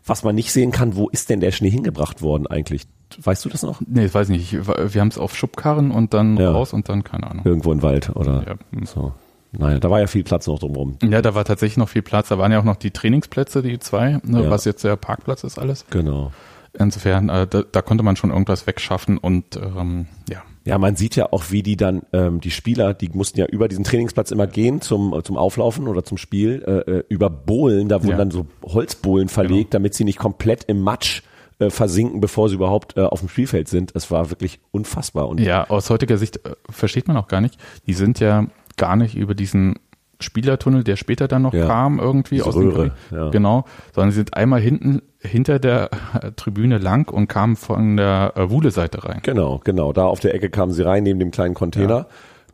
Was 0.05 0.23
man 0.23 0.35
nicht 0.35 0.53
sehen 0.53 0.71
kann, 0.71 0.97
wo 0.97 1.09
ist 1.09 1.31
denn 1.31 1.41
der 1.41 1.53
Schnee 1.53 1.71
hingebracht 1.71 2.23
worden 2.23 2.47
eigentlich? 2.47 2.87
Weißt 3.23 3.45
du 3.45 3.49
das 3.49 3.63
noch? 3.63 3.81
Nee, 3.87 4.07
ich 4.07 4.15
weiß 4.15 4.29
nicht. 4.29 4.53
Wir 4.53 5.01
haben 5.01 5.09
es 5.09 5.19
auf 5.19 5.37
Schubkarren 5.37 5.91
und 5.91 6.15
dann 6.15 6.37
ja. 6.37 6.51
raus 6.51 6.73
und 6.73 6.89
dann, 6.89 7.05
keine 7.05 7.31
Ahnung. 7.31 7.45
Irgendwo 7.45 7.73
im 7.73 7.83
Wald 7.83 8.11
oder 8.15 8.45
ja. 8.47 8.87
So. 8.87 9.13
Naja, 9.53 9.81
da 9.81 9.91
war 9.91 10.01
ja 10.01 10.07
viel 10.07 10.23
Platz 10.23 10.47
noch 10.47 10.61
drumherum. 10.61 10.97
Ja, 11.03 11.23
da 11.23 11.35
war 11.35 11.45
tatsächlich 11.45 11.77
noch 11.77 11.89
viel 11.89 12.03
Platz. 12.03 12.29
Da 12.29 12.39
waren 12.39 12.53
ja 12.53 12.61
auch 12.61 12.65
noch 12.65 12.77
die 12.77 12.93
Trainingsplätze, 12.93 13.63
die 13.63 13.81
zwei, 13.81 14.21
ne, 14.23 14.45
ja. 14.45 14.51
was 14.51 14.65
jetzt 14.65 14.85
der 14.85 14.97
Parkplatz 14.97 15.43
ist 15.43 15.59
alles. 15.59 15.87
Genau. 15.91 16.31
Insofern, 16.79 17.29
äh, 17.29 17.49
da, 17.49 17.63
da 17.63 17.83
konnte 17.83 18.05
man 18.05 18.15
schon 18.15 18.31
irgendwas 18.31 18.67
wegschaffen 18.69 19.19
und 19.19 19.57
ähm, 19.57 20.07
ja. 20.29 20.43
Ja, 20.65 20.79
man 20.79 20.95
sieht 20.97 21.17
ja 21.17 21.33
auch, 21.33 21.45
wie 21.51 21.63
die 21.63 21.77
dann, 21.77 22.03
ähm, 22.13 22.41
die 22.41 22.51
Spieler, 22.51 22.93
die 22.93 23.09
mussten 23.09 23.41
ja 23.41 23.47
über 23.47 23.67
diesen 23.67 23.85
Trainingsplatz 23.85 24.31
immer 24.31 24.47
gehen 24.47 24.81
zum, 24.81 25.19
zum 25.25 25.37
Auflaufen 25.37 25.89
oder 25.89 26.05
zum 26.05 26.19
Spiel, 26.19 26.63
äh, 26.67 26.91
äh 26.91 27.05
über 27.09 27.31
Bohlen, 27.31 27.89
da 27.89 28.03
wurden 28.03 28.11
ja. 28.11 28.17
dann 28.19 28.31
so 28.31 28.47
Holzbohlen 28.65 29.29
verlegt, 29.29 29.71
genau. 29.71 29.81
damit 29.81 29.95
sie 29.95 30.05
nicht 30.05 30.19
komplett 30.19 30.65
im 30.65 30.83
Matsch 30.83 31.23
äh, 31.61 31.71
versinken, 31.71 32.21
bevor 32.21 32.49
sie 32.49 32.57
überhaupt 32.57 32.97
äh, 32.97 33.01
auf 33.01 33.21
dem 33.21 33.29
Spielfeld 33.29 33.69
sind. 33.69 33.93
Es 33.95 34.11
war 34.11 34.31
wirklich 34.31 34.61
unfassbar. 34.71 35.29
Und 35.29 35.41
ja, 35.41 35.69
aus 35.69 35.91
heutiger 35.91 36.19
Sicht 36.19 36.45
äh, 36.45 36.55
versteht 36.69 37.09
man 37.09 37.17
auch 37.17 37.29
gar 37.29 37.41
nicht. 37.41 37.59
Die 37.87 37.95
sind 37.95 38.21
ja 38.21 38.47
gar 38.77 38.97
nicht 38.97 39.15
über 39.15 39.35
diesen 39.35 39.79
Spielertunnel, 40.23 40.85
der 40.85 40.97
später 40.97 41.29
dann 41.29 41.43
noch 41.43 41.55
ja, 41.55 41.67
kam 41.67 41.99
irgendwie 41.99 42.43
aus 42.43 42.55
Röhre, 42.55 42.93
dem 43.11 43.19
ja. 43.19 43.31
genau, 43.31 43.65
sondern 43.95 44.11
sie 44.11 44.17
sind 44.17 44.35
einmal 44.35 44.61
hinten 44.61 45.03
hinter 45.19 45.59
der 45.59 45.91
Tribüne 46.37 46.79
lang 46.79 47.11
und 47.11 47.29
kamen 47.29 47.57
von 47.57 47.97
der 47.97 48.33
äh, 48.37 48.51
Wuhle-Seite 48.51 49.05
rein. 49.05 49.21
Genau, 49.23 49.61
genau, 49.65 49.93
da 49.93 50.05
auf 50.05 50.21
der 50.21 50.35
Ecke 50.35 50.51
kamen 50.51 50.73
sie 50.73 50.83
rein 50.83 51.03
neben 51.03 51.19
dem 51.19 51.31
kleinen 51.31 51.55
Container. 51.55 52.07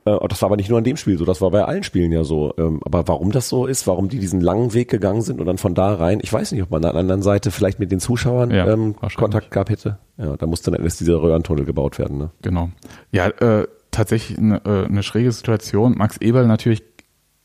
Ja. 0.07 0.17
Äh, 0.17 0.29
das 0.29 0.41
war 0.43 0.49
aber 0.49 0.57
nicht 0.57 0.71
nur 0.71 0.79
an 0.79 0.85
dem 0.85 0.97
Spiel 0.97 1.19
so, 1.19 1.25
das 1.25 1.41
war 1.41 1.51
bei 1.51 1.65
allen 1.65 1.83
Spielen 1.83 2.13
ja 2.13 2.25
so. 2.25 2.55
Ähm, 2.57 2.81
aber 2.85 3.07
warum 3.09 3.33
das 3.33 3.49
so 3.49 3.67
ist, 3.67 3.87
warum 3.87 4.09
die 4.09 4.19
diesen 4.19 4.41
langen 4.41 4.73
Weg 4.73 4.91
gegangen 4.91 5.23
sind 5.23 5.41
und 5.41 5.47
dann 5.47 5.59
von 5.59 5.75
da 5.75 5.95
rein, 5.95 6.21
ich 6.23 6.33
weiß 6.33 6.53
nicht, 6.53 6.63
ob 6.63 6.71
man 6.71 6.85
an 6.85 6.93
der 6.93 7.01
anderen 7.01 7.23
Seite 7.23 7.51
vielleicht 7.51 7.79
mit 7.79 7.93
den 7.93 8.01
Zuschauern 8.01 8.51
ja, 8.51 8.67
ähm, 8.67 8.95
Kontakt 9.17 9.51
gehabt 9.51 9.71
hätte. 9.71 9.99
Ja, 10.17 10.37
da 10.37 10.47
musste 10.47 10.71
dann 10.71 10.83
erst 10.83 11.01
dieser 11.01 11.21
Röhrentunnel 11.21 11.65
gebaut 11.65 11.99
werden. 11.99 12.19
Ne? 12.19 12.31
Genau. 12.43 12.71
Ja, 13.11 13.29
äh, 13.29 13.67
tatsächlich 13.91 14.39
eine, 14.39 14.63
äh, 14.65 14.87
eine 14.87 15.03
schräge 15.03 15.33
Situation. 15.33 15.97
Max 15.97 16.17
Eberl 16.19 16.47
natürlich 16.47 16.83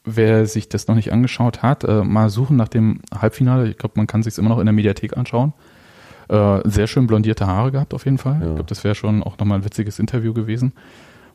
wer 0.03 0.45
sich 0.45 0.69
das 0.69 0.87
noch 0.87 0.95
nicht 0.95 1.11
angeschaut 1.11 1.61
hat, 1.61 1.83
äh, 1.83 2.03
mal 2.03 2.29
suchen 2.29 2.57
nach 2.57 2.67
dem 2.67 3.01
Halbfinale. 3.13 3.69
Ich 3.69 3.77
glaube, 3.77 3.93
man 3.97 4.07
kann 4.07 4.23
sich 4.23 4.37
immer 4.37 4.49
noch 4.49 4.59
in 4.59 4.65
der 4.65 4.73
Mediathek 4.73 5.17
anschauen. 5.17 5.53
Äh, 6.29 6.61
sehr 6.63 6.87
schön 6.87 7.07
blondierte 7.07 7.47
Haare 7.47 7.71
gehabt 7.71 7.93
auf 7.93 8.05
jeden 8.05 8.17
Fall. 8.17 8.39
Ja. 8.41 8.47
Ich 8.47 8.55
glaube, 8.55 8.69
das 8.69 8.83
wäre 8.83 8.95
schon 8.95 9.23
auch 9.23 9.37
nochmal 9.37 9.59
ein 9.59 9.65
witziges 9.65 9.99
Interview 9.99 10.33
gewesen. 10.33 10.73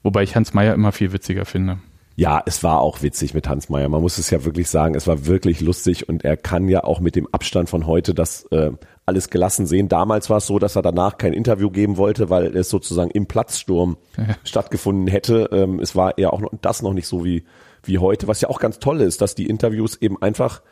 Wobei 0.03 0.23
ich 0.23 0.37
Hans 0.37 0.55
Meyer 0.55 0.75
immer 0.75 0.93
viel 0.93 1.13
witziger 1.13 1.45
finde. 1.45 1.79
Ja, 2.15 2.43
es 2.47 2.63
war 2.63 2.81
auch 2.81 3.03
witzig 3.03 3.35
mit 3.35 3.47
Hans 3.47 3.69
Meyer. 3.69 3.91
Man 3.91 4.01
muss 4.01 4.17
es 4.17 4.31
ja 4.31 4.45
wirklich 4.45 4.71
sagen, 4.71 4.95
es 4.95 5.07
war 5.07 5.27
wirklich 5.27 5.61
lustig 5.61 6.09
und 6.09 6.25
er 6.25 6.39
kann 6.39 6.67
ja 6.67 6.83
auch 6.83 7.01
mit 7.01 7.15
dem 7.15 7.29
Abstand 7.31 7.69
von 7.69 7.87
heute 7.87 8.15
das 8.15 8.47
äh, 8.53 8.71
alles 9.07 9.31
gelassen 9.31 9.67
sehen. 9.67 9.89
Damals 9.89 10.29
war 10.31 10.39
es 10.39 10.47
so, 10.47 10.59
dass 10.59 10.77
er 10.77 10.83
danach 10.83 11.17
kein 11.17 11.33
Interview 11.33 11.71
geben 11.71 11.97
wollte, 11.97 12.29
weil 12.29 12.57
es 12.57 12.69
sozusagen 12.69 13.11
im 13.11 13.27
Platzsturm 13.27 13.97
ja. 14.17 14.37
stattgefunden 14.45 15.07
hätte. 15.07 15.49
Ähm, 15.53 15.81
es 15.81 15.95
war 15.95 16.19
ja 16.19 16.31
auch 16.31 16.41
noch, 16.41 16.51
das 16.61 16.83
noch 16.83 16.93
nicht 16.93 17.07
so 17.07 17.25
wie 17.25 17.45
wie 17.89 17.99
heute, 17.99 18.29
was 18.29 18.41
ja 18.41 18.49
auch 18.49 18.61
ganz 18.61 18.79
toll 18.79 19.01
ist, 19.01 19.21
dass 19.21 19.35
die 19.35 19.47
Interviews 19.47 19.97
eben 19.97 20.21
einfach 20.21 20.63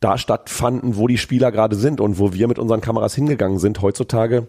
da 0.00 0.18
stattfanden, 0.18 0.96
wo 0.96 1.06
die 1.06 1.18
Spieler 1.18 1.50
gerade 1.50 1.76
sind 1.76 2.00
und 2.00 2.18
wo 2.18 2.32
wir 2.32 2.48
mit 2.48 2.58
unseren 2.58 2.80
Kameras 2.80 3.14
hingegangen 3.14 3.58
sind. 3.58 3.82
Heutzutage 3.82 4.48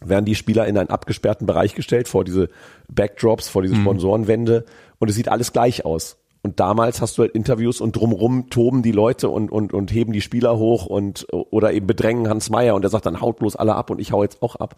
werden 0.00 0.24
die 0.24 0.36
Spieler 0.36 0.66
in 0.66 0.78
einen 0.78 0.90
abgesperrten 0.90 1.46
Bereich 1.46 1.74
gestellt, 1.74 2.06
vor 2.06 2.24
diese 2.24 2.48
Backdrops, 2.88 3.48
vor 3.48 3.62
diese 3.62 3.74
mhm. 3.74 3.82
Sponsorenwände 3.82 4.64
und 4.98 5.08
es 5.08 5.16
sieht 5.16 5.28
alles 5.28 5.52
gleich 5.52 5.84
aus. 5.84 6.17
Und 6.42 6.60
damals 6.60 7.00
hast 7.00 7.18
du 7.18 7.22
halt 7.22 7.32
Interviews 7.32 7.80
und 7.80 7.96
drumrum 7.96 8.48
toben 8.48 8.82
die 8.82 8.92
Leute 8.92 9.28
und, 9.28 9.50
und, 9.50 9.72
und 9.72 9.92
heben 9.92 10.12
die 10.12 10.20
Spieler 10.20 10.56
hoch 10.56 10.86
und 10.86 11.26
oder 11.32 11.72
eben 11.72 11.86
bedrängen 11.86 12.28
Hans 12.28 12.48
Meyer 12.48 12.74
und 12.74 12.84
er 12.84 12.90
sagt 12.90 13.06
dann 13.06 13.20
haut 13.20 13.38
bloß 13.38 13.56
alle 13.56 13.74
ab 13.74 13.90
und 13.90 14.00
ich 14.00 14.12
hau 14.12 14.22
jetzt 14.22 14.40
auch 14.42 14.56
ab. 14.56 14.76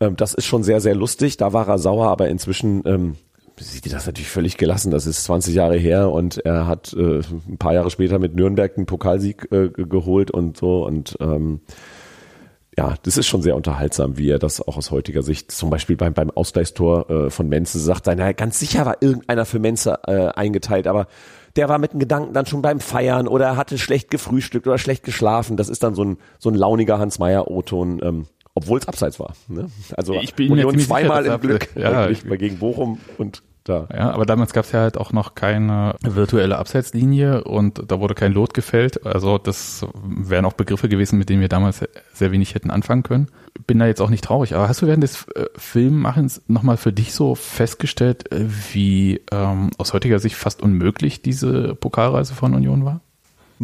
Ähm, 0.00 0.16
das 0.16 0.34
ist 0.34 0.46
schon 0.46 0.64
sehr, 0.64 0.80
sehr 0.80 0.94
lustig. 0.94 1.36
Da 1.36 1.52
war 1.52 1.68
er 1.68 1.78
sauer, 1.78 2.08
aber 2.08 2.28
inzwischen 2.28 2.82
ähm, 2.84 3.16
sieht 3.58 3.92
das 3.92 4.06
natürlich 4.06 4.30
völlig 4.30 4.56
gelassen. 4.56 4.90
Das 4.90 5.06
ist 5.06 5.24
20 5.24 5.54
Jahre 5.54 5.76
her 5.76 6.10
und 6.10 6.38
er 6.38 6.66
hat 6.66 6.92
äh, 6.94 7.20
ein 7.20 7.58
paar 7.58 7.74
Jahre 7.74 7.90
später 7.90 8.18
mit 8.18 8.34
Nürnberg 8.34 8.76
einen 8.76 8.86
Pokalsieg 8.86 9.48
äh, 9.52 9.68
geholt 9.68 10.30
und 10.30 10.56
so 10.56 10.84
und 10.84 11.16
ähm, 11.20 11.60
ja, 12.78 12.94
das 13.02 13.16
ist 13.18 13.26
schon 13.26 13.42
sehr 13.42 13.54
unterhaltsam, 13.56 14.16
wie 14.16 14.30
er 14.30 14.38
das 14.38 14.66
auch 14.66 14.76
aus 14.76 14.90
heutiger 14.90 15.22
Sicht, 15.22 15.50
zum 15.52 15.68
Beispiel 15.70 15.96
beim, 15.96 16.14
beim 16.14 16.30
Ausgleichstor 16.30 17.10
äh, 17.10 17.30
von 17.30 17.48
Menze 17.48 17.78
sagt, 17.78 18.06
naja, 18.06 18.32
ganz 18.32 18.58
sicher 18.58 18.86
war 18.86 18.96
irgendeiner 19.00 19.44
für 19.44 19.58
Menze 19.58 19.98
äh, 20.06 20.28
eingeteilt, 20.28 20.86
aber 20.86 21.06
der 21.56 21.68
war 21.68 21.76
mit 21.78 21.92
dem 21.92 22.00
Gedanken 22.00 22.32
dann 22.32 22.46
schon 22.46 22.62
beim 22.62 22.80
Feiern 22.80 23.28
oder 23.28 23.44
er 23.44 23.56
hatte 23.58 23.76
schlecht 23.76 24.10
gefrühstückt 24.10 24.66
oder 24.66 24.78
schlecht 24.78 25.04
geschlafen. 25.04 25.58
Das 25.58 25.68
ist 25.68 25.82
dann 25.82 25.94
so 25.94 26.02
ein, 26.02 26.16
so 26.38 26.48
ein 26.48 26.54
launiger 26.54 26.98
Hans-Meyer-O-Ton, 26.98 28.00
ähm, 28.02 28.26
obwohl 28.54 28.78
es 28.78 28.88
abseits 28.88 29.20
war. 29.20 29.34
Ne? 29.48 29.66
Also 29.96 30.14
Ich 30.14 30.34
bin 30.34 30.50
Union 30.50 30.78
zweimal 30.78 31.22
sicher, 31.24 31.34
im 31.34 31.40
Glück, 31.42 31.68
ja, 31.76 32.06
äh, 32.06 32.12
ich- 32.12 32.24
gegen 32.24 32.58
Bochum 32.58 32.98
und 33.18 33.42
da. 33.64 33.88
Ja, 33.92 34.10
aber 34.10 34.26
damals 34.26 34.52
gab 34.52 34.64
es 34.64 34.72
ja 34.72 34.80
halt 34.80 34.96
auch 34.96 35.12
noch 35.12 35.34
keine 35.34 35.94
virtuelle 36.02 36.58
Abseitslinie 36.58 37.44
und 37.44 37.82
da 37.90 38.00
wurde 38.00 38.14
kein 38.14 38.32
Lot 38.32 38.54
gefällt. 38.54 39.06
Also 39.06 39.38
das 39.38 39.86
wären 40.02 40.44
auch 40.44 40.52
Begriffe 40.54 40.88
gewesen, 40.88 41.18
mit 41.18 41.28
denen 41.28 41.40
wir 41.40 41.48
damals 41.48 41.84
sehr 42.12 42.32
wenig 42.32 42.54
hätten 42.54 42.70
anfangen 42.70 43.02
können. 43.02 43.28
Bin 43.66 43.78
da 43.78 43.86
jetzt 43.86 44.00
auch 44.00 44.10
nicht 44.10 44.24
traurig. 44.24 44.54
Aber 44.54 44.68
hast 44.68 44.82
du 44.82 44.86
während 44.86 45.02
des 45.02 45.26
äh, 45.28 45.46
Filmmachens 45.56 46.42
nochmal 46.48 46.76
für 46.76 46.92
dich 46.92 47.14
so 47.14 47.34
festgestellt, 47.34 48.30
äh, 48.32 48.46
wie 48.72 49.20
ähm, 49.30 49.70
aus 49.78 49.92
heutiger 49.92 50.18
Sicht 50.18 50.36
fast 50.36 50.62
unmöglich 50.62 51.22
diese 51.22 51.74
Pokalreise 51.74 52.34
von 52.34 52.54
Union 52.54 52.84
war? 52.84 53.00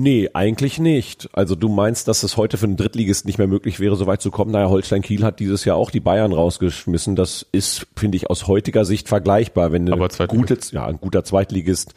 Nee, 0.01 0.31
eigentlich 0.33 0.79
nicht. 0.79 1.29
Also 1.33 1.57
du 1.57 1.69
meinst, 1.69 2.07
dass 2.07 2.23
es 2.23 2.37
heute 2.37 2.57
für 2.57 2.67
einen 2.67 2.77
Drittligist 2.77 3.27
nicht 3.27 3.39
mehr 3.39 3.49
möglich 3.49 3.81
wäre, 3.81 3.97
so 3.97 4.07
weit 4.07 4.23
zu 4.23 4.31
kommen. 4.31 4.53
Naja, 4.53 4.69
Holstein 4.69 5.03
Kiel 5.03 5.25
hat 5.25 5.41
dieses 5.41 5.65
Jahr 5.65 5.77
auch 5.77 5.91
die 5.91 5.99
Bayern 5.99 6.33
rausgeschmissen. 6.33 7.17
Das 7.17 7.45
ist, 7.51 7.85
finde 7.97 8.17
ich, 8.17 8.31
aus 8.31 8.47
heutiger 8.47 8.85
Sicht 8.85 9.09
vergleichbar. 9.09 9.73
Wenn 9.73 9.93
eine 9.93 10.09
gute, 10.29 10.57
ja, 10.71 10.87
ein 10.87 11.01
guter 11.01 11.25
Zweitligist 11.25 11.95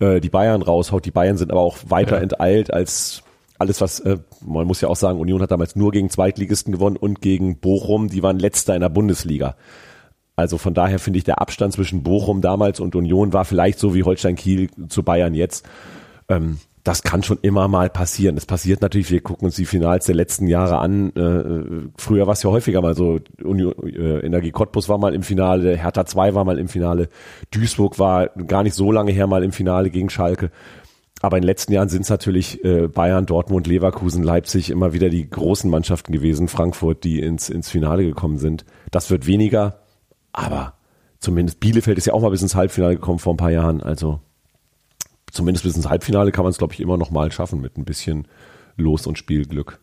äh, 0.00 0.20
die 0.20 0.30
Bayern 0.30 0.62
raushaut. 0.62 1.04
Die 1.04 1.12
Bayern 1.12 1.36
sind 1.36 1.52
aber 1.52 1.60
auch 1.60 1.78
weiter 1.86 2.16
Ja. 2.16 2.22
enteilt 2.22 2.72
als 2.72 3.22
alles, 3.56 3.80
was, 3.80 4.00
äh, 4.00 4.18
man 4.44 4.66
muss 4.66 4.80
ja 4.80 4.88
auch 4.88 4.96
sagen, 4.96 5.20
Union 5.20 5.40
hat 5.40 5.52
damals 5.52 5.76
nur 5.76 5.92
gegen 5.92 6.10
Zweitligisten 6.10 6.72
gewonnen 6.72 6.96
und 6.96 7.20
gegen 7.20 7.58
Bochum. 7.60 8.08
Die 8.08 8.24
waren 8.24 8.40
letzter 8.40 8.74
in 8.74 8.80
der 8.80 8.88
Bundesliga. 8.88 9.54
Also 10.34 10.58
von 10.58 10.74
daher 10.74 10.98
finde 10.98 11.18
ich, 11.18 11.24
der 11.24 11.40
Abstand 11.40 11.72
zwischen 11.72 12.02
Bochum 12.02 12.40
damals 12.40 12.80
und 12.80 12.96
Union 12.96 13.32
war 13.32 13.44
vielleicht 13.44 13.78
so 13.78 13.94
wie 13.94 14.02
Holstein 14.02 14.34
Kiel 14.34 14.70
zu 14.88 15.04
Bayern 15.04 15.34
jetzt. 15.34 15.64
Ähm, 16.28 16.58
das 16.88 17.02
kann 17.02 17.22
schon 17.22 17.38
immer 17.42 17.68
mal 17.68 17.90
passieren. 17.90 18.38
Es 18.38 18.46
passiert 18.46 18.80
natürlich, 18.80 19.10
wir 19.10 19.20
gucken 19.20 19.44
uns 19.44 19.56
die 19.56 19.66
Finals 19.66 20.06
der 20.06 20.14
letzten 20.14 20.46
Jahre 20.46 20.78
an. 20.78 21.10
Äh, 21.14 21.90
früher 21.98 22.26
war 22.26 22.32
es 22.32 22.42
ja 22.42 22.48
häufiger 22.48 22.80
mal 22.80 22.94
so, 22.96 23.18
Union, 23.44 23.74
äh, 23.84 24.20
Energie 24.20 24.52
Cottbus 24.52 24.88
war 24.88 24.96
mal 24.96 25.14
im 25.14 25.22
Finale, 25.22 25.76
Hertha 25.76 26.06
2 26.06 26.34
war 26.34 26.46
mal 26.46 26.58
im 26.58 26.68
Finale, 26.68 27.10
Duisburg 27.50 27.98
war 27.98 28.28
gar 28.28 28.62
nicht 28.62 28.72
so 28.72 28.90
lange 28.90 29.12
her 29.12 29.26
mal 29.26 29.44
im 29.44 29.52
Finale 29.52 29.90
gegen 29.90 30.08
Schalke. 30.08 30.50
Aber 31.20 31.36
in 31.36 31.42
den 31.42 31.48
letzten 31.48 31.74
Jahren 31.74 31.90
sind 31.90 32.02
es 32.02 32.08
natürlich 32.08 32.64
äh, 32.64 32.88
Bayern, 32.88 33.26
Dortmund, 33.26 33.66
Leverkusen, 33.66 34.22
Leipzig 34.22 34.70
immer 34.70 34.94
wieder 34.94 35.10
die 35.10 35.28
großen 35.28 35.70
Mannschaften 35.70 36.12
gewesen, 36.12 36.48
Frankfurt, 36.48 37.04
die 37.04 37.20
ins, 37.20 37.50
ins 37.50 37.68
Finale 37.68 38.06
gekommen 38.06 38.38
sind. 38.38 38.64
Das 38.90 39.10
wird 39.10 39.26
weniger, 39.26 39.80
aber 40.32 40.72
zumindest 41.20 41.60
Bielefeld 41.60 41.98
ist 41.98 42.06
ja 42.06 42.14
auch 42.14 42.22
mal 42.22 42.30
bis 42.30 42.40
ins 42.40 42.54
Halbfinale 42.54 42.94
gekommen 42.94 43.18
vor 43.18 43.34
ein 43.34 43.38
paar 43.38 43.50
Jahren. 43.50 43.82
Also 43.82 44.20
zumindest 45.30 45.64
bis 45.64 45.76
ins 45.76 45.88
Halbfinale 45.88 46.32
kann 46.32 46.44
man 46.44 46.50
es, 46.50 46.58
glaube 46.58 46.74
ich, 46.74 46.80
immer 46.80 46.96
noch 46.96 47.10
mal 47.10 47.30
schaffen 47.32 47.60
mit 47.60 47.76
ein 47.78 47.84
bisschen 47.84 48.26
Los- 48.76 49.06
und 49.06 49.18
Spielglück. 49.18 49.78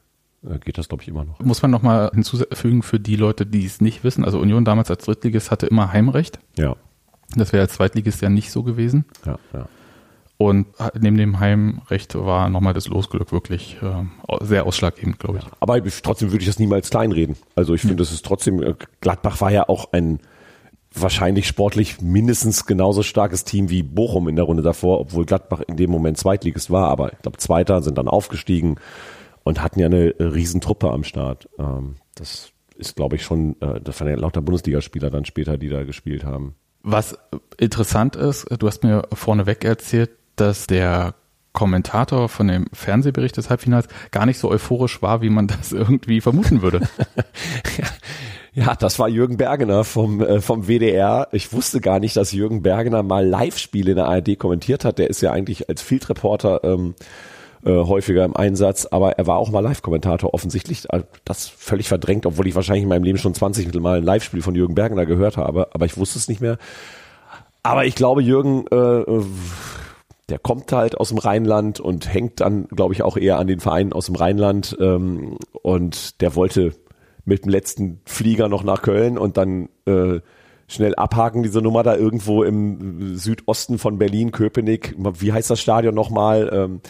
Äh, 0.47 0.59
geht 0.59 0.77
das, 0.77 0.87
glaube 0.89 1.03
ich, 1.03 1.09
immer 1.09 1.25
noch. 1.25 1.39
Muss 1.39 1.61
man 1.61 1.71
nochmal 1.71 2.11
hinzufügen 2.13 2.81
für 2.83 2.99
die 2.99 3.15
Leute, 3.15 3.45
die 3.45 3.65
es 3.65 3.81
nicht 3.81 4.03
wissen. 4.03 4.23
Also 4.25 4.39
Union 4.39 4.65
damals 4.65 4.89
als 4.89 5.05
Drittligist 5.05 5.51
hatte 5.51 5.67
immer 5.67 5.91
Heimrecht. 5.91 6.39
Ja, 6.57 6.75
Das 7.35 7.53
wäre 7.53 7.61
als 7.63 7.73
Zweitligist 7.73 8.21
ja 8.21 8.29
nicht 8.29 8.51
so 8.51 8.63
gewesen. 8.63 9.05
ja, 9.25 9.37
ja. 9.53 9.67
Und 10.37 10.67
neben 10.99 11.15
dem 11.15 11.39
Heimrecht 11.39 12.13
war 12.13 12.49
nochmal 12.49 12.73
das 12.73 12.89
Losglück 12.89 13.31
wirklich 13.31 13.77
äh, 13.81 14.03
sehr 14.43 14.65
ausschlaggebend, 14.65 15.17
glaube 15.17 15.37
ich. 15.39 15.45
Aber 15.61 15.81
trotzdem 16.03 16.31
würde 16.33 16.41
ich 16.41 16.47
das 16.47 16.59
niemals 16.59 16.89
kleinreden. 16.89 17.37
Also 17.55 17.73
ich 17.73 17.79
finde, 17.79 17.95
das 17.95 18.11
ist 18.11 18.25
trotzdem, 18.25 18.61
äh, 18.61 18.75
Gladbach 18.99 19.39
war 19.39 19.49
ja 19.51 19.69
auch 19.69 19.93
ein 19.93 20.19
wahrscheinlich 20.95 21.47
sportlich 21.47 22.01
mindestens 22.01 22.65
genauso 22.65 23.03
starkes 23.03 23.43
Team 23.43 23.69
wie 23.69 23.83
Bochum 23.83 24.27
in 24.27 24.35
der 24.35 24.45
Runde 24.45 24.63
davor, 24.63 24.99
obwohl 24.99 25.25
Gladbach 25.25 25.61
in 25.67 25.77
dem 25.77 25.89
Moment 25.89 26.17
Zweitligist 26.17 26.71
war, 26.71 26.89
aber 26.89 27.13
ich 27.13 27.19
glaube 27.19 27.37
Zweiter, 27.37 27.81
sind 27.81 27.97
dann 27.97 28.07
aufgestiegen 28.07 28.77
und 29.43 29.61
hatten 29.61 29.79
ja 29.79 29.85
eine 29.85 30.19
äh, 30.19 30.23
Riesentruppe 30.23 30.91
am 30.91 31.03
Start. 31.03 31.49
Ähm, 31.59 31.95
das 32.15 32.51
ist, 32.77 32.95
glaube 32.95 33.15
ich, 33.15 33.23
schon, 33.23 33.59
äh, 33.61 33.79
das 33.81 33.99
waren 33.99 34.09
ja 34.09 34.15
lauter 34.15 34.41
Bundesligaspieler 34.41 35.09
dann 35.09 35.25
später, 35.25 35.57
die 35.57 35.69
da 35.69 35.83
gespielt 35.83 36.25
haben. 36.25 36.55
Was 36.83 37.17
interessant 37.57 38.15
ist, 38.15 38.45
du 38.59 38.67
hast 38.67 38.83
mir 38.83 39.03
vorneweg 39.13 39.63
erzählt, 39.65 40.11
dass 40.35 40.67
der 40.67 41.15
Kommentator 41.53 42.29
von 42.29 42.47
dem 42.47 42.67
Fernsehbericht 42.73 43.37
des 43.37 43.49
Halbfinals 43.49 43.87
gar 44.11 44.25
nicht 44.25 44.37
so 44.37 44.49
euphorisch 44.49 45.01
war, 45.01 45.21
wie 45.21 45.29
man 45.29 45.47
das 45.47 45.71
irgendwie 45.71 46.21
vermuten 46.21 46.61
würde. 46.61 46.87
Ja, 47.77 47.87
das 48.79 48.99
war 48.99 49.09
Jürgen 49.09 49.37
Bergener 49.37 49.83
vom, 49.83 50.21
äh, 50.21 50.41
vom 50.41 50.67
WDR. 50.67 51.27
Ich 51.31 51.51
wusste 51.51 51.81
gar 51.81 51.99
nicht, 51.99 52.15
dass 52.15 52.31
Jürgen 52.31 52.61
Bergener 52.61 53.03
mal 53.03 53.25
Live-Spiele 53.25 53.91
in 53.91 53.97
der 53.97 54.07
ARD 54.07 54.39
kommentiert 54.39 54.85
hat. 54.85 54.97
Der 54.97 55.09
ist 55.09 55.21
ja 55.21 55.31
eigentlich 55.31 55.67
als 55.67 55.81
Field-Reporter 55.81 56.61
ähm, 56.63 56.95
äh, 57.65 57.71
häufiger 57.71 58.23
im 58.23 58.35
Einsatz, 58.35 58.85
aber 58.85 59.13
er 59.13 59.27
war 59.27 59.37
auch 59.37 59.49
mal 59.49 59.59
Live-Kommentator 59.59 60.33
offensichtlich. 60.33 60.85
äh, 60.91 61.03
Das 61.25 61.47
völlig 61.47 61.89
verdrängt, 61.89 62.25
obwohl 62.25 62.47
ich 62.47 62.55
wahrscheinlich 62.55 62.83
in 62.83 62.89
meinem 62.89 63.03
Leben 63.03 63.17
schon 63.17 63.33
20 63.33 63.73
Mal 63.81 63.97
ein 63.97 64.03
Live-Spiel 64.03 64.41
von 64.41 64.55
Jürgen 64.55 64.75
Bergener 64.75 65.05
gehört 65.05 65.35
habe, 65.37 65.67
aber 65.73 65.85
ich 65.85 65.97
wusste 65.97 66.19
es 66.19 66.29
nicht 66.29 66.41
mehr. 66.41 66.57
Aber 67.63 67.85
ich 67.85 67.95
glaube, 67.95 68.21
Jürgen, 68.21 68.65
äh, 68.71 68.75
äh, 68.75 69.23
der 70.29 70.39
kommt 70.39 70.71
halt 70.71 70.97
aus 70.97 71.09
dem 71.09 71.17
Rheinland 71.17 71.79
und 71.79 72.11
hängt 72.11 72.39
dann, 72.39 72.67
glaube 72.67 72.93
ich, 72.93 73.01
auch 73.01 73.17
eher 73.17 73.37
an 73.39 73.47
den 73.47 73.59
Vereinen 73.59 73.91
aus 73.91 74.05
dem 74.05 74.15
Rheinland. 74.15 74.77
Ähm, 74.79 75.37
und 75.63 76.21
der 76.21 76.35
wollte 76.35 76.73
mit 77.25 77.45
dem 77.45 77.49
letzten 77.49 78.01
Flieger 78.05 78.47
noch 78.47 78.63
nach 78.63 78.81
Köln 78.81 79.17
und 79.17 79.37
dann 79.37 79.69
äh, 79.85 80.19
schnell 80.67 80.95
abhaken, 80.95 81.43
diese 81.43 81.61
Nummer 81.61 81.83
da 81.83 81.95
irgendwo 81.95 82.43
im 82.43 83.17
Südosten 83.17 83.77
von 83.77 83.97
Berlin, 83.97 84.31
Köpenick. 84.31 84.95
Wie 84.97 85.33
heißt 85.33 85.49
das 85.49 85.59
Stadion 85.59 85.93
nochmal? 85.93 86.49
Ähm, 86.53 86.81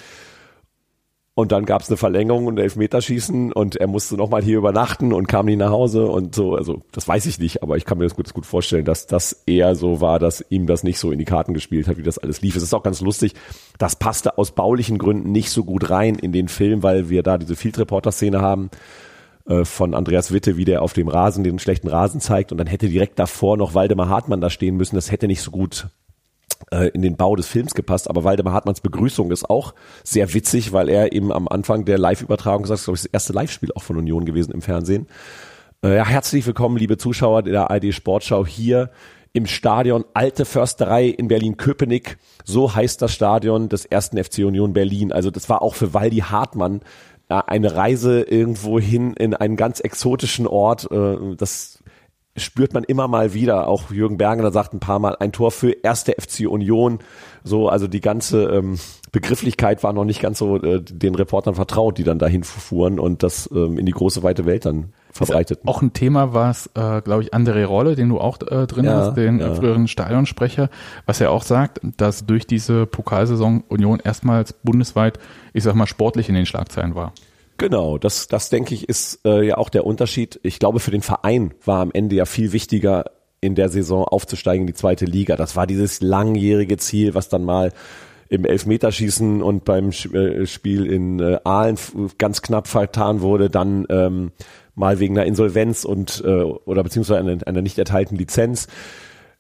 und 1.37 1.51
dann 1.51 1.65
gab 1.65 1.81
es 1.81 1.89
eine 1.89 1.97
Verlängerung 1.97 2.47
und 2.47 2.57
Elfmeterschießen 2.57 3.51
und 3.51 3.75
er 3.75 3.87
musste 3.87 4.15
nochmal 4.15 4.41
hier 4.41 4.57
übernachten 4.57 5.11
und 5.11 5.27
kam 5.27 5.47
nie 5.47 5.57
nach 5.57 5.69
Hause 5.69 6.05
und 6.05 6.33
so. 6.33 6.55
Also 6.55 6.83
das 6.93 7.09
weiß 7.09 7.25
ich 7.25 7.39
nicht, 7.39 7.61
aber 7.61 7.75
ich 7.75 7.83
kann 7.83 7.97
mir 7.97 8.05
das 8.05 8.15
gut, 8.15 8.33
gut 8.33 8.45
vorstellen, 8.45 8.85
dass 8.85 9.05
das 9.05 9.43
eher 9.45 9.75
so 9.75 9.99
war, 9.99 10.17
dass 10.17 10.45
ihm 10.47 10.65
das 10.65 10.83
nicht 10.83 10.97
so 10.97 11.11
in 11.11 11.19
die 11.19 11.25
Karten 11.25 11.53
gespielt 11.53 11.89
hat, 11.89 11.97
wie 11.97 12.03
das 12.03 12.17
alles 12.17 12.41
lief. 12.41 12.55
Es 12.55 12.63
ist 12.63 12.73
auch 12.73 12.83
ganz 12.83 13.01
lustig. 13.01 13.33
Das 13.77 13.97
passte 13.97 14.37
aus 14.37 14.51
baulichen 14.51 14.97
Gründen 14.97 15.33
nicht 15.33 15.49
so 15.49 15.65
gut 15.65 15.89
rein 15.89 16.15
in 16.15 16.31
den 16.31 16.47
Film, 16.47 16.83
weil 16.83 17.09
wir 17.09 17.21
da 17.21 17.37
diese 17.37 17.57
Field 17.57 17.77
Reporter 17.79 18.13
Szene 18.13 18.41
haben 18.41 18.69
äh, 19.47 19.65
von 19.65 19.93
Andreas 19.93 20.31
Witte, 20.31 20.57
wie 20.57 20.65
der 20.65 20.81
auf 20.81 20.93
dem 20.93 21.07
Rasen 21.07 21.43
den 21.43 21.59
schlechten 21.59 21.87
Rasen 21.87 22.19
zeigt 22.19 22.51
und 22.51 22.57
dann 22.57 22.67
hätte 22.67 22.89
direkt 22.89 23.19
davor 23.19 23.57
noch 23.57 23.73
Waldemar 23.73 24.09
Hartmann 24.09 24.41
da 24.41 24.49
stehen 24.49 24.75
müssen. 24.75 24.95
Das 24.95 25.11
hätte 25.11 25.27
nicht 25.27 25.41
so 25.41 25.51
gut 25.51 25.87
äh, 26.71 26.89
in 26.89 27.01
den 27.01 27.15
Bau 27.15 27.35
des 27.35 27.47
Films 27.47 27.75
gepasst, 27.75 28.09
aber 28.09 28.23
Waldemar 28.23 28.53
Hartmanns 28.53 28.81
Begrüßung 28.81 29.31
ist 29.31 29.49
auch 29.49 29.75
sehr 30.03 30.33
witzig, 30.33 30.73
weil 30.73 30.89
er 30.89 31.13
eben 31.13 31.31
am 31.31 31.47
Anfang 31.47 31.85
der 31.85 31.97
Live-Übertragung 31.97 32.63
gesagt 32.63 32.79
hat, 32.79 32.85
glaube 32.85 32.97
ich, 32.97 33.03
das 33.03 33.11
erste 33.11 33.33
Live-Spiel 33.33 33.71
auch 33.75 33.83
von 33.83 33.97
Union 33.97 34.25
gewesen 34.25 34.51
im 34.51 34.61
Fernsehen. 34.61 35.07
Äh, 35.83 35.97
ja, 35.97 36.05
herzlich 36.07 36.45
willkommen, 36.47 36.77
liebe 36.77 36.97
Zuschauer 36.97 37.43
der 37.43 37.69
ARD 37.69 37.93
Sportschau 37.93 38.45
hier 38.45 38.89
im 39.33 39.45
Stadion 39.45 40.05
Alte 40.13 40.45
Försterei 40.45 41.07
in 41.07 41.27
Berlin-Köpenick. 41.27 42.17
So 42.45 42.73
heißt 42.73 43.01
das 43.01 43.13
Stadion 43.13 43.67
des 43.67 43.85
ersten 43.85 44.17
FC 44.23 44.39
Union 44.39 44.71
Berlin. 44.71 45.11
Also 45.11 45.29
das 45.29 45.49
war 45.49 45.61
auch 45.61 45.75
für 45.75 45.93
Waldi 45.93 46.19
Hartmann 46.19 46.81
eine 47.29 47.75
Reise 47.75 48.21
irgendwo 48.21 48.79
hin 48.79 49.13
in 49.13 49.33
einen 49.33 49.55
ganz 49.55 49.79
exotischen 49.79 50.47
Ort. 50.47 50.89
Äh, 50.91 51.35
das 51.37 51.83
spürt 52.37 52.73
man 52.73 52.83
immer 52.83 53.07
mal 53.07 53.33
wieder. 53.33 53.67
Auch 53.67 53.91
Jürgen 53.91 54.17
Bergener 54.17 54.51
sagt 54.51 54.73
ein 54.73 54.79
paar 54.79 54.99
Mal 54.99 55.15
ein 55.19 55.31
Tor 55.31 55.51
für 55.51 55.71
erste 55.71 56.13
FC 56.13 56.47
Union. 56.47 56.99
So, 57.43 57.69
also 57.69 57.87
die 57.87 58.01
ganze 58.01 58.43
ähm, 58.45 58.77
Begrifflichkeit 59.11 59.83
war 59.83 59.93
noch 59.93 60.05
nicht 60.05 60.21
ganz 60.21 60.39
so 60.39 60.57
äh, 60.61 60.81
den 60.81 61.15
Reportern 61.15 61.55
vertraut, 61.55 61.97
die 61.97 62.03
dann 62.03 62.19
dahin 62.19 62.43
fuhren 62.43 62.99
und 62.99 63.23
das 63.23 63.49
ähm, 63.53 63.79
in 63.79 63.85
die 63.85 63.93
große 63.93 64.23
weite 64.23 64.45
Welt 64.45 64.65
dann 64.65 64.93
verbreiteten. 65.15 65.67
Auch 65.67 65.81
ein 65.81 65.93
Thema 65.93 66.33
war 66.33 66.51
es, 66.51 66.67
äh, 66.75 67.01
glaube 67.01 67.23
ich, 67.23 67.33
André 67.33 67.65
Rolle, 67.65 67.95
den 67.95 68.09
du 68.09 68.19
auch 68.19 68.37
äh, 68.41 68.67
drin 68.67 68.85
Ja, 68.85 68.97
hast, 68.97 69.15
den 69.15 69.39
ja. 69.39 69.55
früheren 69.55 69.87
Stadionsprecher, 69.87 70.69
was 71.05 71.21
er 71.21 71.31
auch 71.31 71.43
sagt, 71.43 71.79
dass 71.97 72.25
durch 72.25 72.45
diese 72.45 72.85
Pokalsaison 72.85 73.63
Union 73.69 74.01
erstmals 74.03 74.53
bundesweit, 74.53 75.17
ich 75.53 75.63
sag 75.63 75.75
mal, 75.75 75.87
sportlich 75.87 76.27
in 76.27 76.35
den 76.35 76.45
Schlagzeilen 76.45 76.95
war. 76.95 77.13
Genau, 77.57 77.97
das, 77.97 78.27
das 78.27 78.49
denke 78.49 78.73
ich 78.73 78.89
ist 78.89 79.25
äh, 79.25 79.47
ja 79.47 79.57
auch 79.57 79.69
der 79.69 79.85
Unterschied. 79.85 80.39
Ich 80.43 80.59
glaube, 80.59 80.81
für 80.81 80.91
den 80.91 81.01
Verein 81.01 81.53
war 81.63 81.79
am 81.79 81.91
Ende 81.93 82.17
ja 82.17 82.25
viel 82.25 82.51
wichtiger, 82.51 83.05
in 83.39 83.55
der 83.55 83.69
Saison 83.69 84.03
aufzusteigen 84.03 84.61
in 84.61 84.67
die 84.67 84.73
zweite 84.73 85.05
Liga. 85.05 85.35
Das 85.35 85.55
war 85.55 85.67
dieses 85.67 86.01
langjährige 86.01 86.77
Ziel, 86.77 87.13
was 87.13 87.29
dann 87.29 87.45
mal 87.45 87.71
im 88.27 88.43
Elfmeterschießen 88.43 89.41
und 89.41 89.65
beim 89.65 89.89
äh, 89.89 90.45
Spiel 90.47 90.87
in 90.87 91.19
äh, 91.19 91.37
Aalen 91.43 91.77
ganz 92.17 92.41
knapp 92.41 92.67
vertan 92.67 93.21
wurde, 93.21 93.49
dann 93.49 93.85
ähm, 93.89 94.31
mal 94.75 94.99
wegen 94.99 95.17
einer 95.17 95.25
Insolvenz 95.25 95.85
und 95.85 96.21
äh, 96.25 96.29
oder 96.29 96.83
beziehungsweise 96.83 97.19
einer, 97.19 97.47
einer 97.47 97.61
nicht 97.61 97.77
erteilten 97.77 98.17
Lizenz. 98.17 98.67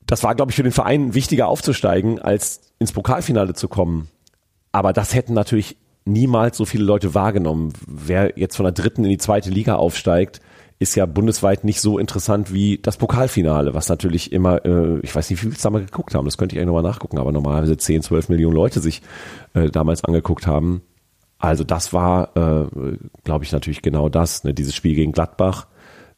Das 0.07 0.23
war, 0.23 0.35
glaube 0.35 0.51
ich, 0.51 0.55
für 0.55 0.63
den 0.63 0.71
Verein 0.71 1.13
wichtiger 1.13 1.47
aufzusteigen, 1.47 2.19
als 2.19 2.61
ins 2.79 2.91
Pokalfinale 2.91 3.53
zu 3.53 3.67
kommen. 3.67 4.09
Aber 4.71 4.93
das 4.93 5.13
hätten 5.13 5.33
natürlich 5.33 5.77
niemals 6.05 6.57
so 6.57 6.65
viele 6.65 6.83
Leute 6.83 7.13
wahrgenommen. 7.13 7.73
Wer 7.87 8.37
jetzt 8.37 8.55
von 8.55 8.65
der 8.65 8.73
dritten 8.73 9.03
in 9.03 9.09
die 9.09 9.17
zweite 9.17 9.49
Liga 9.49 9.75
aufsteigt, 9.75 10.41
ist 10.77 10.95
ja 10.95 11.05
bundesweit 11.05 11.63
nicht 11.63 11.79
so 11.79 11.97
interessant 11.97 12.53
wie 12.53 12.77
das 12.77 12.97
Pokalfinale, 12.97 13.73
was 13.73 13.87
natürlich 13.89 14.31
immer, 14.31 14.65
äh, 14.65 14.99
ich 14.99 15.15
weiß 15.15 15.29
nicht, 15.29 15.41
wie 15.41 15.45
viel 15.47 15.55
es 15.55 15.61
da 15.61 15.69
mal 15.69 15.83
geguckt 15.83 16.13
haben, 16.13 16.25
das 16.25 16.37
könnte 16.37 16.55
ich 16.55 16.59
eigentlich 16.59 16.67
nochmal 16.67 16.83
nachgucken, 16.83 17.17
aber 17.17 17.31
normalerweise 17.31 17.77
10, 17.77 18.01
12 18.01 18.29
Millionen 18.29 18.55
Leute 18.55 18.81
sich 18.81 19.01
äh, 19.53 19.69
damals 19.69 20.03
angeguckt 20.03 20.47
haben. 20.47 20.81
Also 21.37 21.63
das 21.63 21.93
war, 21.93 22.35
äh, 22.35 22.97
glaube 23.23 23.43
ich, 23.45 23.51
natürlich 23.51 23.81
genau 23.81 24.09
das, 24.09 24.43
ne? 24.43 24.53
dieses 24.53 24.75
Spiel 24.75 24.95
gegen 24.95 25.11
Gladbach, 25.11 25.67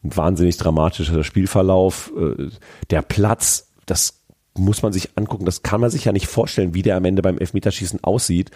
ein 0.04 0.16
wahnsinnig 0.16 0.58
dramatischer 0.58 1.24
Spielverlauf, 1.24 2.12
äh, 2.18 2.50
der 2.90 3.02
Platz, 3.02 3.74
das 3.86 4.22
muss 4.56 4.82
man 4.82 4.94
sich 4.94 5.18
angucken, 5.18 5.46
das 5.46 5.64
kann 5.64 5.82
man 5.82 5.90
sich 5.90 6.06
ja 6.06 6.12
nicht 6.12 6.28
vorstellen, 6.28 6.74
wie 6.74 6.82
der 6.82 6.98
am 6.98 7.06
Ende 7.06 7.22
beim 7.22 7.38
Elfmeterschießen 7.38 8.04
aussieht 8.04 8.52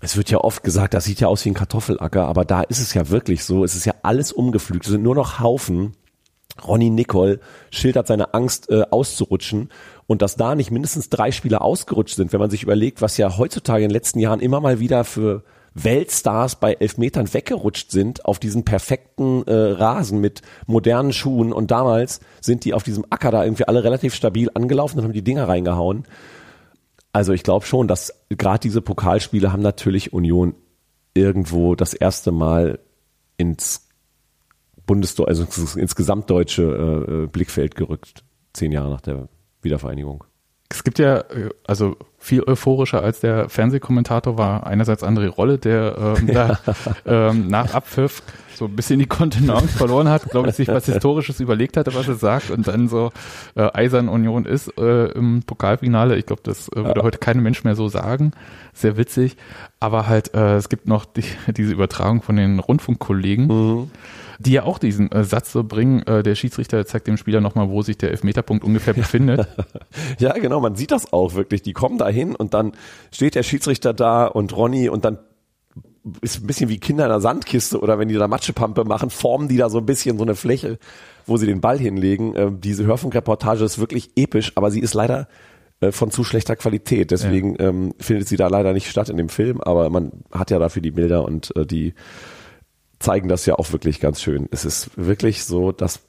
es 0.00 0.16
wird 0.16 0.30
ja 0.30 0.38
oft 0.38 0.62
gesagt, 0.62 0.94
das 0.94 1.04
sieht 1.04 1.20
ja 1.20 1.28
aus 1.28 1.44
wie 1.44 1.50
ein 1.50 1.54
Kartoffelacker, 1.54 2.26
aber 2.26 2.44
da 2.44 2.62
ist 2.62 2.80
es 2.80 2.94
ja 2.94 3.10
wirklich 3.10 3.44
so. 3.44 3.64
Es 3.64 3.74
ist 3.74 3.84
ja 3.84 3.94
alles 4.02 4.32
umgepflügt. 4.32 4.86
Es 4.86 4.90
sind 4.90 5.02
nur 5.02 5.14
noch 5.14 5.40
Haufen. 5.40 5.94
Ronny 6.66 6.90
Nicol 6.90 7.40
schildert 7.70 8.06
seine 8.06 8.34
Angst 8.34 8.70
äh, 8.70 8.84
auszurutschen 8.90 9.70
und 10.06 10.20
dass 10.20 10.36
da 10.36 10.54
nicht 10.54 10.70
mindestens 10.70 11.08
drei 11.08 11.30
Spieler 11.32 11.62
ausgerutscht 11.62 12.16
sind, 12.16 12.32
wenn 12.32 12.40
man 12.40 12.50
sich 12.50 12.62
überlegt, 12.62 13.00
was 13.00 13.16
ja 13.16 13.38
heutzutage 13.38 13.84
in 13.84 13.88
den 13.88 13.94
letzten 13.94 14.18
Jahren 14.18 14.40
immer 14.40 14.60
mal 14.60 14.80
wieder 14.80 15.04
für 15.04 15.42
Weltstars 15.74 16.56
bei 16.56 16.74
Elfmetern 16.74 17.32
weggerutscht 17.32 17.90
sind 17.90 18.24
auf 18.24 18.38
diesen 18.38 18.64
perfekten 18.64 19.44
äh, 19.46 19.52
Rasen 19.52 20.20
mit 20.20 20.42
modernen 20.66 21.12
Schuhen 21.12 21.52
und 21.52 21.70
damals 21.70 22.20
sind 22.40 22.64
die 22.64 22.74
auf 22.74 22.82
diesem 22.82 23.04
Acker 23.10 23.30
da 23.30 23.44
irgendwie 23.44 23.64
alle 23.64 23.84
relativ 23.84 24.14
stabil 24.14 24.50
angelaufen 24.54 24.98
und 24.98 25.04
haben 25.04 25.12
die 25.12 25.22
Dinger 25.22 25.48
reingehauen. 25.48 26.04
Also 27.12 27.32
ich 27.32 27.42
glaube 27.42 27.66
schon, 27.66 27.88
dass 27.88 28.12
gerade 28.28 28.60
diese 28.60 28.82
Pokalspiele 28.82 29.52
haben 29.52 29.62
natürlich 29.62 30.12
Union 30.12 30.54
irgendwo 31.14 31.74
das 31.74 31.94
erste 31.94 32.32
Mal 32.32 32.78
ins 33.36 33.88
Bundesdeu 34.86 35.24
also 35.24 35.46
ins 35.78 35.94
gesamtdeutsche 35.94 37.24
äh, 37.24 37.26
Blickfeld 37.28 37.76
gerückt, 37.76 38.24
zehn 38.52 38.72
Jahre 38.72 38.90
nach 38.90 39.00
der 39.00 39.28
Wiedervereinigung. 39.62 40.24
Es 40.72 40.84
gibt 40.84 40.98
ja, 40.98 41.18
äh, 41.18 41.50
also 41.66 41.96
viel 42.18 42.42
euphorischer 42.44 43.02
als 43.02 43.20
der 43.20 43.48
Fernsehkommentator 43.48 44.38
war 44.38 44.66
einerseits 44.66 45.02
André 45.02 45.28
Rolle, 45.28 45.58
der 45.58 46.16
ähm, 46.18 46.26
da 46.32 46.58
ähm, 47.06 47.48
nach 47.48 47.74
Abpfiff 47.74 48.22
so 48.54 48.66
ein 48.66 48.76
bisschen 48.76 48.98
die 48.98 49.06
Kontenance 49.06 49.68
verloren 49.68 50.08
hat, 50.08 50.24
glaube 50.30 50.50
ich, 50.50 50.54
sich 50.54 50.68
was 50.68 50.84
Historisches 50.84 51.40
überlegt 51.40 51.76
hatte, 51.76 51.94
was 51.94 52.06
er 52.06 52.14
sagt 52.14 52.50
und 52.50 52.68
dann 52.68 52.88
so 52.88 53.10
äh, 53.56 53.68
Eisern 53.72 54.08
Union 54.08 54.44
ist 54.44 54.76
äh, 54.78 55.06
im 55.12 55.42
Pokalfinale. 55.42 56.16
Ich 56.16 56.26
glaube, 56.26 56.42
das 56.44 56.68
äh, 56.68 56.84
würde 56.84 57.02
heute 57.02 57.18
kein 57.18 57.42
Mensch 57.42 57.64
mehr 57.64 57.74
so 57.74 57.88
sagen. 57.88 58.32
Sehr 58.74 58.98
witzig. 58.98 59.36
Aber 59.80 60.06
halt, 60.06 60.34
äh, 60.34 60.56
es 60.56 60.68
gibt 60.68 60.86
noch 60.86 61.06
die, 61.06 61.24
diese 61.48 61.72
Übertragung 61.72 62.22
von 62.22 62.36
den 62.36 62.58
Rundfunkkollegen. 62.58 63.46
Mhm 63.46 63.90
die 64.40 64.52
ja 64.52 64.64
auch 64.64 64.78
diesen 64.78 65.12
äh, 65.12 65.22
Satz 65.22 65.52
so 65.52 65.62
bringen, 65.62 66.02
äh, 66.06 66.22
der 66.22 66.34
Schiedsrichter 66.34 66.86
zeigt 66.86 67.06
dem 67.06 67.18
Spieler 67.18 67.42
nochmal, 67.42 67.68
wo 67.68 67.82
sich 67.82 67.98
der 67.98 68.10
Elfmeterpunkt 68.10 68.64
ungefähr 68.64 68.94
befindet. 68.94 69.46
ja, 70.18 70.32
genau, 70.32 70.60
man 70.60 70.76
sieht 70.76 70.90
das 70.90 71.12
auch 71.12 71.34
wirklich. 71.34 71.62
Die 71.62 71.74
kommen 71.74 71.98
da 71.98 72.08
hin 72.08 72.34
und 72.34 72.54
dann 72.54 72.72
steht 73.12 73.34
der 73.34 73.42
Schiedsrichter 73.42 73.92
da 73.92 74.26
und 74.26 74.56
Ronny 74.56 74.88
und 74.88 75.04
dann 75.04 75.18
ist 76.22 76.40
ein 76.40 76.46
bisschen 76.46 76.70
wie 76.70 76.78
Kinder 76.78 77.04
in 77.04 77.10
einer 77.10 77.20
Sandkiste 77.20 77.78
oder 77.78 77.98
wenn 77.98 78.08
die 78.08 78.14
da 78.14 78.26
Matschepampe 78.26 78.84
machen, 78.84 79.10
formen 79.10 79.48
die 79.48 79.58
da 79.58 79.68
so 79.68 79.78
ein 79.78 79.86
bisschen 79.86 80.16
so 80.16 80.24
eine 80.24 80.34
Fläche, 80.34 80.78
wo 81.26 81.36
sie 81.36 81.46
den 81.46 81.60
Ball 81.60 81.78
hinlegen. 81.78 82.34
Äh, 82.34 82.50
diese 82.52 82.86
Hörfunkreportage 82.86 83.62
ist 83.62 83.78
wirklich 83.78 84.10
episch, 84.16 84.52
aber 84.54 84.70
sie 84.70 84.80
ist 84.80 84.94
leider 84.94 85.28
äh, 85.80 85.92
von 85.92 86.10
zu 86.10 86.24
schlechter 86.24 86.56
Qualität. 86.56 87.10
Deswegen 87.10 87.56
ja. 87.56 87.68
ähm, 87.68 87.92
findet 87.98 88.26
sie 88.28 88.38
da 88.38 88.48
leider 88.48 88.72
nicht 88.72 88.88
statt 88.88 89.10
in 89.10 89.18
dem 89.18 89.28
Film, 89.28 89.60
aber 89.60 89.90
man 89.90 90.12
hat 90.32 90.50
ja 90.50 90.58
dafür 90.58 90.80
die 90.80 90.92
Bilder 90.92 91.26
und 91.26 91.54
äh, 91.56 91.66
die 91.66 91.92
zeigen 93.00 93.28
das 93.28 93.46
ja 93.46 93.56
auch 93.56 93.72
wirklich 93.72 93.98
ganz 93.98 94.20
schön. 94.22 94.48
Es 94.52 94.64
ist 94.64 94.90
wirklich 94.96 95.44
so, 95.44 95.72
dass 95.72 96.00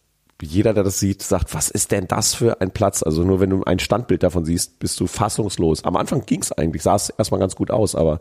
jeder, 0.41 0.73
der 0.73 0.83
das 0.83 0.99
sieht, 0.99 1.21
sagt, 1.21 1.53
was 1.53 1.69
ist 1.69 1.91
denn 1.91 2.07
das 2.07 2.33
für 2.33 2.61
ein 2.61 2.71
Platz? 2.71 3.03
Also 3.03 3.23
nur 3.23 3.39
wenn 3.39 3.49
du 3.49 3.63
ein 3.63 3.79
Standbild 3.79 4.23
davon 4.23 4.45
siehst, 4.45 4.79
bist 4.79 4.99
du 4.99 5.07
fassungslos. 5.07 5.83
Am 5.83 5.95
Anfang 5.95 6.25
ging 6.25 6.41
es 6.41 6.51
eigentlich, 6.51 6.83
sah 6.83 6.95
es 6.95 7.09
erstmal 7.09 7.39
ganz 7.39 7.55
gut 7.55 7.71
aus, 7.71 7.95
aber 7.95 8.19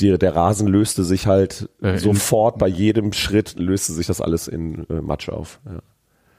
die, 0.00 0.18
der 0.18 0.34
Rasen 0.34 0.66
löste 0.66 1.04
sich 1.04 1.26
halt 1.26 1.68
äh, 1.80 1.98
sofort 1.98 2.58
bei 2.58 2.68
jedem 2.68 3.12
Schritt 3.12 3.58
löste 3.58 3.92
sich 3.92 4.06
das 4.06 4.20
alles 4.20 4.48
in 4.48 4.86
äh, 4.90 5.00
Matsch 5.00 5.28
auf. 5.28 5.60
Ja. 5.64 5.80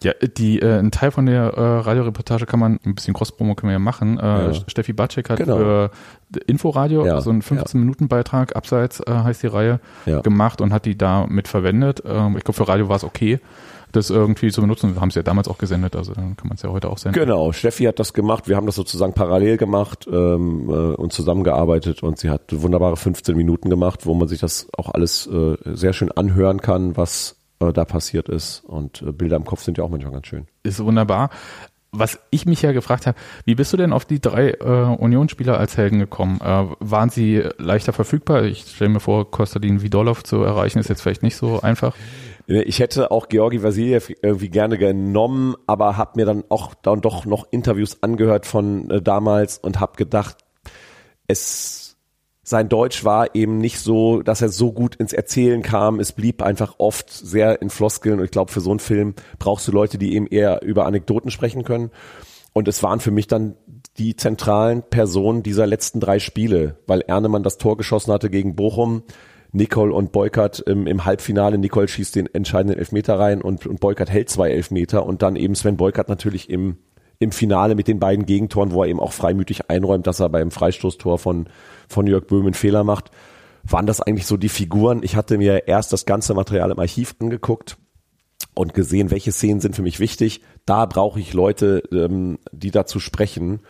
Ja, 0.04 0.14
die, 0.14 0.60
äh, 0.60 0.78
ein 0.78 0.92
Teil 0.92 1.12
von 1.12 1.26
der 1.26 1.54
äh, 1.54 1.80
Radioreportage 1.80 2.46
kann 2.46 2.60
man, 2.60 2.80
ein 2.86 2.94
bisschen 2.94 3.14
Cross-Promo 3.14 3.56
können 3.56 3.70
wir 3.70 3.76
ja 3.76 3.80
machen. 3.80 4.20
Äh, 4.20 4.24
ja. 4.24 4.54
Steffi 4.68 4.94
Batschek 4.94 5.30
hat 5.30 5.38
genau. 5.40 5.58
für 5.58 5.92
Inforadio 6.46 7.06
ja. 7.06 7.20
so 7.22 7.32
einen 7.32 7.42
15-Minuten-Beitrag, 7.42 8.56
abseits 8.56 9.00
äh, 9.00 9.12
heißt 9.12 9.42
die 9.42 9.48
Reihe, 9.48 9.80
ja. 10.06 10.22
gemacht 10.22 10.62
und 10.62 10.72
hat 10.72 10.86
die 10.86 10.98
da 10.98 11.26
mit 11.28 11.48
verwendet. 11.48 12.04
Ähm, 12.06 12.38
ich 12.38 12.44
glaube, 12.44 12.58
für 12.58 12.68
Radio 12.68 12.90
war 12.90 12.98
es 12.98 13.04
okay, 13.04 13.40
das 13.92 14.10
irgendwie 14.12 14.52
zu 14.52 14.62
benutzen. 14.62 14.94
Wir 14.94 15.02
haben 15.02 15.10
es 15.10 15.16
ja 15.16 15.24
damals 15.24 15.48
auch 15.48 15.58
gesendet, 15.58 15.96
also 15.96 16.14
dann 16.14 16.36
kann 16.38 16.48
man 16.48 16.56
es 16.56 16.62
ja 16.62 16.70
heute 16.70 16.90
auch 16.90 16.98
senden. 16.98 17.20
Genau, 17.20 17.52
Steffi 17.52 17.86
hat 17.86 17.98
das 18.00 18.14
gemacht. 18.14 18.48
Wir 18.48 18.56
haben 18.56 18.66
das 18.66 18.76
sozusagen 18.76 19.14
parallel 19.14 19.58
gemacht 19.58 20.08
ähm, 20.12 20.70
äh, 20.70 20.74
und 20.74 21.12
zusammengearbeitet 21.12 22.04
und 22.04 22.20
sie 22.20 22.30
hat 22.30 22.42
wunderbare 22.52 22.98
15 22.98 23.36
Minuten 23.36 23.70
gemacht, 23.70 24.06
wo 24.06 24.14
man 24.14 24.28
sich 24.28 24.40
das 24.40 24.68
auch 24.78 24.94
alles 24.94 25.28
äh, 25.28 25.56
sehr 25.64 25.94
schön 25.94 26.12
anhören 26.12 26.62
kann, 26.62 26.98
was 26.98 27.38
äh, 27.60 27.74
da 27.74 27.86
passiert 27.86 28.30
ist. 28.30 28.64
Und 28.66 29.02
äh, 29.02 29.12
Bilder 29.12 29.36
im 29.38 29.46
Kopf 29.46 29.64
sind 29.64 29.78
ja 29.78 29.84
auch 29.84 29.90
manchmal 29.90 30.14
ganz 30.14 30.28
schön. 30.28 30.48
Ist 30.64 30.84
wunderbar. 30.84 31.30
Was 31.92 32.20
ich 32.32 32.46
mich 32.46 32.62
ja 32.62 32.74
gefragt 32.74 33.08
habe, 33.08 33.18
wie 33.46 33.56
bist 33.56 33.72
du 33.72 33.78
denn 33.78 33.94
auf 33.94 34.04
die 34.06 34.20
drei 34.20 34.50
äh, 34.52 34.64
Unionsspieler 34.64 35.58
als 35.58 35.78
Helden 35.78 36.00
gekommen? 36.00 36.40
Äh, 36.42 36.66
waren 36.80 37.10
sie 37.10 37.44
leichter 37.58 37.94
verfügbar? 37.94 38.44
Ich 38.44 38.62
stelle 38.62 38.90
mir 38.90 39.00
vor, 39.00 39.32
Kostadin 39.32 39.82
Vidolov 39.82 40.24
zu 40.24 40.44
erreichen 40.44 40.80
ist 40.80 40.90
jetzt 40.90 41.02
vielleicht 41.02 41.24
nicht 41.24 41.38
so 41.38 41.62
einfach. 41.62 41.96
Ich 42.46 42.80
hätte 42.80 43.12
auch 43.12 43.28
Georgi 43.28 43.62
Vasiljev 43.62 44.14
irgendwie 44.22 44.50
gerne 44.50 44.78
genommen, 44.78 45.56
aber 45.66 45.98
habe 45.98 46.12
mir 46.16 46.26
dann 46.26 46.46
auch 46.48 46.74
dann 46.76 47.02
doch 47.02 47.26
noch 47.26 47.48
Interviews 47.52 48.04
angehört 48.04 48.46
von 48.46 48.90
äh, 48.90 49.02
damals 49.02 49.58
und 49.58 49.80
habe 49.80 49.98
gedacht, 49.98 50.38
es 51.28 51.87
sein 52.50 52.70
Deutsch 52.70 53.04
war 53.04 53.36
eben 53.36 53.58
nicht 53.58 53.78
so, 53.82 54.22
dass 54.22 54.42
er 54.42 54.48
so 54.48 54.72
gut 54.72 54.96
ins 54.96 55.12
Erzählen 55.12 55.62
kam. 55.62 56.00
Es 56.00 56.14
blieb 56.14 56.42
einfach 56.42 56.76
oft 56.78 57.12
sehr 57.12 57.62
in 57.62 57.70
Floskeln. 57.70 58.20
Und 58.20 58.24
ich 58.24 58.32
glaube, 58.32 58.54
für 58.54 58.62
so 58.62 58.70
einen 58.70 58.80
Film 58.80 59.16
brauchst 59.38 59.68
du 59.68 59.74
Leute, 59.74 59.98
die 59.98 60.16
eben 60.16 60.28
eher 60.28 60.62
über 60.62 60.86
Anekdoten 60.86 61.30
sprechen 61.30 61.66
können. 61.66 61.92
Und 62.54 62.70
es 62.70 62.82
waren 62.82 63.02
für 63.02 63.12
mich 63.12 63.28
dann 63.28 63.58
die 63.98 64.16
zentralen 64.16 64.82
Personen 64.82 65.44
dieser 65.44 65.68
letzten 65.68 66.00
drei 66.00 66.20
Spiele, 66.20 66.78
weil 66.88 67.02
Ernemann 67.02 67.44
das 67.44 67.58
Tor 67.58 67.76
geschossen 67.76 68.14
hatte 68.14 68.30
gegen 68.30 68.56
Bochum. 68.56 69.04
Nicole 69.52 69.94
und 69.94 70.14
Beukert 70.14 70.62
im, 70.62 70.88
im 70.88 71.04
Halbfinale. 71.04 71.58
Nicole 71.58 71.90
schießt 71.90 72.16
den 72.16 72.34
entscheidenden 72.34 72.80
Elfmeter 72.80 73.20
rein 73.20 73.42
und, 73.42 73.68
und 73.68 73.82
Beukert 73.82 74.10
hält 74.10 74.30
zwei 74.30 74.52
Elfmeter 74.52 75.06
und 75.06 75.22
dann 75.22 75.36
eben 75.36 75.54
Sven 75.54 75.76
Beukert 75.76 76.08
natürlich 76.08 76.50
im, 76.50 76.78
im 77.20 77.32
Finale 77.32 77.76
mit 77.76 77.88
den 77.88 78.00
beiden 78.00 78.26
Gegentoren, 78.26 78.72
wo 78.72 78.84
er 78.84 78.90
eben 78.90 79.00
auch 79.00 79.14
freimütig 79.14 79.70
einräumt, 79.70 80.08
dass 80.08 80.20
er 80.20 80.30
beim 80.30 80.52
Freistoßtor 80.52 81.18
von 81.18 81.48
von 81.88 82.06
Jörg 82.06 82.28
Böhm 82.28 82.46
einen 82.46 82.54
Fehler 82.54 82.84
macht, 82.84 83.12
waren 83.64 83.86
das 83.86 84.02
eigentlich 84.02 84.26
so 84.26 84.38
die 84.38 84.50
Figuren. 84.50 85.02
Ich 85.04 85.16
hatte 85.16 85.38
mir 85.38 85.68
erst 85.68 85.94
das 85.94 86.06
ganze 86.06 86.34
Material 86.34 86.72
im 86.72 86.80
Archiv 86.80 87.16
angeguckt 87.20 87.78
und 88.54 88.74
gesehen, 88.74 89.12
welche 89.12 89.32
Szenen 89.32 89.62
sind 89.62 89.76
für 89.76 89.82
mich 89.82 90.00
wichtig. 90.00 90.42
Da 90.66 90.86
brauche 90.86 91.20
ich 91.20 91.34
Leute, 91.34 91.84
ähm, 91.92 92.40
die 92.52 92.72
dazu 92.72 93.00
sprechen. 93.00 93.62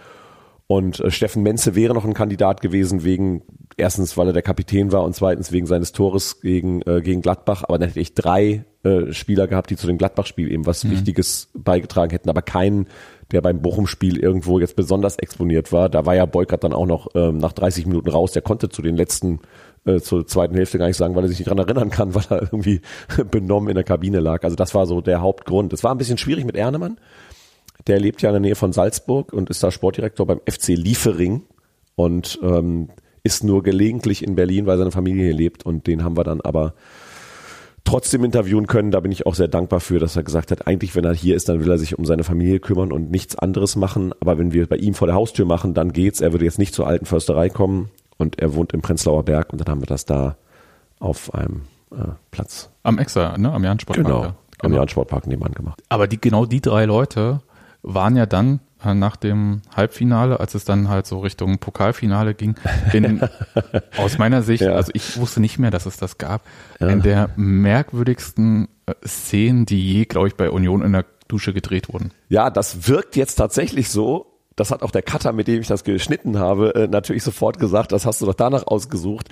Und 0.67 0.99
äh, 0.99 1.12
Steffen 1.12 1.43
Menze 1.43 1.75
wäre 1.75 1.93
noch 1.93 2.05
ein 2.05 2.13
Kandidat 2.13 2.62
gewesen 2.62 3.03
wegen 3.03 3.43
erstens, 3.77 4.17
weil 4.17 4.27
er 4.27 4.33
der 4.33 4.41
Kapitän 4.41 4.91
war 4.91 5.03
und 5.03 5.15
zweitens 5.15 5.51
wegen 5.51 5.65
seines 5.65 5.93
Tores 5.93 6.41
gegen 6.41 6.81
äh, 6.81 7.01
gegen 7.01 7.21
Gladbach. 7.21 7.63
Aber 7.63 7.77
dann 7.77 7.88
hätte 7.88 8.01
ich 8.01 8.15
drei 8.15 8.65
äh, 8.83 9.13
Spieler 9.13 9.47
gehabt, 9.47 9.69
die 9.69 9.77
zu 9.77 9.88
dem 9.88 9.97
Gladbach-Spiel 9.97 10.51
eben 10.51 10.65
was 10.65 10.83
mhm. 10.83 10.91
Wichtiges 10.91 11.49
beigetragen 11.53 12.12
hätten, 12.12 12.29
aber 12.29 12.41
keinen, 12.41 12.88
der 13.32 13.42
beim 13.42 13.62
Bochum-Spiel 13.62 14.20
irgendwo 14.20 14.60
jetzt 14.60 14.76
besonders 14.76 15.18
exponiert 15.18 15.72
war. 15.72 15.90
Da 15.90 16.06
war 16.06 16.16
ja 16.16 16.26
Beukert 16.26 16.63
dann 16.63 16.74
auch 16.74 16.86
noch 16.86 17.08
ähm, 17.16 17.38
nach 17.38 17.52
30 17.52 17.86
Minuten 17.86 18.10
raus. 18.10 18.32
Der 18.32 18.42
konnte 18.42 18.70
zu 18.70 18.82
den 18.82 18.96
letzten, 18.96 19.40
äh, 19.86 20.00
zur 20.00 20.26
zweiten 20.28 20.56
Hälfte 20.56 20.78
gar 20.78 20.88
nicht 20.88 20.98
sagen, 20.98 21.16
weil 21.16 21.24
er 21.24 21.30
sich 21.30 21.40
nicht 21.40 21.50
dran 21.50 21.58
erinnern 21.58 21.90
kann, 21.90 22.16
weil 22.16 22.24
er 22.30 22.42
irgendwie 22.44 22.82
benommen 23.32 23.70
in 23.70 23.76
der 23.76 23.84
Kabine 23.84 24.20
lag. 24.20 24.44
Also 24.44 24.56
das 24.56 24.74
war 24.74 24.86
so 24.86 25.02
der 25.02 25.22
Hauptgrund. 25.22 25.74
Es 25.74 25.84
war 25.84 25.94
ein 25.94 25.98
bisschen 25.98 26.18
schwierig 26.18 26.46
mit 26.46 26.56
Ernemann. 26.56 26.98
Der 27.88 28.00
lebt 28.00 28.22
ja 28.22 28.30
in 28.30 28.34
der 28.34 28.42
Nähe 28.42 28.56
von 28.56 28.74
Salzburg 28.74 29.34
und 29.34 29.50
ist 29.50 29.63
da 29.63 29.72
Sportdirektor 29.72 30.26
beim 30.26 30.42
FC 30.50 30.70
Liefering 30.70 31.44
und 31.96 32.40
ähm, 32.42 32.90
ist 33.24 33.44
nur 33.44 33.62
gelegentlich 33.62 34.24
in 34.24 34.36
Berlin, 34.36 34.66
weil 34.66 34.78
seine 34.78 34.92
Familie 34.92 35.26
hier 35.26 35.34
lebt. 35.34 35.66
Und 35.66 35.88
den 35.88 36.04
haben 36.04 36.18
wir 36.18 36.24
dann 36.24 36.42
aber 36.42 36.74
trotzdem 37.88 38.23
interviewen 38.23 38.67
können. 38.67 38.91
Da 38.91 39.00
bin 39.00 39.12
ich 39.12 39.26
auch 39.26 39.34
sehr 39.34 39.47
dankbar 39.47 39.80
für, 39.80 39.98
dass 39.98 40.15
er 40.15 40.23
gesagt 40.23 40.52
hat, 40.52 40.67
eigentlich, 40.67 40.96
wenn 40.96 41.06
er 41.06 41.13
hier 41.13 41.35
ist, 41.35 41.48
dann 41.48 41.63
will 41.63 41.71
er 41.71 41.77
sich 41.77 41.98
um 41.98 42.06
seine 42.06 42.23
Familie 42.23 42.60
kümmern 42.60 42.92
und 42.92 43.10
nichts 43.10 43.38
anderes 43.38 43.75
machen. 43.75 44.13
Aber 44.19 44.38
wenn 44.38 44.52
wir 44.52 44.67
bei 44.67 44.75
ihm 44.75 44.94
vor 44.94 45.08
der 45.08 45.15
Haustür 45.15 45.46
machen, 45.46 45.73
dann 45.73 45.94
geht's. 45.94 46.19
Er 46.19 46.33
würde 46.33 46.46
jetzt 46.46 46.60
nicht 46.60 46.73
zur 46.73 46.85
alten 46.85 47.06
Försterei 47.06 47.50
kommen 47.50 47.90
und 48.17 48.40
er 48.40 48.54
wohnt 48.54 48.73
im 48.73 48.81
Prenzlauer 48.81 49.23
Berg 49.23 49.54
und 49.54 49.60
dann 49.60 49.69
haben 49.69 49.81
wir 49.81 49.88
das 49.88 50.06
da 50.06 50.35
auf 51.00 51.33
einem 51.33 51.62
äh, 51.92 52.10
Platz. 52.31 52.69
Am 52.83 53.00
Exa, 53.00 53.38
ne? 53.38 53.54
Am 53.54 53.63
Jan 53.63 53.79
Sportpark. 53.79 54.06
Genau, 54.06 54.21
genau. 54.21 54.35
am 54.62 54.73
Jan 54.73 54.90
Sportpark 54.90 55.27
nebenan 55.27 55.54
gemacht. 55.54 55.81
Aber 55.88 56.08
die, 56.08 56.19
genau 56.19 56.46
die 56.46 56.62
drei 56.62 56.85
Leute 56.85 57.42
waren 57.83 58.17
ja 58.17 58.25
dann 58.25 58.60
nach 58.84 59.15
dem 59.15 59.62
Halbfinale, 59.75 60.40
als 60.40 60.56
es 60.56 60.65
dann 60.65 60.90
halt 60.90 61.06
so 61.06 61.19
Richtung 61.19 61.58
Pokalfinale 61.58 62.34
ging, 62.34 62.56
in, 62.94 63.21
aus 63.98 64.17
meiner 64.17 64.42
Sicht, 64.44 64.63
ja. 64.63 64.73
also 64.73 64.92
ich 64.94 65.17
wusste 65.17 65.40
nicht 65.40 65.58
mehr, 65.60 65.71
dass 65.71 65.86
es 65.86 65.98
das 65.98 66.17
gab, 66.17 66.44
ja. 66.80 66.88
in 66.88 67.02
der 67.02 67.30
merkwürdigsten 67.36 68.67
äh, 68.86 68.94
Szenen, 69.06 69.65
die 69.65 69.82
je, 69.82 70.06
glaube 70.06 70.28
ich, 70.28 70.36
bei 70.36 70.50
Union 70.50 70.82
in 70.82 70.94
der 70.94 71.06
Dusche 71.28 71.54
gedreht 71.54 71.92
wurden. 71.92 72.12
Ja, 72.30 72.50
das 72.50 72.88
wirkt 72.88 73.15
jetzt 73.15 73.36
tatsächlich 73.36 73.90
so. 73.90 74.34
Das 74.56 74.71
hat 74.71 74.82
auch 74.82 74.92
der 74.92 75.04
Cutter, 75.04 75.34
mit 75.34 75.48
dem 75.48 75.62
ich 75.62 75.67
das 75.67 75.84
geschnitten 75.84 76.40
habe, 76.40 76.73
äh, 76.73 76.88
natürlich 76.88 77.23
sofort 77.23 77.60
gesagt, 77.60 77.92
das 77.92 78.06
hast 78.06 78.21
du 78.21 78.25
doch 78.25 78.34
danach 78.34 78.65
ausgesucht 78.65 79.30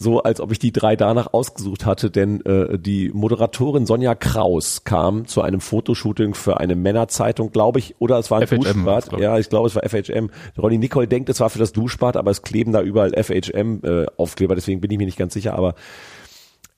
so, 0.00 0.22
als 0.22 0.40
ob 0.40 0.52
ich 0.52 0.60
die 0.60 0.70
drei 0.70 0.94
danach 0.94 1.32
ausgesucht 1.32 1.84
hatte, 1.84 2.10
denn 2.10 2.40
äh, 2.46 2.78
die 2.78 3.10
Moderatorin 3.12 3.84
Sonja 3.84 4.14
Kraus 4.14 4.84
kam 4.84 5.26
zu 5.26 5.42
einem 5.42 5.60
Fotoshooting 5.60 6.34
für 6.34 6.60
eine 6.60 6.76
Männerzeitung, 6.76 7.50
glaube 7.50 7.80
ich, 7.80 7.96
oder 7.98 8.16
es 8.18 8.30
war 8.30 8.40
ein 8.40 8.46
FHM, 8.46 8.60
Duschbad. 8.60 9.12
Ich. 9.12 9.18
Ja, 9.18 9.38
ich 9.38 9.48
glaube, 9.48 9.66
es 9.66 9.74
war 9.74 9.82
FHM. 9.82 10.30
Ronny 10.56 10.78
Nicole 10.78 11.08
denkt, 11.08 11.28
es 11.30 11.40
war 11.40 11.50
für 11.50 11.58
das 11.58 11.72
Duschbad, 11.72 12.16
aber 12.16 12.30
es 12.30 12.42
kleben 12.42 12.72
da 12.72 12.80
überall 12.80 13.12
FHM-Aufkleber, 13.12 14.52
äh, 14.52 14.56
deswegen 14.56 14.80
bin 14.80 14.92
ich 14.92 14.98
mir 14.98 15.06
nicht 15.06 15.18
ganz 15.18 15.34
sicher, 15.34 15.54
aber 15.54 15.74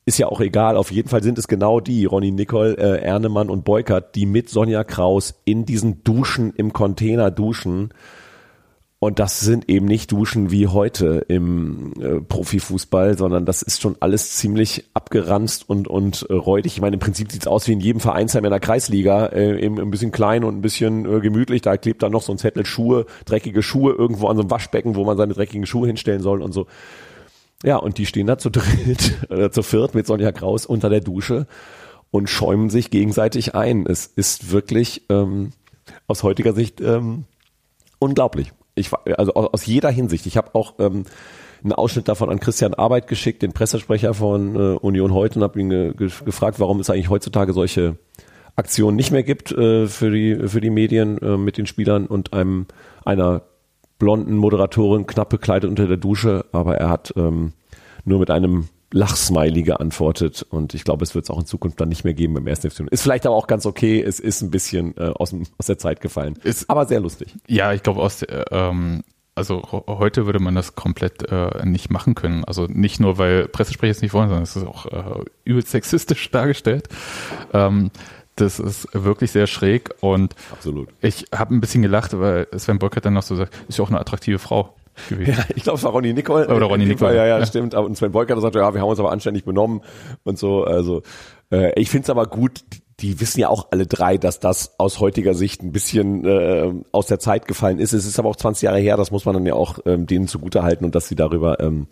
ist 0.06 0.18
ja 0.18 0.28
auch 0.28 0.40
egal. 0.40 0.78
Auf 0.78 0.90
jeden 0.90 1.10
Fall 1.10 1.22
sind 1.22 1.38
es 1.38 1.46
genau 1.46 1.78
die, 1.80 2.06
Ronny 2.06 2.30
Nicole, 2.30 2.78
äh, 2.78 3.02
Ernemann 3.02 3.50
und 3.50 3.66
Beukert, 3.66 4.14
die 4.14 4.24
mit 4.24 4.48
Sonja 4.48 4.82
Kraus 4.82 5.34
in 5.44 5.66
diesen 5.66 6.02
Duschen 6.04 6.54
im 6.54 6.72
Container 6.72 7.30
duschen 7.30 7.92
und 9.02 9.18
das 9.18 9.40
sind 9.40 9.70
eben 9.70 9.86
nicht 9.86 10.12
Duschen 10.12 10.50
wie 10.50 10.66
heute 10.66 11.24
im 11.28 11.94
äh, 11.98 12.20
Profifußball, 12.20 13.16
sondern 13.16 13.46
das 13.46 13.62
ist 13.62 13.80
schon 13.80 13.96
alles 13.98 14.36
ziemlich 14.36 14.90
abgeranzt 14.92 15.66
und, 15.66 15.88
und 15.88 16.26
äh, 16.28 16.34
räudig. 16.34 16.74
Ich 16.74 16.82
meine, 16.82 16.96
im 16.96 17.00
Prinzip 17.00 17.32
sieht's 17.32 17.46
aus 17.46 17.66
wie 17.66 17.72
in 17.72 17.80
jedem 17.80 18.00
Vereinsheim 18.00 18.44
in 18.44 18.50
der 18.50 18.60
Kreisliga, 18.60 19.28
äh, 19.28 19.58
eben 19.58 19.80
ein 19.80 19.90
bisschen 19.90 20.12
klein 20.12 20.44
und 20.44 20.58
ein 20.58 20.60
bisschen 20.60 21.06
äh, 21.06 21.20
gemütlich. 21.20 21.62
Da 21.62 21.78
klebt 21.78 22.02
dann 22.02 22.12
noch 22.12 22.20
so 22.20 22.32
ein 22.32 22.36
Zettel 22.36 22.66
Schuhe, 22.66 23.06
dreckige 23.24 23.62
Schuhe 23.62 23.94
irgendwo 23.94 24.28
an 24.28 24.36
so 24.36 24.42
einem 24.42 24.50
Waschbecken, 24.50 24.94
wo 24.96 25.04
man 25.06 25.16
seine 25.16 25.32
dreckigen 25.32 25.64
Schuhe 25.64 25.86
hinstellen 25.86 26.20
soll 26.20 26.42
und 26.42 26.52
so. 26.52 26.66
Ja, 27.64 27.78
und 27.78 27.96
die 27.96 28.04
stehen 28.04 28.26
da 28.26 28.36
zu 28.36 28.50
dritt, 28.50 29.26
äh, 29.30 29.48
zu 29.48 29.62
viert 29.62 29.94
mit 29.94 30.06
Sonja 30.06 30.30
Kraus 30.30 30.66
unter 30.66 30.90
der 30.90 31.00
Dusche 31.00 31.46
und 32.10 32.28
schäumen 32.28 32.68
sich 32.68 32.90
gegenseitig 32.90 33.54
ein. 33.54 33.86
Es 33.86 34.04
ist 34.04 34.52
wirklich 34.52 35.06
ähm, 35.08 35.52
aus 36.06 36.22
heutiger 36.22 36.52
Sicht 36.52 36.82
ähm, 36.82 37.24
unglaublich. 37.98 38.52
Ich, 38.80 38.90
also 39.16 39.34
aus 39.34 39.66
jeder 39.66 39.90
Hinsicht. 39.90 40.26
Ich 40.26 40.36
habe 40.36 40.54
auch 40.54 40.74
ähm, 40.78 41.04
einen 41.62 41.72
Ausschnitt 41.72 42.08
davon 42.08 42.30
an 42.30 42.40
Christian 42.40 42.74
Arbeit 42.74 43.06
geschickt, 43.06 43.42
den 43.42 43.52
Pressesprecher 43.52 44.14
von 44.14 44.56
äh, 44.56 44.76
Union 44.76 45.12
heute, 45.12 45.38
und 45.38 45.42
habe 45.42 45.60
ihn 45.60 45.70
ge 45.70 45.94
gefragt, 45.94 46.58
warum 46.58 46.80
es 46.80 46.90
eigentlich 46.90 47.10
heutzutage 47.10 47.52
solche 47.52 47.96
Aktionen 48.56 48.96
nicht 48.96 49.10
mehr 49.10 49.22
gibt 49.22 49.52
äh, 49.52 49.86
für 49.86 50.10
die 50.10 50.48
für 50.48 50.60
die 50.60 50.70
Medien 50.70 51.18
äh, 51.18 51.36
mit 51.36 51.58
den 51.58 51.66
Spielern 51.66 52.06
und 52.06 52.32
einem 52.32 52.66
einer 53.04 53.42
blonden 53.98 54.36
Moderatorin 54.36 55.06
knapp 55.06 55.28
bekleidet 55.28 55.68
unter 55.68 55.86
der 55.86 55.98
Dusche, 55.98 56.46
aber 56.52 56.76
er 56.76 56.88
hat 56.88 57.12
ähm, 57.16 57.52
nur 58.04 58.18
mit 58.18 58.30
einem 58.30 58.68
Lachsmiley 58.92 59.62
geantwortet 59.62 60.44
und 60.48 60.74
ich 60.74 60.84
glaube, 60.84 61.04
es 61.04 61.14
wird 61.14 61.24
es 61.24 61.30
auch 61.30 61.38
in 61.38 61.46
Zukunft 61.46 61.80
dann 61.80 61.88
nicht 61.88 62.04
mehr 62.04 62.14
geben 62.14 62.34
beim 62.34 62.46
ersten 62.46 62.70
FC. 62.70 62.80
Ist 62.90 63.02
vielleicht 63.02 63.26
aber 63.26 63.36
auch 63.36 63.46
ganz 63.46 63.66
okay, 63.66 64.02
es 64.02 64.18
ist 64.20 64.42
ein 64.42 64.50
bisschen 64.50 64.96
äh, 64.96 65.12
aus, 65.14 65.30
dem, 65.30 65.44
aus 65.58 65.66
der 65.66 65.78
Zeit 65.78 66.00
gefallen. 66.00 66.36
Ist, 66.42 66.68
aber 66.68 66.86
sehr 66.86 67.00
lustig. 67.00 67.34
Ja, 67.46 67.72
ich 67.72 67.82
glaube, 67.82 68.00
aus 68.00 68.24
ähm, 68.50 69.02
also 69.36 69.62
heute 69.86 70.26
würde 70.26 70.40
man 70.40 70.54
das 70.54 70.74
komplett 70.74 71.30
äh, 71.30 71.64
nicht 71.64 71.90
machen 71.90 72.14
können. 72.14 72.44
Also 72.44 72.66
nicht 72.66 73.00
nur, 73.00 73.16
weil 73.16 73.48
Pressesprecher 73.48 73.92
es 73.92 74.02
nicht 74.02 74.12
wollen, 74.12 74.28
sondern 74.28 74.42
es 74.42 74.56
ist 74.56 74.66
auch 74.66 74.86
äh, 74.86 75.24
übelst 75.44 75.70
sexistisch 75.70 76.30
dargestellt. 76.32 76.88
Ähm, 77.52 77.90
das 78.36 78.58
ist 78.58 78.88
wirklich 78.92 79.32
sehr 79.32 79.46
schräg 79.46 79.90
und 80.00 80.34
Absolut. 80.52 80.88
ich 81.00 81.26
habe 81.34 81.54
ein 81.54 81.60
bisschen 81.60 81.82
gelacht, 81.82 82.18
weil 82.18 82.48
Sven 82.56 82.78
Burkhardt 82.78 83.04
dann 83.04 83.14
noch 83.14 83.22
so 83.22 83.36
sagt, 83.36 83.54
ist 83.68 83.78
ja 83.78 83.84
auch 83.84 83.90
eine 83.90 84.00
attraktive 84.00 84.38
Frau 84.38 84.74
gewesen. 85.08 85.32
Ja, 85.32 85.44
ich 85.54 85.62
glaube, 85.62 85.78
es 85.78 85.84
war 85.84 85.92
Ronny 85.92 86.12
Nicole. 86.12 86.48
Oder 86.48 86.66
Ronny 86.66 86.86
Nicole. 86.86 87.16
Ja, 87.16 87.26
ja, 87.26 87.38
ja, 87.38 87.46
stimmt. 87.46 87.74
Und 87.74 87.96
Sven 87.96 88.12
Beukert 88.12 88.40
sagt, 88.40 88.54
ja, 88.54 88.74
wir 88.74 88.80
haben 88.80 88.88
uns 88.88 89.00
aber 89.00 89.12
anständig 89.12 89.44
benommen 89.44 89.82
und 90.24 90.38
so. 90.38 90.64
Also 90.64 91.02
äh, 91.50 91.72
ich 91.80 91.90
finde 91.90 92.04
es 92.04 92.10
aber 92.10 92.26
gut, 92.26 92.64
die 93.00 93.20
wissen 93.20 93.40
ja 93.40 93.48
auch 93.48 93.68
alle 93.70 93.86
drei, 93.86 94.18
dass 94.18 94.40
das 94.40 94.78
aus 94.78 95.00
heutiger 95.00 95.34
Sicht 95.34 95.62
ein 95.62 95.72
bisschen 95.72 96.24
äh, 96.24 96.72
aus 96.92 97.06
der 97.06 97.18
Zeit 97.18 97.46
gefallen 97.46 97.78
ist. 97.78 97.92
Es 97.92 98.06
ist 98.06 98.18
aber 98.18 98.28
auch 98.28 98.36
20 98.36 98.62
Jahre 98.62 98.78
her, 98.78 98.96
das 98.96 99.10
muss 99.10 99.24
man 99.24 99.34
dann 99.34 99.46
ja 99.46 99.54
auch 99.54 99.78
ähm, 99.86 100.06
denen 100.06 100.28
zugute 100.28 100.62
halten 100.62 100.84
und 100.84 100.94
dass 100.94 101.08
sie 101.08 101.16
darüber 101.16 101.60
ähm, 101.60 101.86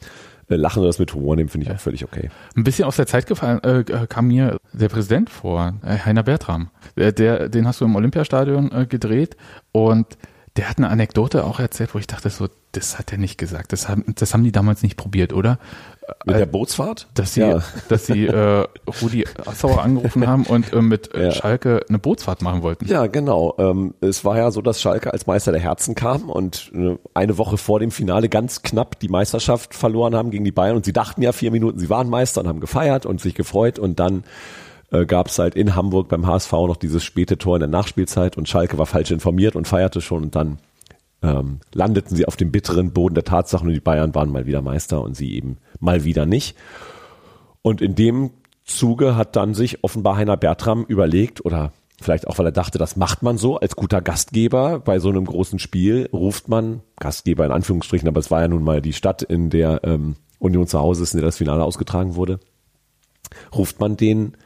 äh, 0.48 0.56
lachen 0.56 0.80
oder 0.80 0.88
das 0.88 0.98
mit 0.98 1.12
Humor 1.14 1.36
nehmen, 1.36 1.48
finde 1.48 1.64
ich 1.64 1.68
ja. 1.68 1.76
auch 1.76 1.80
völlig 1.80 2.04
okay. 2.04 2.30
Ein 2.56 2.64
bisschen 2.64 2.84
aus 2.84 2.96
der 2.96 3.06
Zeit 3.06 3.26
gefallen 3.26 3.62
äh, 3.62 3.84
kam 4.08 4.28
mir 4.28 4.58
der 4.72 4.88
Präsident 4.88 5.30
vor, 5.30 5.74
äh, 5.82 5.98
Heiner 5.98 6.22
Bertram. 6.22 6.70
Der, 6.96 7.12
der, 7.12 7.48
den 7.48 7.66
hast 7.66 7.80
du 7.80 7.84
im 7.84 7.96
Olympiastadion 7.96 8.72
äh, 8.72 8.86
gedreht 8.86 9.36
und 9.72 10.06
der 10.58 10.68
hat 10.68 10.78
eine 10.78 10.88
Anekdote 10.88 11.44
auch 11.44 11.60
erzählt, 11.60 11.94
wo 11.94 12.00
ich 12.00 12.08
dachte 12.08 12.28
so, 12.30 12.48
das 12.72 12.98
hat 12.98 13.12
er 13.12 13.18
nicht 13.18 13.38
gesagt. 13.38 13.72
Das 13.72 13.88
haben, 13.88 14.04
das 14.16 14.34
haben 14.34 14.42
die 14.42 14.50
damals 14.50 14.82
nicht 14.82 14.96
probiert, 14.96 15.32
oder? 15.32 15.58
Mit 16.26 16.36
der 16.36 16.46
Bootsfahrt? 16.46 17.06
Dass 17.14 17.34
sie, 17.34 17.40
ja. 17.42 17.62
dass 17.88 18.06
sie 18.06 18.26
äh, 18.26 18.66
Rudi 19.00 19.24
Assauer 19.46 19.82
angerufen 19.82 20.26
haben 20.26 20.44
und 20.44 20.72
äh, 20.72 20.82
mit 20.82 21.14
äh, 21.14 21.26
ja. 21.26 21.30
Schalke 21.30 21.84
eine 21.88 22.00
Bootsfahrt 22.00 22.42
machen 22.42 22.62
wollten. 22.62 22.86
Ja, 22.86 23.06
genau. 23.06 23.54
Ähm, 23.58 23.94
es 24.00 24.24
war 24.24 24.36
ja 24.36 24.50
so, 24.50 24.60
dass 24.60 24.80
Schalke 24.80 25.12
als 25.12 25.26
Meister 25.26 25.52
der 25.52 25.60
Herzen 25.60 25.94
kam 25.94 26.28
und 26.28 26.72
äh, 26.74 26.96
eine 27.14 27.38
Woche 27.38 27.56
vor 27.56 27.78
dem 27.78 27.92
Finale 27.92 28.28
ganz 28.28 28.62
knapp 28.62 28.98
die 28.98 29.08
Meisterschaft 29.08 29.74
verloren 29.74 30.16
haben 30.16 30.30
gegen 30.30 30.44
die 30.44 30.50
Bayern 30.50 30.74
und 30.74 30.84
sie 30.84 30.92
dachten 30.92 31.22
ja 31.22 31.30
vier 31.30 31.52
Minuten, 31.52 31.78
sie 31.78 31.88
waren 31.88 32.08
Meister 32.08 32.40
und 32.40 32.48
haben 32.48 32.60
gefeiert 32.60 33.06
und 33.06 33.20
sich 33.20 33.34
gefreut 33.34 33.78
und 33.78 34.00
dann 34.00 34.24
äh, 34.90 35.06
gab 35.06 35.28
es 35.28 35.38
halt 35.38 35.54
in 35.54 35.74
Hamburg 35.74 36.08
beim 36.08 36.26
HSV 36.26 36.52
noch 36.52 36.76
dieses 36.76 37.04
späte 37.04 37.38
Tor 37.38 37.56
in 37.56 37.60
der 37.60 37.68
Nachspielzeit 37.68 38.36
und 38.36 38.48
Schalke 38.48 38.78
war 38.78 38.86
falsch 38.86 39.10
informiert 39.10 39.56
und 39.56 39.68
feierte 39.68 40.00
schon 40.00 40.24
und 40.24 40.36
dann 40.36 40.58
ähm, 41.22 41.60
landeten 41.72 42.16
sie 42.16 42.26
auf 42.26 42.36
dem 42.36 42.52
bitteren 42.52 42.92
Boden 42.92 43.14
der 43.14 43.24
Tatsachen 43.24 43.68
und 43.68 43.74
die 43.74 43.80
Bayern 43.80 44.14
waren 44.14 44.30
mal 44.30 44.46
wieder 44.46 44.62
Meister 44.62 45.02
und 45.02 45.16
sie 45.16 45.34
eben 45.34 45.58
mal 45.80 46.04
wieder 46.04 46.26
nicht. 46.26 46.56
Und 47.62 47.80
in 47.80 47.94
dem 47.94 48.30
Zuge 48.64 49.16
hat 49.16 49.34
dann 49.34 49.54
sich 49.54 49.82
offenbar 49.82 50.16
Heiner 50.16 50.36
Bertram 50.36 50.84
überlegt 50.84 51.44
oder 51.44 51.72
vielleicht 52.00 52.28
auch, 52.28 52.38
weil 52.38 52.46
er 52.46 52.52
dachte, 52.52 52.78
das 52.78 52.96
macht 52.96 53.22
man 53.22 53.38
so 53.38 53.58
als 53.58 53.74
guter 53.74 54.00
Gastgeber 54.00 54.78
bei 54.78 55.00
so 55.00 55.08
einem 55.08 55.24
großen 55.24 55.58
Spiel, 55.58 56.08
ruft 56.12 56.48
man, 56.48 56.82
Gastgeber 57.00 57.44
in 57.44 57.52
Anführungsstrichen, 57.52 58.08
aber 58.08 58.20
es 58.20 58.30
war 58.30 58.42
ja 58.42 58.48
nun 58.48 58.62
mal 58.62 58.80
die 58.80 58.92
Stadt, 58.92 59.22
in 59.22 59.50
der 59.50 59.80
ähm, 59.82 60.14
Union 60.38 60.68
zu 60.68 60.78
Hause 60.78 61.02
ist, 61.02 61.14
in 61.14 61.20
der 61.20 61.26
das 61.26 61.38
Finale 61.38 61.64
ausgetragen 61.64 62.14
wurde, 62.14 62.38
ruft 63.52 63.80
man 63.80 63.96
den 63.96 64.36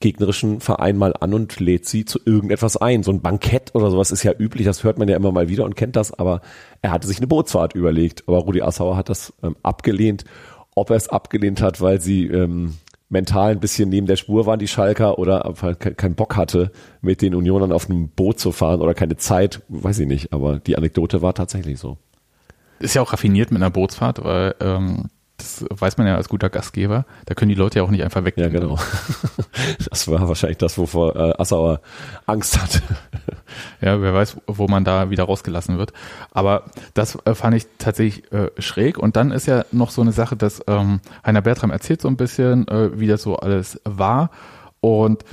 gegnerischen 0.00 0.60
Verein 0.60 0.96
mal 0.96 1.14
an 1.18 1.34
und 1.34 1.58
lädt 1.60 1.86
sie 1.86 2.04
zu 2.04 2.20
irgendetwas 2.24 2.76
ein. 2.76 3.02
So 3.02 3.10
ein 3.10 3.20
Bankett 3.20 3.74
oder 3.74 3.90
sowas 3.90 4.10
ist 4.10 4.22
ja 4.22 4.32
üblich, 4.32 4.64
das 4.64 4.84
hört 4.84 4.98
man 4.98 5.08
ja 5.08 5.16
immer 5.16 5.32
mal 5.32 5.48
wieder 5.48 5.64
und 5.64 5.76
kennt 5.76 5.96
das, 5.96 6.12
aber 6.12 6.40
er 6.82 6.92
hatte 6.92 7.08
sich 7.08 7.18
eine 7.18 7.26
Bootsfahrt 7.26 7.74
überlegt. 7.74 8.24
Aber 8.26 8.38
Rudi 8.38 8.62
Assauer 8.62 8.96
hat 8.96 9.08
das 9.08 9.32
ähm, 9.42 9.56
abgelehnt. 9.62 10.24
Ob 10.74 10.90
er 10.90 10.96
es 10.96 11.08
abgelehnt 11.08 11.60
hat, 11.60 11.80
weil 11.80 12.00
sie 12.00 12.26
ähm, 12.26 12.74
mental 13.08 13.52
ein 13.52 13.60
bisschen 13.60 13.88
neben 13.88 14.06
der 14.06 14.16
Spur 14.16 14.46
waren, 14.46 14.58
die 14.58 14.68
Schalker, 14.68 15.18
oder 15.18 15.38
er 15.38 15.74
keinen 15.74 16.14
Bock 16.14 16.36
hatte, 16.36 16.70
mit 17.00 17.22
den 17.22 17.34
Unionern 17.34 17.72
auf 17.72 17.88
einem 17.88 18.08
Boot 18.10 18.38
zu 18.38 18.52
fahren 18.52 18.80
oder 18.80 18.94
keine 18.94 19.16
Zeit, 19.16 19.62
weiß 19.68 19.98
ich 20.00 20.06
nicht. 20.06 20.32
Aber 20.32 20.60
die 20.60 20.76
Anekdote 20.76 21.22
war 21.22 21.34
tatsächlich 21.34 21.78
so. 21.78 21.98
Ist 22.78 22.94
ja 22.94 23.02
auch 23.02 23.12
raffiniert 23.12 23.50
mit 23.50 23.60
einer 23.60 23.70
Bootsfahrt, 23.70 24.22
weil 24.22 24.54
ähm, 24.60 25.08
das 25.38 25.64
weiß 25.70 25.98
man 25.98 26.06
ja 26.06 26.16
als 26.16 26.28
guter 26.28 26.50
Gastgeber. 26.50 27.06
Da 27.26 27.34
können 27.34 27.48
die 27.48 27.54
Leute 27.54 27.78
ja 27.78 27.84
auch 27.84 27.90
nicht 27.90 28.02
einfach 28.02 28.24
weg. 28.24 28.34
Ja, 28.36 28.48
genau. 28.48 28.78
Das 29.90 30.06
war 30.08 30.28
wahrscheinlich 30.28 30.58
das, 30.58 30.76
wovor 30.78 31.16
äh, 31.16 31.34
Assauer 31.38 31.80
Angst 32.26 32.60
hatte. 32.60 32.82
Ja, 33.80 34.00
wer 34.02 34.12
weiß, 34.12 34.36
wo 34.46 34.68
man 34.68 34.84
da 34.84 35.08
wieder 35.08 35.24
rausgelassen 35.24 35.78
wird. 35.78 35.92
Aber 36.30 36.64
das 36.94 37.16
äh, 37.24 37.34
fand 37.34 37.56
ich 37.56 37.66
tatsächlich 37.78 38.30
äh, 38.30 38.50
schräg. 38.58 38.98
Und 38.98 39.16
dann 39.16 39.30
ist 39.30 39.46
ja 39.46 39.64
noch 39.72 39.90
so 39.90 40.02
eine 40.02 40.12
Sache, 40.12 40.36
dass 40.36 40.60
ähm, 40.66 41.00
Heiner 41.24 41.40
Bertram 41.40 41.70
erzählt 41.70 42.02
so 42.02 42.08
ein 42.08 42.16
bisschen, 42.16 42.68
äh, 42.68 42.98
wie 43.00 43.06
das 43.06 43.22
so 43.22 43.36
alles 43.36 43.80
war. 43.84 44.30
Und 44.80 45.24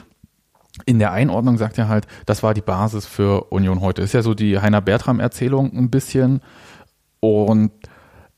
in 0.86 0.99
der 0.99 1.12
Einordnung 1.12 1.58
sagt 1.58 1.78
er 1.78 1.89
halt, 1.89 2.08
das 2.26 2.41
war 2.41 2.53
die 2.53 2.62
Basis 2.62 3.06
für 3.06 3.51
Union 3.51 3.82
heute. 3.82 4.01
Ist 4.01 4.14
ja 4.14 4.22
so 4.22 4.34
die 4.34 4.60
Heiner 4.60 4.82
Bertram 4.82 5.20
Erzählung 5.20 5.76
ein 5.76 5.89
bisschen. 5.89 6.41
Und 7.20 7.72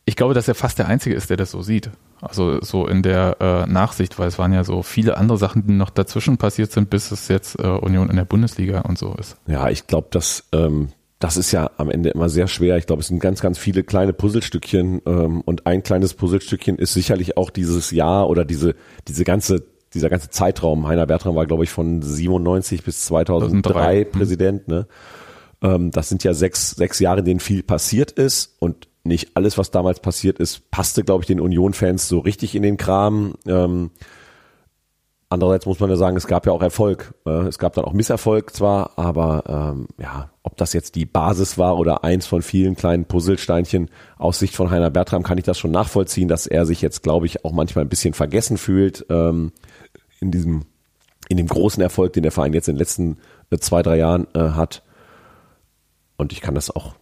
ich 0.08 0.16
glaube, 0.16 0.34
dass 0.34 0.48
er 0.48 0.56
fast 0.56 0.80
der 0.80 0.88
Einzige 0.88 1.16
ist, 1.16 1.30
der 1.30 1.36
das 1.36 1.52
so 1.52 1.62
sieht. 1.62 1.90
Also 2.22 2.62
so 2.62 2.88
in 2.88 3.04
der 3.04 3.36
äh, 3.42 3.70
Nachsicht, 3.70 4.18
weil 4.18 4.30
es 4.30 4.40
waren 4.40 4.54
ja 4.54 4.64
so 4.64 4.82
viele 4.82 5.18
andere 5.18 5.38
Sachen, 5.38 5.68
die 5.68 5.74
noch 5.74 5.90
dazwischen 5.90 6.38
passiert 6.38 6.72
sind, 6.72 6.90
bis 6.90 7.12
es 7.12 7.28
jetzt 7.28 7.60
äh, 7.60 7.68
Union 7.68 8.10
in 8.10 8.16
der 8.16 8.24
Bundesliga 8.24 8.82
und 8.82 8.98
so 8.98 9.14
ist. 9.20 9.36
Ja, 9.48 9.68
ich 9.70 9.86
glaube, 9.86 10.08
dass 10.10 10.46
ähm, 10.54 10.94
das 11.20 11.36
ist 11.36 11.52
ja 11.52 11.72
am 11.76 11.90
Ende 11.90 12.12
immer 12.12 12.30
sehr 12.30 12.48
schwer. 12.48 12.78
Ich 12.78 12.86
glaube, 12.86 13.02
es 13.02 13.10
sind 13.10 13.20
ganz, 13.20 13.42
ganz 13.42 13.58
viele 13.58 13.84
kleine 13.84 14.14
Puzzlestückchen 14.14 15.02
ähm, 15.06 15.42
und 15.42 15.68
ein 15.68 15.84
kleines 15.84 16.14
Puzzlestückchen 16.14 16.78
ist 16.78 16.94
sicherlich 16.94 17.36
auch 17.36 17.50
dieses 17.50 17.92
Jahr 17.92 18.30
oder 18.30 18.46
diese 18.46 18.76
diese 19.10 19.26
ganze 19.26 19.66
dieser 19.94 20.10
ganze 20.10 20.30
Zeitraum. 20.30 20.88
Heiner 20.88 21.06
Bertram 21.06 21.36
war, 21.36 21.48
glaube 21.48 21.66
ich, 21.66 21.70
von 21.70 22.02
97 22.02 22.82
bis 22.82 23.06
2003, 23.06 23.72
2003. 23.72 24.06
Präsident. 24.06 24.68
Ne? 24.70 24.88
Ähm, 25.62 25.92
das 25.92 26.08
sind 26.08 26.24
ja 26.24 26.34
sechs 26.34 26.72
sechs 26.72 27.00
Jahre, 27.00 27.20
in 27.20 27.26
denen 27.26 27.40
viel 27.42 27.62
passiert 27.62 28.12
ist 28.12 28.56
und 28.60 28.88
nicht 29.08 29.32
alles, 29.36 29.58
was 29.58 29.72
damals 29.72 30.00
passiert 30.00 30.40
ist, 30.40 30.70
passte, 30.72 31.04
glaube 31.04 31.24
ich, 31.24 31.28
den 31.28 31.40
Union-Fans 31.40 32.08
so 32.08 32.20
richtig 32.20 32.56
in 32.56 32.64
den 32.64 32.78
Kram. 32.78 33.36
Ähm, 33.46 33.92
Andererseits 35.30 35.66
muss 35.66 35.82
man 35.82 35.90
ja 35.90 35.98
sagen, 35.98 36.16
es 36.16 36.28
gab 36.28 36.46
ja 36.46 36.54
auch 36.54 36.62
Erfolg. 36.62 37.14
Äh, 37.26 37.48
es 37.48 37.60
gab 37.60 37.74
dann 37.74 37.84
auch 37.84 37.92
Misserfolg 37.92 38.56
zwar, 38.56 38.98
aber 38.98 39.44
ähm, 39.76 39.88
ja, 39.98 40.30
ob 40.42 40.56
das 40.56 40.72
jetzt 40.72 40.96
die 40.96 41.06
Basis 41.06 41.58
war 41.58 41.78
oder 41.78 42.06
eins 42.06 42.26
von 42.26 42.42
vielen 42.42 42.76
kleinen 42.76 43.06
Puzzlesteinchen 43.06 43.90
aus 44.18 44.40
Sicht 44.40 44.56
von 44.56 44.72
Heiner 44.72 44.90
Bertram, 44.90 45.24
kann 45.24 45.38
ich 45.38 45.44
das 45.44 45.58
schon 45.58 45.72
nachvollziehen, 45.72 46.30
dass 46.30 46.48
er 46.48 46.66
sich 46.66 46.82
jetzt, 46.82 47.04
glaube 47.04 47.26
ich, 47.26 47.44
auch 47.44 47.52
manchmal 47.52 47.84
ein 47.84 47.90
bisschen 47.90 48.14
vergessen 48.14 48.58
fühlt 48.58 49.06
ähm, 49.10 49.52
in 50.22 50.32
diesem, 50.32 50.64
in 51.28 51.36
dem 51.36 51.48
großen 51.48 51.84
Erfolg, 51.84 52.14
den 52.14 52.24
der 52.24 52.32
Verein 52.32 52.54
jetzt 52.54 52.70
in 52.70 52.76
den 52.76 52.80
letzten 52.80 53.18
äh, 53.50 53.58
zwei, 53.58 53.82
drei 53.82 53.98
Jahren 53.98 54.28
äh, 54.34 54.52
hat. 54.52 54.82
Und 56.16 56.32
ich 56.32 56.40
kann 56.40 56.56
das 56.56 56.72
auch 56.74 56.96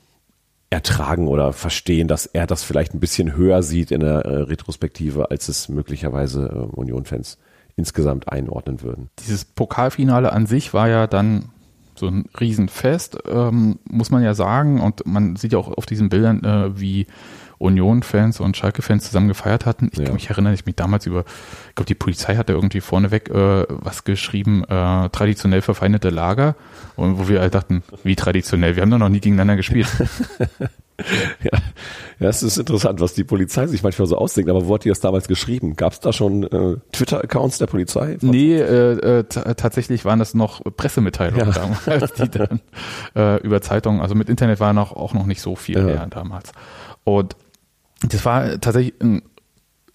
ertragen 0.69 1.27
oder 1.27 1.53
verstehen, 1.53 2.07
dass 2.07 2.25
er 2.25 2.47
das 2.47 2.63
vielleicht 2.63 2.93
ein 2.93 2.99
bisschen 2.99 3.35
höher 3.35 3.63
sieht 3.63 3.91
in 3.91 4.01
der 4.01 4.25
äh, 4.25 4.41
Retrospektive, 4.41 5.31
als 5.31 5.47
es 5.47 5.69
möglicherweise 5.69 6.47
äh, 6.47 6.75
Union-Fans 6.75 7.37
insgesamt 7.75 8.29
einordnen 8.29 8.81
würden. 8.81 9.09
Dieses 9.19 9.45
Pokalfinale 9.45 10.31
an 10.31 10.45
sich 10.45 10.73
war 10.73 10.89
ja 10.89 11.07
dann 11.07 11.49
so 11.95 12.07
ein 12.07 12.25
Riesenfest, 12.39 13.17
ähm, 13.27 13.79
muss 13.89 14.11
man 14.11 14.23
ja 14.23 14.33
sagen. 14.33 14.81
Und 14.81 15.05
man 15.05 15.35
sieht 15.35 15.53
ja 15.53 15.59
auch 15.59 15.69
auf 15.69 15.85
diesen 15.85 16.09
Bildern, 16.09 16.43
äh, 16.43 16.79
wie 16.79 17.07
Union-Fans 17.57 18.39
und 18.39 18.57
Schalke-Fans 18.57 19.05
zusammen 19.05 19.27
gefeiert 19.27 19.65
hatten. 19.65 19.89
Ich 19.91 19.99
ja. 19.99 20.05
kann 20.05 20.15
mich 20.15 20.29
erinnern, 20.29 20.53
ich 20.53 20.65
mich 20.65 20.75
damals 20.75 21.05
über, 21.05 21.25
ich 21.69 21.75
glaube, 21.75 21.87
die 21.87 21.95
Polizei 21.95 22.35
hatte 22.35 22.53
irgendwie 22.53 22.81
vorneweg 22.81 23.29
äh, 23.29 23.65
was 23.69 24.03
geschrieben, 24.03 24.63
äh, 24.63 25.09
traditionell 25.09 25.61
verfeindete 25.61 26.09
Lager. 26.09 26.55
Und 26.95 27.19
wo 27.19 27.27
wir 27.27 27.41
halt 27.41 27.55
dachten, 27.55 27.83
wie 28.03 28.15
traditionell, 28.15 28.75
wir 28.75 28.81
haben 28.81 28.91
doch 28.91 28.97
noch 28.97 29.09
nie 29.09 29.19
gegeneinander 29.19 29.55
gespielt. 29.55 29.87
ja. 31.43 31.59
ja, 32.19 32.29
es 32.29 32.41
ist 32.41 32.57
interessant, 32.57 33.01
was 33.01 33.13
die 33.13 33.23
Polizei 33.23 33.67
sich 33.67 33.83
manchmal 33.83 34.07
so 34.07 34.17
ausdenkt. 34.17 34.49
Aber 34.49 34.67
wo 34.67 34.73
hat 34.75 34.85
die 34.85 34.89
das 34.89 34.99
damals 34.99 35.27
geschrieben? 35.27 35.75
Gab 35.75 35.93
es 35.93 35.99
da 35.99 36.13
schon 36.13 36.43
äh, 36.43 36.77
Twitter-Accounts 36.91 37.57
der 37.57 37.67
Polizei? 37.67 38.17
Nee, 38.21 38.55
äh, 38.55 39.19
äh, 39.19 39.23
tatsächlich 39.23 40.05
waren 40.05 40.19
das 40.19 40.33
noch 40.33 40.61
Pressemitteilungen 40.77 41.51
ja. 41.53 41.69
damals, 41.85 42.13
die 42.13 42.29
dann 42.29 42.61
äh, 43.15 43.41
über 43.41 43.61
Zeitungen, 43.61 44.01
also 44.01 44.15
mit 44.15 44.29
Internet 44.29 44.59
war 44.59 44.73
noch, 44.73 44.93
auch 44.93 45.13
noch 45.13 45.25
nicht 45.25 45.41
so 45.41 45.55
viel 45.55 45.77
ja. 45.77 45.83
mehr 45.83 46.07
damals. 46.07 46.51
Und 47.03 47.35
das 48.01 48.25
war 48.25 48.59
tatsächlich 48.59 48.93
ein 49.01 49.21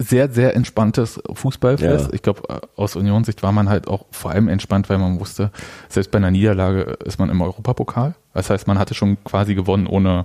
sehr, 0.03 0.30
sehr 0.30 0.57
entspanntes 0.57 1.20
Fußballfest. 1.30 2.07
Ja. 2.07 2.14
Ich 2.14 2.22
glaube, 2.22 2.62
aus 2.74 2.96
Unionssicht 2.96 3.42
war 3.42 3.53
man 3.53 3.68
halt 3.68 3.86
auch 3.86 4.07
vor 4.11 4.30
allem 4.30 4.48
entspannt, 4.48 4.88
weil 4.88 4.96
man 4.96 5.20
wusste, 5.20 5.51
selbst 5.90 6.11
bei 6.11 6.16
einer 6.16 6.30
Niederlage 6.30 6.96
ist 7.05 7.18
man 7.18 7.28
im 7.28 7.42
Europapokal. 7.42 8.14
Das 8.32 8.48
heißt, 8.48 8.66
man 8.66 8.78
hatte 8.78 8.94
schon 8.94 9.22
quasi 9.24 9.55
gewonnen, 9.55 9.86
ohne 9.86 10.24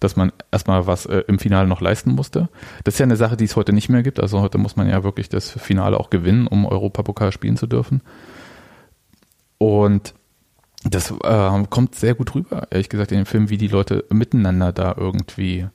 dass 0.00 0.16
man 0.16 0.32
erstmal 0.52 0.86
was 0.86 1.06
äh, 1.06 1.22
im 1.28 1.38
Finale 1.38 1.66
noch 1.66 1.80
leisten 1.80 2.12
musste. 2.12 2.50
Das 2.84 2.94
ist 2.94 2.98
ja 2.98 3.04
eine 3.04 3.16
Sache, 3.16 3.38
die 3.38 3.44
es 3.44 3.56
heute 3.56 3.72
nicht 3.72 3.88
mehr 3.88 4.02
gibt. 4.02 4.20
Also 4.20 4.42
heute 4.42 4.58
muss 4.58 4.76
man 4.76 4.86
ja 4.86 5.02
wirklich 5.02 5.30
das 5.30 5.50
Finale 5.50 5.98
auch 5.98 6.10
gewinnen, 6.10 6.46
um 6.46 6.66
Europapokal 6.66 7.32
spielen 7.32 7.56
zu 7.56 7.66
dürfen. 7.66 8.02
Und 9.56 10.12
das 10.84 11.10
äh, 11.10 11.62
kommt 11.70 11.94
sehr 11.94 12.14
gut 12.14 12.34
rüber, 12.34 12.68
ehrlich 12.70 12.90
gesagt, 12.90 13.12
in 13.12 13.18
dem 13.18 13.26
Film, 13.26 13.48
wie 13.48 13.56
die 13.56 13.68
Leute 13.68 14.04
miteinander 14.10 14.72
da 14.72 14.94
irgendwie 14.96 15.68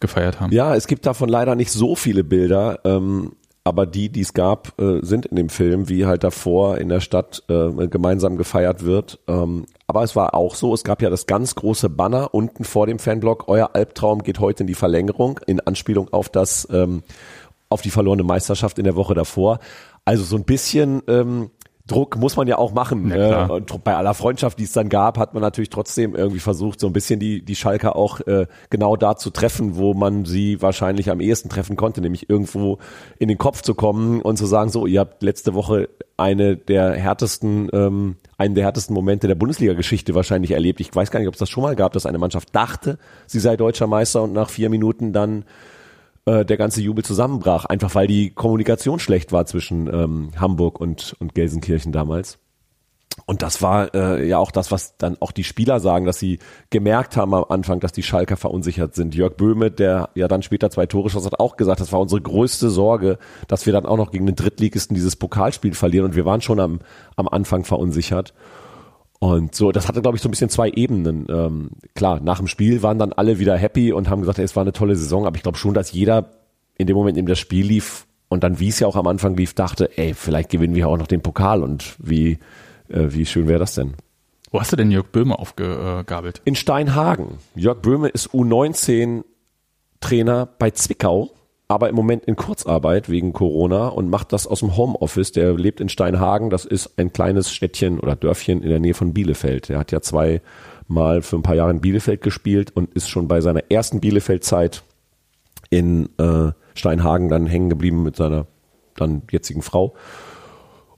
gefeiert 0.00 0.40
haben. 0.40 0.52
Ja, 0.52 0.74
es 0.74 0.86
gibt 0.86 1.06
davon 1.06 1.28
leider 1.28 1.54
nicht 1.54 1.70
so 1.70 1.94
viele 1.94 2.24
Bilder, 2.24 2.80
ähm, 2.84 3.32
aber 3.62 3.86
die, 3.86 4.08
die 4.08 4.22
es 4.22 4.32
gab, 4.32 4.80
äh, 4.80 5.00
sind 5.02 5.26
in 5.26 5.36
dem 5.36 5.50
Film, 5.50 5.88
wie 5.88 6.06
halt 6.06 6.24
davor 6.24 6.78
in 6.78 6.88
der 6.88 7.00
Stadt 7.00 7.42
äh, 7.48 7.86
gemeinsam 7.88 8.36
gefeiert 8.36 8.84
wird. 8.84 9.20
Ähm, 9.28 9.66
aber 9.86 10.02
es 10.02 10.16
war 10.16 10.34
auch 10.34 10.54
so, 10.54 10.72
es 10.72 10.82
gab 10.82 11.02
ja 11.02 11.10
das 11.10 11.26
ganz 11.26 11.54
große 11.54 11.90
Banner 11.90 12.32
unten 12.32 12.64
vor 12.64 12.86
dem 12.86 12.98
Fanblock, 12.98 13.44
euer 13.48 13.70
Albtraum 13.74 14.22
geht 14.22 14.40
heute 14.40 14.62
in 14.62 14.66
die 14.66 14.74
Verlängerung, 14.74 15.40
in 15.46 15.60
Anspielung 15.60 16.08
auf 16.12 16.30
das, 16.30 16.66
ähm, 16.72 17.02
auf 17.68 17.82
die 17.82 17.90
verlorene 17.90 18.22
Meisterschaft 18.22 18.78
in 18.78 18.84
der 18.84 18.96
Woche 18.96 19.14
davor. 19.14 19.58
Also 20.06 20.24
so 20.24 20.36
ein 20.36 20.44
bisschen 20.44 21.02
ähm, 21.06 21.50
Druck 21.90 22.16
muss 22.16 22.36
man 22.36 22.48
ja 22.48 22.58
auch 22.58 22.72
machen. 22.72 23.10
Ja, 23.10 23.46
äh, 23.46 23.50
und 23.50 23.84
bei 23.84 23.96
aller 23.96 24.14
Freundschaft, 24.14 24.58
die 24.58 24.64
es 24.64 24.72
dann 24.72 24.88
gab, 24.88 25.18
hat 25.18 25.34
man 25.34 25.42
natürlich 25.42 25.70
trotzdem 25.70 26.14
irgendwie 26.14 26.40
versucht, 26.40 26.80
so 26.80 26.86
ein 26.86 26.92
bisschen 26.92 27.20
die, 27.20 27.42
die 27.44 27.56
Schalker 27.56 27.96
auch 27.96 28.20
äh, 28.20 28.46
genau 28.70 28.96
da 28.96 29.16
zu 29.16 29.30
treffen, 29.30 29.76
wo 29.76 29.94
man 29.94 30.24
sie 30.24 30.62
wahrscheinlich 30.62 31.10
am 31.10 31.20
ehesten 31.20 31.48
treffen 31.48 31.76
konnte, 31.76 32.00
nämlich 32.00 32.30
irgendwo 32.30 32.78
in 33.18 33.28
den 33.28 33.38
Kopf 33.38 33.62
zu 33.62 33.74
kommen 33.74 34.22
und 34.22 34.36
zu 34.36 34.46
sagen, 34.46 34.70
so, 34.70 34.86
ihr 34.86 35.00
habt 35.00 35.22
letzte 35.22 35.54
Woche 35.54 35.88
eine 36.16 36.56
der 36.56 36.92
härtesten, 36.94 37.68
ähm, 37.72 38.16
einen 38.36 38.54
der 38.54 38.64
härtesten 38.64 38.94
Momente 38.94 39.26
der 39.26 39.34
Bundesliga-Geschichte 39.34 40.14
wahrscheinlich 40.14 40.52
erlebt. 40.52 40.80
Ich 40.80 40.94
weiß 40.94 41.10
gar 41.10 41.18
nicht, 41.18 41.28
ob 41.28 41.34
es 41.34 41.40
das 41.40 41.50
schon 41.50 41.62
mal 41.62 41.76
gab, 41.76 41.92
dass 41.92 42.06
eine 42.06 42.18
Mannschaft 42.18 42.54
dachte, 42.54 42.98
sie 43.26 43.40
sei 43.40 43.56
deutscher 43.56 43.86
Meister 43.86 44.22
und 44.22 44.32
nach 44.32 44.50
vier 44.50 44.70
Minuten 44.70 45.12
dann 45.12 45.44
äh, 46.30 46.44
der 46.44 46.56
ganze 46.56 46.80
Jubel 46.80 47.04
zusammenbrach, 47.04 47.64
einfach 47.64 47.94
weil 47.94 48.06
die 48.06 48.30
Kommunikation 48.30 49.00
schlecht 49.00 49.32
war 49.32 49.46
zwischen 49.46 49.92
ähm, 49.92 50.30
Hamburg 50.36 50.80
und, 50.80 51.16
und 51.18 51.34
Gelsenkirchen 51.34 51.92
damals. 51.92 52.38
Und 53.26 53.42
das 53.42 53.60
war 53.60 53.92
äh, 53.94 54.26
ja 54.26 54.38
auch 54.38 54.52
das, 54.52 54.70
was 54.70 54.96
dann 54.96 55.16
auch 55.20 55.32
die 55.32 55.42
Spieler 55.42 55.80
sagen, 55.80 56.06
dass 56.06 56.18
sie 56.18 56.38
gemerkt 56.70 57.16
haben 57.16 57.34
am 57.34 57.44
Anfang, 57.48 57.80
dass 57.80 57.92
die 57.92 58.04
Schalker 58.04 58.36
verunsichert 58.36 58.94
sind. 58.94 59.14
Jörg 59.14 59.36
Böhme, 59.36 59.72
der 59.72 60.10
ja 60.14 60.28
dann 60.28 60.42
später 60.42 60.70
zwei 60.70 60.86
Tore 60.86 61.10
schoss, 61.10 61.26
hat 61.26 61.40
auch 61.40 61.56
gesagt, 61.56 61.80
das 61.80 61.92
war 61.92 62.00
unsere 62.00 62.20
größte 62.20 62.70
Sorge, 62.70 63.18
dass 63.48 63.66
wir 63.66 63.72
dann 63.72 63.84
auch 63.84 63.96
noch 63.96 64.12
gegen 64.12 64.26
den 64.26 64.36
Drittligisten 64.36 64.94
dieses 64.94 65.16
Pokalspiel 65.16 65.74
verlieren. 65.74 66.06
Und 66.06 66.16
wir 66.16 66.24
waren 66.24 66.40
schon 66.40 66.60
am, 66.60 66.78
am 67.16 67.28
Anfang 67.28 67.64
verunsichert. 67.64 68.32
Und 69.20 69.54
so, 69.54 69.70
das 69.70 69.86
hatte, 69.86 70.00
glaube 70.00 70.16
ich, 70.16 70.22
so 70.22 70.28
ein 70.28 70.30
bisschen 70.30 70.48
zwei 70.48 70.70
Ebenen. 70.70 71.26
Ähm, 71.28 71.70
klar, 71.94 72.20
nach 72.20 72.38
dem 72.38 72.46
Spiel 72.46 72.82
waren 72.82 72.98
dann 72.98 73.12
alle 73.12 73.38
wieder 73.38 73.56
happy 73.56 73.92
und 73.92 74.08
haben 74.08 74.20
gesagt, 74.20 74.38
ey, 74.38 74.44
es 74.46 74.56
war 74.56 74.62
eine 74.62 74.72
tolle 74.72 74.96
Saison, 74.96 75.26
aber 75.26 75.36
ich 75.36 75.42
glaube 75.42 75.58
schon, 75.58 75.74
dass 75.74 75.92
jeder 75.92 76.30
in 76.78 76.86
dem 76.86 76.96
Moment, 76.96 77.18
in 77.18 77.26
dem 77.26 77.28
das 77.28 77.38
Spiel 77.38 77.66
lief 77.66 78.06
und 78.30 78.42
dann, 78.42 78.60
wie 78.60 78.68
es 78.68 78.80
ja 78.80 78.86
auch 78.86 78.96
am 78.96 79.06
Anfang 79.06 79.36
lief, 79.36 79.52
dachte, 79.52 79.90
ey, 79.98 80.14
vielleicht 80.14 80.48
gewinnen 80.48 80.74
wir 80.74 80.88
auch 80.88 80.96
noch 80.96 81.06
den 81.06 81.20
Pokal 81.20 81.62
und 81.62 81.96
wie, 81.98 82.38
äh, 82.88 83.08
wie 83.10 83.26
schön 83.26 83.46
wäre 83.46 83.58
das 83.58 83.74
denn? 83.74 83.92
Wo 84.50 84.58
hast 84.58 84.72
du 84.72 84.76
denn 84.76 84.90
Jörg 84.90 85.08
Böhme 85.08 85.38
aufgegabelt? 85.38 86.40
In 86.46 86.54
Steinhagen. 86.54 87.38
Jörg 87.54 87.82
Böhme 87.82 88.08
ist 88.08 88.30
U19 88.30 89.24
Trainer 90.00 90.48
bei 90.58 90.70
Zwickau 90.70 91.30
aber 91.70 91.88
im 91.88 91.94
Moment 91.94 92.24
in 92.24 92.34
Kurzarbeit 92.34 93.08
wegen 93.08 93.32
Corona 93.32 93.86
und 93.86 94.10
macht 94.10 94.32
das 94.32 94.48
aus 94.48 94.58
dem 94.58 94.76
Homeoffice. 94.76 95.30
Der 95.30 95.54
lebt 95.54 95.80
in 95.80 95.88
Steinhagen, 95.88 96.50
das 96.50 96.64
ist 96.64 96.98
ein 96.98 97.12
kleines 97.12 97.52
Städtchen 97.52 98.00
oder 98.00 98.16
Dörfchen 98.16 98.60
in 98.60 98.70
der 98.70 98.80
Nähe 98.80 98.92
von 98.92 99.14
Bielefeld. 99.14 99.70
Er 99.70 99.78
hat 99.78 99.92
ja 99.92 100.00
zwei 100.00 100.42
Mal 100.88 101.22
für 101.22 101.36
ein 101.36 101.42
paar 101.42 101.54
Jahre 101.54 101.70
in 101.70 101.80
Bielefeld 101.80 102.22
gespielt 102.22 102.72
und 102.74 102.92
ist 102.94 103.08
schon 103.08 103.28
bei 103.28 103.40
seiner 103.40 103.70
ersten 103.70 104.00
Bielefeld-Zeit 104.00 104.82
in 105.70 106.08
äh, 106.18 106.50
Steinhagen 106.74 107.28
dann 107.28 107.46
hängen 107.46 107.70
geblieben 107.70 108.02
mit 108.02 108.16
seiner 108.16 108.48
dann 108.96 109.22
jetzigen 109.30 109.62
Frau 109.62 109.94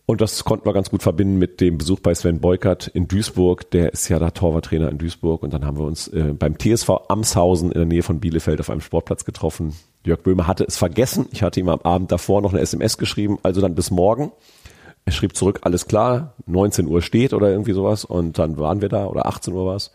und 0.07 0.21
das 0.21 0.45
konnten 0.45 0.67
wir 0.67 0.73
ganz 0.73 0.91
gut 0.91 1.03
verbinden 1.03 1.39
mit 1.39 1.61
dem 1.61 1.79
Besuch 1.79 2.01
bei 2.01 2.15
Sven 2.15 2.41
Beukert 2.41 2.89
in 2.89 3.09
Duisburg. 3.09 3.71
Der 3.71 3.93
ist 3.93 4.09
ja 4.09 4.19
da 4.19 4.31
Torwarttrainer 4.31 4.91
in 4.91 4.99
Duisburg. 4.99 5.43
Und 5.43 5.55
dann 5.55 5.65
haben 5.65 5.79
wir 5.79 5.85
uns 5.85 6.09
äh, 6.09 6.35
beim 6.37 6.59
TSV 6.59 6.91
Amshausen 7.09 7.71
in 7.71 7.79
der 7.79 7.87
Nähe 7.87 8.03
von 8.03 8.21
Bielefeld 8.21 8.61
auf 8.61 8.69
einem 8.69 8.81
Sportplatz 8.81 9.25
getroffen. 9.25 9.75
Jörg 10.05 10.23
Böhme 10.23 10.47
hatte 10.47 10.65
es 10.65 10.77
vergessen. 10.77 11.27
Ich 11.31 11.43
hatte 11.43 11.61
ihm 11.61 11.69
am 11.69 11.81
Abend 11.81 12.11
davor 12.11 12.43
noch 12.43 12.53
eine 12.53 12.61
SMS 12.61 12.99
geschrieben. 12.99 13.39
Also 13.43 13.61
dann 13.61 13.75
bis 13.75 13.91
morgen. 13.91 14.33
Er 15.05 15.13
schrieb 15.13 15.37
zurück, 15.37 15.61
alles 15.63 15.87
klar, 15.87 16.35
19 16.47 16.87
Uhr 16.87 17.03
steht 17.03 17.35
oder 17.35 17.51
irgendwie 17.51 17.73
sowas. 17.73 18.05
Und 18.05 18.39
dann 18.39 18.57
waren 18.57 18.81
wir 18.81 18.89
da 18.89 19.07
oder 19.07 19.27
18 19.27 19.53
Uhr 19.53 19.67
war 19.67 19.77
es. 19.77 19.93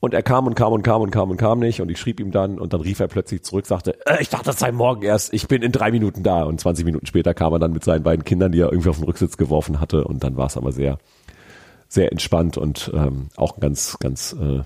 Und 0.00 0.12
er 0.12 0.22
kam 0.22 0.46
und 0.46 0.54
kam 0.54 0.72
und 0.72 0.82
kam 0.82 1.00
und 1.00 1.10
kam 1.10 1.30
und 1.30 1.38
kam 1.38 1.60
nicht. 1.60 1.80
Und 1.80 1.90
ich 1.90 1.98
schrieb 1.98 2.20
ihm 2.20 2.30
dann 2.30 2.58
und 2.58 2.74
dann 2.74 2.82
rief 2.82 3.00
er 3.00 3.08
plötzlich 3.08 3.42
zurück, 3.42 3.66
sagte, 3.66 3.96
äh, 4.06 4.20
ich 4.20 4.28
dachte, 4.28 4.46
das 4.46 4.58
sei 4.58 4.70
morgen 4.70 5.02
erst. 5.02 5.32
Ich 5.32 5.48
bin 5.48 5.62
in 5.62 5.72
drei 5.72 5.90
Minuten 5.90 6.22
da. 6.22 6.44
Und 6.44 6.60
20 6.60 6.84
Minuten 6.84 7.06
später 7.06 7.32
kam 7.32 7.54
er 7.54 7.58
dann 7.58 7.72
mit 7.72 7.84
seinen 7.84 8.02
beiden 8.02 8.24
Kindern, 8.24 8.52
die 8.52 8.60
er 8.60 8.70
irgendwie 8.70 8.90
auf 8.90 8.98
den 8.98 9.04
Rücksitz 9.04 9.38
geworfen 9.38 9.80
hatte. 9.80 10.04
Und 10.04 10.22
dann 10.22 10.36
war 10.36 10.46
es 10.46 10.58
aber 10.58 10.72
sehr, 10.72 10.98
sehr 11.88 12.12
entspannt 12.12 12.58
und 12.58 12.90
ähm, 12.94 13.28
auch 13.36 13.60
ganz, 13.60 13.98
ganz 13.98 14.34
äh, 14.38 14.60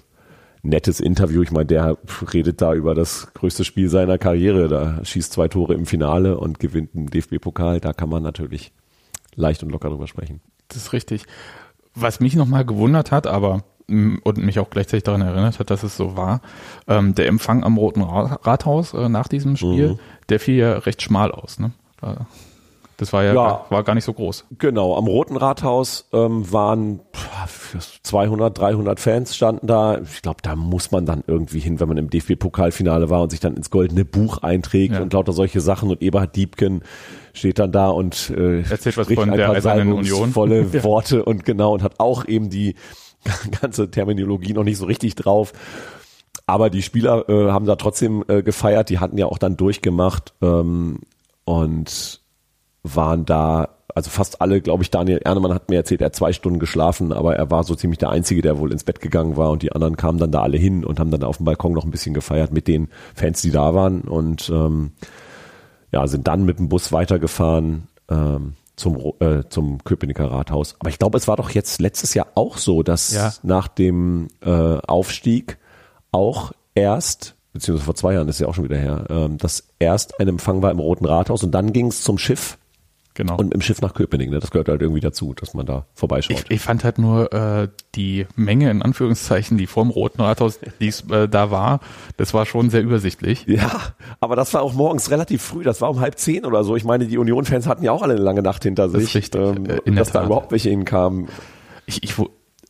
nettes 0.62 1.00
Interview. 1.00 1.42
Ich 1.42 1.50
meine, 1.50 1.66
der 1.66 1.98
redet 2.32 2.60
da 2.60 2.74
über 2.74 2.94
das 2.94 3.32
größte 3.34 3.64
Spiel 3.64 3.88
seiner 3.88 4.18
Karriere. 4.18 4.68
Da 4.68 5.04
schießt 5.04 5.32
zwei 5.32 5.48
Tore 5.48 5.74
im 5.74 5.86
Finale 5.86 6.38
und 6.38 6.58
gewinnt 6.60 6.94
einen 6.94 7.08
DFB-Pokal. 7.08 7.80
Da 7.80 7.92
kann 7.92 8.08
man 8.08 8.22
natürlich 8.22 8.72
leicht 9.34 9.62
und 9.62 9.70
locker 9.70 9.88
drüber 9.88 10.06
sprechen. 10.06 10.40
Das 10.68 10.76
ist 10.76 10.92
richtig. 10.92 11.24
Was 11.94 12.20
mich 12.20 12.36
nochmal 12.36 12.64
gewundert 12.64 13.10
hat, 13.12 13.26
aber 13.26 13.64
und 13.88 14.36
mich 14.36 14.58
auch 14.58 14.68
gleichzeitig 14.68 15.04
daran 15.04 15.22
erinnert 15.22 15.58
hat, 15.58 15.70
dass 15.70 15.82
es 15.82 15.96
so 15.96 16.14
war. 16.14 16.42
Ähm, 16.86 17.14
der 17.14 17.26
Empfang 17.26 17.64
am 17.64 17.78
Roten 17.78 18.02
Rathaus 18.02 18.92
äh, 18.92 19.08
nach 19.08 19.28
diesem 19.28 19.56
Spiel, 19.56 19.92
mhm. 19.92 19.98
der 20.28 20.40
fiel 20.40 20.56
ja 20.56 20.72
recht 20.74 21.00
schmal 21.00 21.32
aus. 21.32 21.58
Ne? 21.58 21.72
Das 22.98 23.12
war 23.12 23.22
ja, 23.22 23.32
ja, 23.32 23.64
war 23.70 23.84
gar 23.84 23.94
nicht 23.94 24.02
so 24.02 24.12
groß. 24.12 24.46
Genau, 24.58 24.96
am 24.96 25.06
Roten 25.06 25.36
Rathaus 25.36 26.08
ähm, 26.12 26.52
waren 26.52 26.98
200, 28.02 28.58
300 28.58 28.98
Fans 28.98 29.36
standen 29.36 29.68
da. 29.68 30.00
Ich 30.00 30.20
glaube, 30.20 30.38
da 30.42 30.56
muss 30.56 30.90
man 30.90 31.06
dann 31.06 31.22
irgendwie 31.24 31.60
hin, 31.60 31.78
wenn 31.78 31.86
man 31.86 31.96
im 31.96 32.10
DFB-Pokalfinale 32.10 33.08
war 33.08 33.22
und 33.22 33.30
sich 33.30 33.38
dann 33.38 33.54
ins 33.54 33.70
goldene 33.70 34.04
Buch 34.04 34.38
einträgt 34.38 34.94
ja. 34.94 35.00
und 35.00 35.12
lauter 35.12 35.32
solche 35.32 35.60
Sachen. 35.60 35.90
Und 35.90 36.02
Eberhard 36.02 36.34
Diebken 36.34 36.82
steht 37.34 37.60
dann 37.60 37.70
da 37.70 37.88
und 37.88 38.30
äh, 38.30 38.62
erzählt 38.62 38.96
was 38.96 39.06
von 39.06 39.30
der 39.30 39.76
Union. 39.76 40.32
volle 40.32 40.72
Worte 40.82 41.24
und 41.24 41.44
genau 41.44 41.74
und 41.74 41.84
hat 41.84 42.00
auch 42.00 42.26
eben 42.26 42.50
die 42.50 42.74
ganze 43.60 43.92
Terminologie 43.92 44.54
noch 44.54 44.64
nicht 44.64 44.76
so 44.76 44.86
richtig 44.86 45.14
drauf. 45.14 45.52
Aber 46.46 46.68
die 46.68 46.82
Spieler 46.82 47.28
äh, 47.28 47.52
haben 47.52 47.66
da 47.66 47.76
trotzdem 47.76 48.24
äh, 48.26 48.42
gefeiert, 48.42 48.88
die 48.90 48.98
hatten 48.98 49.18
ja 49.18 49.26
auch 49.26 49.38
dann 49.38 49.56
durchgemacht 49.56 50.34
ähm, 50.42 50.98
und 51.44 52.17
waren 52.94 53.24
da, 53.24 53.68
also 53.94 54.10
fast 54.10 54.40
alle, 54.40 54.60
glaube 54.60 54.82
ich, 54.82 54.90
Daniel 54.90 55.18
Ernemann 55.24 55.54
hat 55.54 55.68
mir 55.70 55.76
erzählt, 55.76 56.00
er 56.00 56.06
hat 56.06 56.16
zwei 56.16 56.32
Stunden 56.32 56.58
geschlafen, 56.58 57.12
aber 57.12 57.36
er 57.36 57.50
war 57.50 57.64
so 57.64 57.74
ziemlich 57.74 57.98
der 57.98 58.10
Einzige, 58.10 58.42
der 58.42 58.58
wohl 58.58 58.72
ins 58.72 58.84
Bett 58.84 59.00
gegangen 59.00 59.36
war 59.36 59.50
und 59.50 59.62
die 59.62 59.72
anderen 59.72 59.96
kamen 59.96 60.18
dann 60.18 60.30
da 60.32 60.42
alle 60.42 60.58
hin 60.58 60.84
und 60.84 61.00
haben 61.00 61.10
dann 61.10 61.24
auf 61.24 61.38
dem 61.38 61.44
Balkon 61.46 61.72
noch 61.72 61.84
ein 61.84 61.90
bisschen 61.90 62.14
gefeiert 62.14 62.52
mit 62.52 62.68
den 62.68 62.88
Fans, 63.14 63.42
die 63.42 63.50
da 63.50 63.74
waren 63.74 64.02
und 64.02 64.50
ähm, 64.50 64.92
ja, 65.90 66.06
sind 66.06 66.28
dann 66.28 66.44
mit 66.44 66.58
dem 66.58 66.68
Bus 66.68 66.92
weitergefahren 66.92 67.88
ähm, 68.10 68.52
zum, 68.76 69.12
äh, 69.20 69.42
zum 69.48 69.82
Köpenicker 69.84 70.30
Rathaus. 70.30 70.76
Aber 70.78 70.90
ich 70.90 70.98
glaube, 70.98 71.18
es 71.18 71.26
war 71.26 71.36
doch 71.36 71.50
jetzt 71.50 71.80
letztes 71.80 72.14
Jahr 72.14 72.28
auch 72.34 72.58
so, 72.58 72.82
dass 72.82 73.12
Ja. 73.12 73.32
nach 73.42 73.68
dem 73.68 74.28
äh, 74.44 74.50
Aufstieg 74.86 75.58
auch 76.12 76.52
erst, 76.74 77.34
beziehungsweise 77.52 77.84
vor 77.86 77.94
zwei 77.94 78.14
Jahren 78.14 78.28
ist 78.28 78.38
ja 78.38 78.46
auch 78.46 78.54
schon 78.54 78.64
wieder 78.64 78.76
her, 78.76 79.06
ähm, 79.08 79.38
dass 79.38 79.64
erst 79.78 80.20
ein 80.20 80.28
Empfang 80.28 80.62
war 80.62 80.70
im 80.70 80.78
Roten 80.78 81.06
Rathaus 81.06 81.42
und 81.42 81.50
dann 81.52 81.72
ging 81.72 81.86
es 81.88 82.02
zum 82.02 82.18
Schiff 82.18 82.58
Genau. 83.18 83.36
und 83.36 83.52
im 83.52 83.60
Schiff 83.60 83.82
nach 83.82 83.94
Köpenick. 83.94 84.30
Ne? 84.30 84.38
Das 84.38 84.52
gehört 84.52 84.68
halt 84.68 84.80
irgendwie 84.80 85.00
dazu, 85.00 85.34
dass 85.34 85.52
man 85.52 85.66
da 85.66 85.86
vorbeischaut. 85.92 86.44
Ich, 86.44 86.50
ich 86.52 86.60
fand 86.60 86.84
halt 86.84 87.00
nur 87.00 87.32
äh, 87.32 87.66
die 87.96 88.28
Menge 88.36 88.70
in 88.70 88.80
Anführungszeichen, 88.80 89.58
die 89.58 89.66
vorm 89.66 89.90
Roten 89.90 90.20
Rathaus 90.20 90.60
dies, 90.78 91.02
äh, 91.10 91.28
da 91.28 91.50
war, 91.50 91.80
das 92.16 92.32
war 92.32 92.46
schon 92.46 92.70
sehr 92.70 92.80
übersichtlich. 92.80 93.44
ja, 93.48 93.72
aber 94.20 94.36
das 94.36 94.54
war 94.54 94.62
auch 94.62 94.72
morgens 94.72 95.10
relativ 95.10 95.42
früh, 95.42 95.64
das 95.64 95.80
war 95.80 95.90
um 95.90 95.98
halb 95.98 96.16
zehn 96.16 96.46
oder 96.46 96.62
so. 96.62 96.76
Ich 96.76 96.84
meine, 96.84 97.08
die 97.08 97.18
Union-Fans 97.18 97.66
hatten 97.66 97.82
ja 97.82 97.90
auch 97.90 98.02
alle 98.02 98.14
eine 98.14 98.22
lange 98.22 98.42
Nacht 98.42 98.62
hinter 98.62 98.88
sich. 98.88 99.02
ist 99.02 99.14
richtig, 99.16 99.40
ähm, 99.40 99.66
äh, 99.66 99.80
in 99.84 99.96
dass 99.96 100.12
da 100.12 100.24
überhaupt 100.24 100.52
welche 100.52 100.70
hinkamen. 100.70 101.26
Ich, 101.86 102.04
ich, 102.04 102.14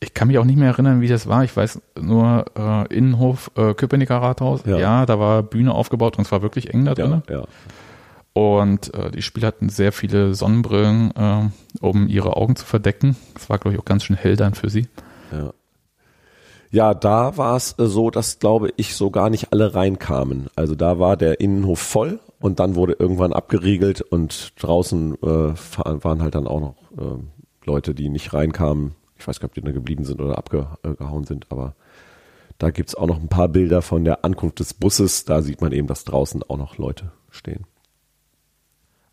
ich 0.00 0.14
kann 0.14 0.28
mich 0.28 0.38
auch 0.38 0.46
nicht 0.46 0.58
mehr 0.58 0.68
erinnern, 0.68 1.02
wie 1.02 1.08
das 1.08 1.26
war. 1.26 1.44
Ich 1.44 1.54
weiß 1.54 1.82
nur 2.00 2.46
äh, 2.56 2.94
Innenhof 2.94 3.50
äh, 3.54 3.74
Köpenicker 3.74 4.16
Rathaus. 4.16 4.62
Ja. 4.64 4.78
Ja. 4.78 5.04
da 5.04 5.18
war 5.18 5.42
Bühne 5.42 5.74
aufgebaut 5.74 6.16
und 6.16 6.24
es 6.24 6.32
war 6.32 6.40
wirklich 6.40 6.72
eng 6.72 6.86
da 6.86 6.94
drin. 6.94 7.22
Ja, 7.28 7.40
ja. 7.40 7.44
Und 8.38 8.94
äh, 8.94 9.10
die 9.10 9.22
Spieler 9.22 9.48
hatten 9.48 9.68
sehr 9.68 9.90
viele 9.90 10.32
Sonnenbrillen, 10.32 11.10
äh, 11.16 11.48
um 11.80 12.06
ihre 12.06 12.36
Augen 12.36 12.54
zu 12.54 12.64
verdecken. 12.64 13.16
Das 13.34 13.50
war, 13.50 13.58
glaube 13.58 13.74
ich, 13.74 13.80
auch 13.80 13.84
ganz 13.84 14.04
schön 14.04 14.14
hell 14.14 14.36
dann 14.36 14.54
für 14.54 14.70
sie. 14.70 14.86
Ja. 15.32 15.52
Ja, 16.70 16.94
da 16.94 17.36
war 17.36 17.56
es 17.56 17.74
äh, 17.80 17.86
so, 17.86 18.12
dass, 18.12 18.38
glaube 18.38 18.70
ich, 18.76 18.94
so 18.94 19.10
gar 19.10 19.28
nicht 19.28 19.52
alle 19.52 19.74
reinkamen. 19.74 20.50
Also 20.54 20.76
da 20.76 21.00
war 21.00 21.16
der 21.16 21.40
Innenhof 21.40 21.80
voll 21.80 22.20
und 22.38 22.60
dann 22.60 22.76
wurde 22.76 22.92
irgendwann 22.96 23.32
abgeriegelt 23.32 24.02
und 24.02 24.52
draußen 24.62 25.14
äh, 25.16 25.54
waren 26.04 26.22
halt 26.22 26.36
dann 26.36 26.46
auch 26.46 26.60
noch 26.60 26.76
äh, 26.96 27.18
Leute, 27.66 27.92
die 27.92 28.08
nicht 28.08 28.34
reinkamen. 28.34 28.94
Ich 29.18 29.26
weiß 29.26 29.40
gar 29.40 29.46
nicht, 29.46 29.58
ob 29.58 29.64
die 29.64 29.68
da 29.68 29.72
geblieben 29.72 30.04
sind 30.04 30.20
oder 30.20 30.38
abgehauen 30.38 31.24
sind, 31.24 31.46
aber 31.50 31.74
da 32.58 32.70
gibt's 32.70 32.94
auch 32.94 33.08
noch 33.08 33.20
ein 33.20 33.28
paar 33.28 33.48
Bilder 33.48 33.82
von 33.82 34.04
der 34.04 34.24
Ankunft 34.24 34.60
des 34.60 34.74
Busses. 34.74 35.24
Da 35.24 35.42
sieht 35.42 35.60
man 35.60 35.72
eben, 35.72 35.88
dass 35.88 36.04
draußen 36.04 36.44
auch 36.44 36.56
noch 36.56 36.78
Leute 36.78 37.10
stehen. 37.30 37.64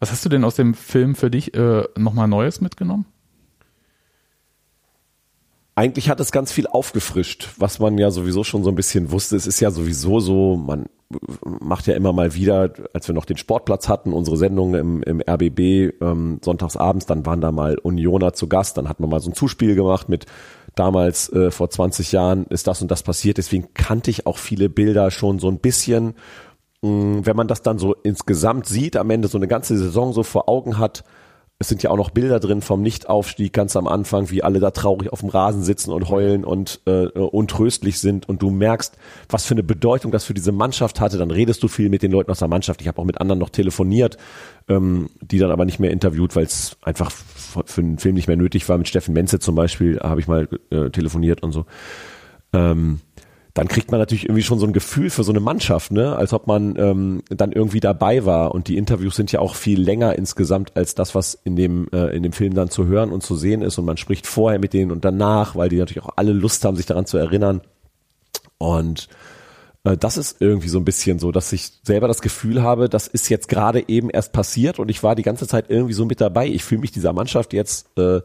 Was 0.06 0.12
hast 0.12 0.24
du 0.24 0.30
denn 0.30 0.44
aus 0.44 0.54
dem 0.54 0.76
Film 0.76 1.16
für 1.16 1.32
dich 1.32 1.56
äh, 1.56 1.84
nochmal 1.98 2.28
Neues 2.28 2.62
mitgenommen? 2.62 3.06
eigentlich 5.74 6.10
hat 6.10 6.20
es 6.20 6.32
ganz 6.32 6.52
viel 6.52 6.68
aufgefrischt, 6.68 7.50
was 7.58 7.80
man 7.80 7.98
ja 7.98 8.12
sowieso 8.12 8.44
schon 8.44 8.64
so 8.64 8.70
ein 8.70 8.76
bisschen 8.76 9.12
wusste. 9.12 9.36
Es 9.36 9.48
ist 9.48 9.60
ja 9.60 9.72
sowieso 9.72 10.20
so, 10.20 10.56
man 10.56 10.86
macht 11.42 11.88
ja 11.88 11.96
immer 11.96 12.14
mal 12.14 12.36
wieder, 12.36 12.72
als 12.94 13.08
wir 13.08 13.16
noch 13.16 13.26
den 13.26 13.38
Sportplatz 13.38 13.90
hatten, 13.90 14.14
unsere 14.14 14.38
Sendungen 14.38 14.80
im, 14.80 15.04
im 15.04 15.22
RBB 15.28 16.02
ähm, 16.02 16.40
sonntagsabends, 16.44 17.08
dann 17.08 17.26
waren 17.26 17.42
da 17.42 17.52
mal 17.52 17.78
Unioner 17.80 18.34
zu 18.34 18.48
Gast, 18.48 18.78
dann 18.78 18.88
hat 18.88 19.00
man 19.00 19.10
mal 19.10 19.20
so 19.20 19.32
ein 19.32 19.36
Zuspiel 19.36 19.74
gemacht 19.74 20.08
mit 20.08 20.28
damals 20.76 21.32
äh, 21.34 21.50
vor 21.50 21.70
20 21.70 22.12
Jahren 22.12 22.46
ist 22.46 22.68
das 22.68 22.82
und 22.82 22.92
das 22.92 23.02
passiert. 23.04 23.38
Deswegen 23.38 23.74
kannte 23.74 24.12
ich 24.12 24.28
auch 24.28 24.38
viele 24.38 24.70
Bilder 24.70 25.10
schon 25.10 25.40
so 25.40 25.50
ein 25.50 25.58
bisschen. 25.58 26.14
Mh, 26.86 27.26
Wenn 27.26 27.36
man 27.36 27.48
das 27.48 27.62
dann 27.62 27.78
so 27.78 27.94
insgesamt 28.04 28.66
sieht, 28.68 28.98
am 28.98 29.10
Ende 29.10 29.28
so 29.28 29.38
eine 29.38 29.48
ganze 29.48 29.78
Saison 29.78 30.14
so 30.14 30.24
vor 30.24 30.50
Augen 30.50 30.78
hat, 30.78 31.04
es 31.58 31.70
sind 31.70 31.82
ja 31.82 31.90
auch 31.90 31.96
noch 31.96 32.10
Bilder 32.10 32.42
drin 32.42 32.62
vom 32.62 32.82
Nichtaufstieg 32.82 33.54
ganz 33.54 33.78
am 33.78 33.88
Anfang, 33.88 34.30
wie 34.30 34.44
alle 34.44 34.60
da 34.60 34.72
traurig 34.72 35.14
auf 35.14 35.22
dem 35.22 35.30
Rasen 35.30 35.64
sitzen 35.64 35.92
und 35.92 36.10
heulen 36.10 36.44
und 36.44 36.82
äh, 36.86 37.08
untröstlich 37.08 38.00
sind 38.00 38.28
und 38.28 38.42
du 38.42 38.50
merkst, 38.50 38.98
was 39.30 39.46
für 39.46 39.54
eine 39.54 39.64
Bedeutung 39.64 40.12
das 40.12 40.26
für 40.26 40.34
diese 40.34 40.52
Mannschaft 40.52 41.00
hatte. 41.00 41.18
Dann 41.18 41.32
redest 41.32 41.64
du 41.64 41.70
viel 41.70 41.90
mit 41.90 42.04
den 42.04 42.12
Leuten 42.12 42.30
aus 42.30 42.40
der 42.40 42.50
Mannschaft. 42.50 42.82
Ich 42.82 42.90
habe 42.90 43.02
auch 43.02 43.06
mit 43.06 43.22
anderen 43.22 43.40
noch 43.40 43.50
telefoniert, 43.50 44.18
ähm, 44.68 45.10
die 45.22 45.40
dann 45.40 45.50
aber 45.50 45.64
nicht 45.64 45.80
mehr 45.80 45.92
interviewt, 45.92 46.36
weil 46.36 46.44
es 46.44 46.76
einfach 46.82 47.10
für 47.10 47.82
den 47.82 48.00
Film 48.00 48.16
nicht 48.16 48.28
mehr 48.28 48.36
nötig 48.36 48.68
war. 48.68 48.78
Mit 48.78 48.90
Steffen 48.90 49.14
Menze 49.14 49.40
zum 49.40 49.56
Beispiel 49.56 50.00
habe 50.02 50.20
ich 50.20 50.28
mal 50.28 50.50
äh, 50.72 50.90
telefoniert 50.90 51.42
und 51.42 51.54
so. 51.54 51.66
Ähm, 52.52 53.00
dann 53.56 53.70
kriegt 53.70 53.90
man 53.90 54.02
natürlich 54.02 54.26
irgendwie 54.26 54.44
schon 54.44 54.60
so 54.60 54.68
ein 54.68 54.74
Gefühl 54.74 55.10
für 55.10 55.24
so 55.24 55.32
eine 55.32 55.40
Mannschaft, 55.40 55.94
ne? 55.94 56.14
als 56.18 56.34
ob 56.34 56.46
man 56.46 56.76
ähm, 56.78 57.24
dann 57.30 57.54
irgendwie 57.54 57.80
dabei 57.80 58.26
war. 58.26 58.54
Und 58.54 58.68
die 58.68 58.76
Interviews 58.76 59.16
sind 59.16 59.32
ja 59.32 59.40
auch 59.40 59.56
viel 59.56 59.82
länger 59.82 60.18
insgesamt 60.18 60.76
als 60.76 60.94
das, 60.94 61.16
was 61.16 61.36
in 61.46 61.56
dem, 61.56 61.88
äh, 61.94 62.14
in 62.14 62.22
dem 62.22 62.34
Film 62.34 62.54
dann 62.54 62.70
zu 62.70 62.86
hören 62.86 63.14
und 63.14 63.24
zu 63.24 63.38
sehen 63.38 63.62
ist. 63.62 63.78
Und 63.78 63.86
man 63.86 63.96
spricht 63.96 64.28
vorher 64.28 64.60
mit 64.60 64.74
denen 64.74 64.92
und 64.92 65.06
danach, 65.06 65.56
weil 65.56 65.70
die 65.70 65.78
natürlich 65.78 66.04
auch 66.04 66.18
alle 66.18 66.34
Lust 66.34 66.66
haben, 66.66 66.76
sich 66.76 66.86
daran 66.86 67.06
zu 67.06 67.18
erinnern. 67.18 67.62
Und 68.58 69.08
äh, 69.86 69.96
das 69.96 70.18
ist 70.18 70.42
irgendwie 70.42 70.68
so 70.68 70.78
ein 70.78 70.86
bisschen 70.86 71.20
so, 71.20 71.32
dass 71.32 71.54
ich 71.54 71.72
selber 71.82 72.10
das 72.10 72.22
Gefühl 72.22 72.62
habe, 72.62 72.90
das 72.90 73.08
ist 73.08 73.30
jetzt 73.30 73.48
gerade 73.48 73.88
eben 73.88 74.10
erst 74.10 74.34
passiert 74.34 74.80
und 74.80 74.90
ich 74.90 75.02
war 75.02 75.16
die 75.16 75.24
ganze 75.24 75.48
Zeit 75.48 75.68
irgendwie 75.70 75.94
so 75.94 76.04
mit 76.04 76.20
dabei. 76.20 76.48
Ich 76.48 76.66
fühle 76.66 76.82
mich 76.82 76.92
dieser 76.92 77.14
Mannschaft 77.14 77.54
jetzt 77.54 77.88
äh, 77.98 78.18
äh, 78.18 78.22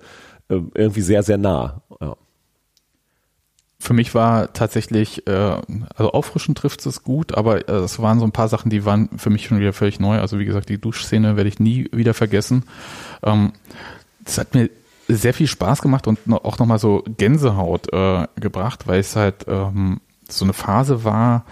irgendwie 0.48 1.02
sehr, 1.02 1.22
sehr 1.22 1.38
nah. 1.38 1.82
Ja. 2.00 2.16
Für 3.82 3.94
mich 3.94 4.14
war 4.14 4.52
tatsächlich, 4.52 5.26
äh, 5.26 5.56
also 5.96 6.12
auffrischen 6.12 6.54
trifft 6.54 6.84
es 6.84 7.02
gut, 7.02 7.34
aber 7.34 7.66
äh, 7.66 7.72
es 7.76 7.98
waren 7.98 8.18
so 8.18 8.26
ein 8.26 8.32
paar 8.32 8.48
Sachen, 8.48 8.68
die 8.68 8.84
waren 8.84 9.08
für 9.16 9.30
mich 9.30 9.46
schon 9.46 9.58
wieder 9.58 9.72
völlig 9.72 9.98
neu. 9.98 10.20
Also 10.20 10.38
wie 10.38 10.44
gesagt, 10.44 10.68
die 10.68 10.78
Duschszene 10.78 11.36
werde 11.36 11.48
ich 11.48 11.60
nie 11.60 11.88
wieder 11.90 12.12
vergessen. 12.12 12.64
Ähm, 13.22 13.52
das 14.22 14.36
hat 14.36 14.54
mir 14.54 14.68
sehr 15.08 15.32
viel 15.32 15.46
Spaß 15.46 15.80
gemacht 15.80 16.06
und 16.06 16.18
auch 16.30 16.58
nochmal 16.58 16.78
so 16.78 17.02
Gänsehaut 17.16 17.90
äh, 17.90 18.26
gebracht, 18.36 18.86
weil 18.86 19.00
es 19.00 19.16
halt 19.16 19.46
ähm, 19.48 20.02
so 20.28 20.44
eine 20.44 20.52
Phase 20.52 21.02
war, 21.02 21.46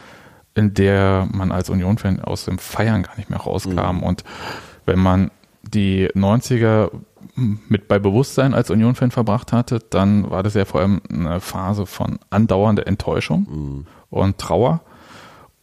in 0.54 0.74
der 0.74 1.26
man 1.32 1.50
als 1.50 1.70
Union-Fan 1.70 2.20
aus 2.20 2.44
dem 2.44 2.58
Feiern 2.58 3.04
gar 3.04 3.16
nicht 3.16 3.30
mehr 3.30 3.40
rauskam. 3.40 4.02
Und 4.02 4.22
wenn 4.84 4.98
man 4.98 5.30
die 5.62 6.08
90er 6.08 6.90
mit 7.68 7.88
bei 7.88 7.98
Bewusstsein 7.98 8.54
als 8.54 8.70
Union-Fan 8.70 9.10
verbracht 9.10 9.52
hatte, 9.52 9.80
dann 9.90 10.30
war 10.30 10.42
das 10.42 10.54
ja 10.54 10.64
vor 10.64 10.80
allem 10.80 11.00
eine 11.10 11.40
Phase 11.40 11.86
von 11.86 12.18
andauernder 12.30 12.86
Enttäuschung 12.86 13.84
und 14.10 14.38
Trauer. 14.38 14.80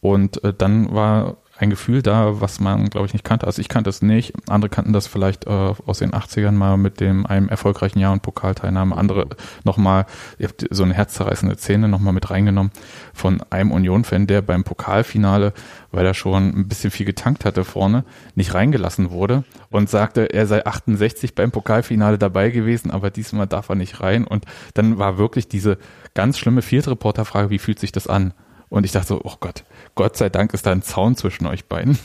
Und 0.00 0.42
äh, 0.44 0.52
dann 0.52 0.94
war 0.94 1.36
ein 1.58 1.70
Gefühl 1.70 2.02
da, 2.02 2.40
was 2.40 2.60
man, 2.60 2.90
glaube 2.90 3.06
ich, 3.06 3.12
nicht 3.12 3.24
kannte. 3.24 3.46
Also 3.46 3.60
ich 3.60 3.68
kannte 3.68 3.88
es 3.88 4.02
nicht. 4.02 4.34
Andere 4.48 4.68
kannten 4.68 4.92
das 4.92 5.06
vielleicht 5.06 5.46
äh, 5.46 5.50
aus 5.50 5.98
den 5.98 6.12
80ern 6.12 6.52
mal 6.52 6.76
mit 6.76 7.00
dem 7.00 7.26
einem 7.26 7.48
erfolgreichen 7.48 7.98
Jahr 7.98 8.12
und 8.12 8.22
Pokalteilnahme. 8.22 8.96
Andere 8.96 9.28
nochmal, 9.64 10.06
ihr 10.38 10.48
habt 10.48 10.66
so 10.70 10.82
eine 10.82 10.94
herzzerreißende 10.94 11.56
Szene 11.56 11.88
nochmal 11.88 12.12
mit 12.12 12.30
reingenommen 12.30 12.72
von 13.14 13.42
einem 13.50 13.72
Union-Fan, 13.72 14.26
der 14.26 14.42
beim 14.42 14.64
Pokalfinale, 14.64 15.54
weil 15.92 16.04
er 16.04 16.14
schon 16.14 16.50
ein 16.50 16.68
bisschen 16.68 16.90
viel 16.90 17.06
getankt 17.06 17.44
hatte 17.44 17.64
vorne, 17.64 18.04
nicht 18.34 18.52
reingelassen 18.52 19.10
wurde 19.10 19.44
und 19.70 19.88
sagte, 19.88 20.32
er 20.32 20.46
sei 20.46 20.64
68 20.64 21.34
beim 21.34 21.50
Pokalfinale 21.50 22.18
dabei 22.18 22.50
gewesen, 22.50 22.90
aber 22.90 23.10
diesmal 23.10 23.46
darf 23.46 23.70
er 23.70 23.76
nicht 23.76 24.00
rein. 24.00 24.26
Und 24.26 24.44
dann 24.74 24.98
war 24.98 25.16
wirklich 25.16 25.48
diese 25.48 25.78
ganz 26.14 26.38
schlimme 26.38 26.60
Field-Reporter-Frage, 26.60 27.50
wie 27.50 27.58
fühlt 27.58 27.78
sich 27.78 27.92
das 27.92 28.06
an? 28.06 28.34
Und 28.68 28.84
ich 28.84 28.92
dachte 28.92 29.08
so, 29.08 29.20
oh 29.22 29.34
Gott, 29.40 29.64
Gott 29.94 30.16
sei 30.16 30.28
Dank 30.28 30.52
ist 30.54 30.66
da 30.66 30.72
ein 30.72 30.82
Zaun 30.82 31.16
zwischen 31.16 31.46
euch 31.46 31.66
beiden. 31.66 31.98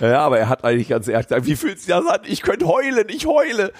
Ja, 0.00 0.20
aber 0.20 0.38
er 0.38 0.48
hat 0.48 0.64
eigentlich 0.64 0.88
ganz 0.88 1.06
ehrlich 1.08 1.28
gesagt, 1.28 1.46
wie 1.46 1.56
fühlt 1.56 1.78
sich 1.78 1.88
das 1.88 2.06
an? 2.06 2.20
Ich 2.24 2.42
könnte 2.42 2.66
heulen, 2.66 3.06
ich 3.08 3.26
heule. 3.26 3.72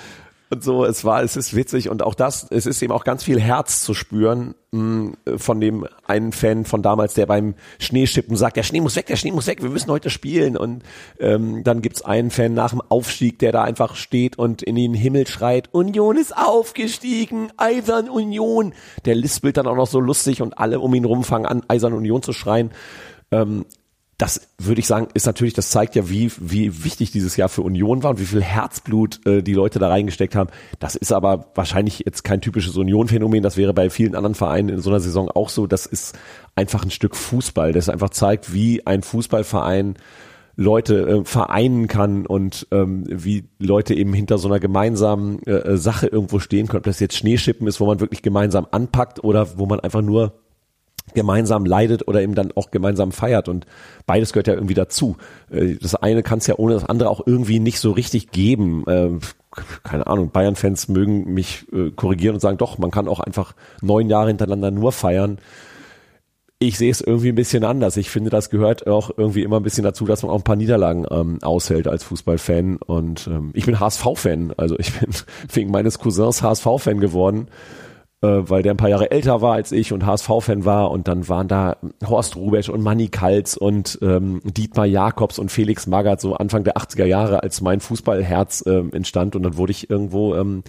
Und 0.51 0.63
so, 0.63 0.85
es 0.85 1.05
war, 1.05 1.23
es 1.23 1.37
ist 1.37 1.57
witzig 1.57 1.89
und 1.89 2.03
auch 2.03 2.15
das, 2.15 2.47
es 2.51 2.67
ist 2.67 2.83
eben 2.83 2.93
auch 2.93 3.05
ganz 3.05 3.25
viel 3.25 3.41
Herz 3.41 3.83
zu 3.83 3.95
spüren 3.95 4.55
mh, 4.73 5.13
von 5.37 5.61
dem 5.61 5.87
einen 6.07 6.33
Fan 6.33 6.65
von 6.65 6.83
damals, 6.83 7.15
der 7.15 7.27
beim 7.27 7.55
Schneeschippen 7.79 8.37
sagt, 8.37 8.57
der 8.57 8.63
Schnee 8.63 8.81
muss 8.81 8.95
weg, 8.97 9.07
der 9.07 9.17
Schnee 9.17 9.33
muss 9.33 9.47
weg, 9.47 9.63
wir 9.63 9.71
müssen 9.71 9.91
heute 9.91 10.11
spielen. 10.11 10.57
Und 10.57 10.83
ähm, 11.19 11.65
dann 11.65 11.81
gibt's 11.81 12.03
einen 12.03 12.31
Fan 12.31 12.53
nach 12.53 12.71
dem 12.71 12.83
Aufstieg, 12.83 13.39
der 13.39 13.53
da 13.53 13.63
einfach 13.63 13.97
steht 13.97 14.39
und 14.39 14.63
in 14.63 14.77
den 14.77 14.95
Himmel 14.95 15.27
schreit, 15.27 15.73
Union 15.73 16.17
ist 16.17 16.37
aufgestiegen, 16.37 17.51
Eisern 17.57 18.11
Union. 18.11 18.75
Der 19.07 19.15
lispelt 19.15 19.57
dann 19.57 19.67
auch 19.67 19.77
noch 19.77 19.87
so 19.87 20.01
lustig 20.01 20.43
und 20.43 20.59
alle 20.59 20.81
um 20.81 20.95
ihn 20.95 21.07
rum 21.07 21.25
fangen 21.25 21.47
an, 21.47 21.63
Eisern 21.69 21.95
Union 21.95 22.23
zu 22.23 22.33
schreien. 22.33 22.71
Ähm, 23.31 23.65
das 24.25 24.41
würde 24.57 24.81
ich 24.81 24.87
sagen, 24.87 25.09
ist 25.13 25.27
natürlich, 25.27 25.53
das 25.53 25.69
zeigt 25.69 25.97
ja, 25.97 26.09
wie, 26.09 26.33
wie 26.41 26.83
wichtig 26.83 27.11
dieses 27.11 27.37
Jahr 27.37 27.51
für 27.51 27.61
Union 27.61 28.03
war 28.03 28.13
und 28.13 28.21
wie 28.21 28.25
viel 28.25 28.41
Herzblut 28.41 29.21
äh, 29.27 29.43
die 29.43 29.53
Leute 29.53 29.79
da 29.79 29.89
reingesteckt 29.89 30.35
haben. 30.35 30.49
Das 30.79 30.97
ist 30.97 31.13
aber 31.13 31.51
wahrscheinlich 31.55 32.05
jetzt 32.07 32.25
kein 32.25 32.41
typisches 32.41 32.75
Union-Phänomen. 32.75 33.43
Das 33.43 33.59
wäre 33.59 33.75
bei 33.75 33.91
vielen 33.91 34.15
anderen 34.15 34.35
Vereinen 34.35 34.71
in 34.71 34.81
so 34.81 34.89
einer 34.89 35.01
Saison 35.01 35.31
auch 35.31 35.51
so. 35.51 35.67
Das 35.67 35.85
ist 35.85 36.19
einfach 36.55 36.85
ein 36.85 36.91
Stück 36.91 37.17
Fußball, 37.17 37.75
das 37.75 37.91
einfach 37.91 38.09
zeigt, 38.09 38.55
wie 38.55 38.87
ein 38.87 39.03
Fußballverein 39.03 39.97
Leute 40.57 41.07
äh, 41.07 41.25
vereinen 41.27 41.87
kann 41.87 42.25
und 42.25 42.67
ähm, 42.71 43.05
wie 43.07 43.51
Leute 43.59 43.93
eben 43.93 44.15
hinter 44.15 44.39
so 44.39 44.49
einer 44.49 44.59
gemeinsamen 44.59 45.43
äh, 45.43 45.77
Sache 45.77 46.07
irgendwo 46.07 46.39
stehen 46.39 46.67
können. 46.67 46.79
Ob 46.79 46.85
das 46.85 46.99
jetzt 46.99 47.19
Schneeschippen 47.19 47.67
ist, 47.67 47.79
wo 47.79 47.85
man 47.85 48.01
wirklich 48.01 48.23
gemeinsam 48.23 48.67
anpackt 48.71 49.23
oder 49.23 49.59
wo 49.59 49.67
man 49.67 49.81
einfach 49.81 50.01
nur 50.01 50.33
gemeinsam 51.15 51.65
leidet 51.65 52.07
oder 52.09 52.23
eben 52.23 52.35
dann 52.35 52.53
auch 52.55 52.71
gemeinsam 52.71 53.13
feiert 53.13 53.49
und 53.49 53.67
beides 54.07 54.33
gehört 54.33 54.49
ja 54.49 54.55
irgendwie 54.55 54.75
dazu. 54.75 55.17
Äh, 55.51 55.77
das 55.81 55.95
eine 55.95 56.23
kann 56.23 56.39
es 56.39 56.47
ja 56.47 56.57
ohne 56.59 56.75
das 56.75 56.85
andere 56.85 57.11
auch 57.11 57.27
irgendwie 57.27 57.61
nicht 57.61 57.81
so 57.81 57.93
richtig 57.93 58.31
geben. 58.31 58.85
Äh, 58.87 59.11
keine 59.83 60.07
Ahnung, 60.07 60.31
Bayern-Fans 60.31 60.89
mögen 60.89 61.33
mich 61.33 61.67
äh, 61.73 61.91
korrigieren 61.91 62.35
und 62.35 62.41
sagen, 62.41 62.59
doch, 62.59 62.79
man 62.79 62.91
kann 62.91 63.09
auch 63.09 63.21
einfach 63.21 63.55
neun 63.81 64.09
Jahre 64.09 64.29
hintereinander 64.29 64.71
nur 64.71 64.93
feiern. 64.93 65.39
Ich 66.59 66.79
sehe 66.79 66.91
es 66.91 67.01
irgendwie 67.01 67.29
ein 67.29 67.35
bisschen 67.35 67.65
anders. 67.65 67.97
Ich 67.97 68.11
finde, 68.11 68.31
das 68.31 68.49
gehört 68.49 68.87
auch 68.87 69.11
irgendwie 69.17 69.43
immer 69.43 69.59
ein 69.59 69.63
bisschen 69.63 69.85
dazu, 69.85 70.07
dass 70.07 70.23
man 70.23 70.31
auch 70.31 70.39
ein 70.39 70.45
paar 70.45 70.57
Niederlagen 70.57 71.05
ähm, 71.11 71.39
aushält 71.43 71.89
als 71.89 72.05
Fußballfan. 72.05 72.77
Und 72.77 73.27
ähm, 73.27 73.51
ich 73.55 73.67
bin 73.67 73.81
HSV-Fan. 73.81 74.55
Also 74.57 74.79
ich 74.79 74.99
bin 74.99 75.11
wegen 75.53 75.71
meines 75.71 75.99
Cousins 75.99 76.43
HSV-Fan 76.43 77.01
geworden 77.01 77.49
weil 78.27 78.63
der 78.63 78.75
ein 78.75 78.77
paar 78.77 78.89
Jahre 78.89 79.11
älter 79.11 79.41
war 79.41 79.55
als 79.55 79.73
ich 79.73 79.93
und 79.93 80.07
HSV-Fan 80.07 80.65
war 80.65 80.91
und 80.91 81.09
dann 81.09 81.29
waren 81.29 81.49
da 81.49 81.77
Horst 82.07 82.37
Rubesch 82.37 82.69
und 82.69 82.83
Manny 82.83 83.09
Kaltz 83.09 83.57
und 83.57 83.99
ähm, 84.03 84.41
Dietmar 84.45 84.87
Jakobs 84.87 85.39
und 85.39 85.51
Felix 85.51 85.87
Magath 85.87 86.21
so 86.21 86.35
Anfang 86.35 86.65
der 86.65 86.77
80er 86.77 87.05
Jahre, 87.05 87.43
als 87.43 87.61
mein 87.61 87.81
Fußballherz 87.81 88.65
ähm, 88.67 88.93
entstand 88.93 89.37
und 89.37 89.43
dann 89.43 89.57
wurde 89.57 89.73
ich 89.73 89.91
irgendwo 89.91 90.35
ähm, 90.35 90.63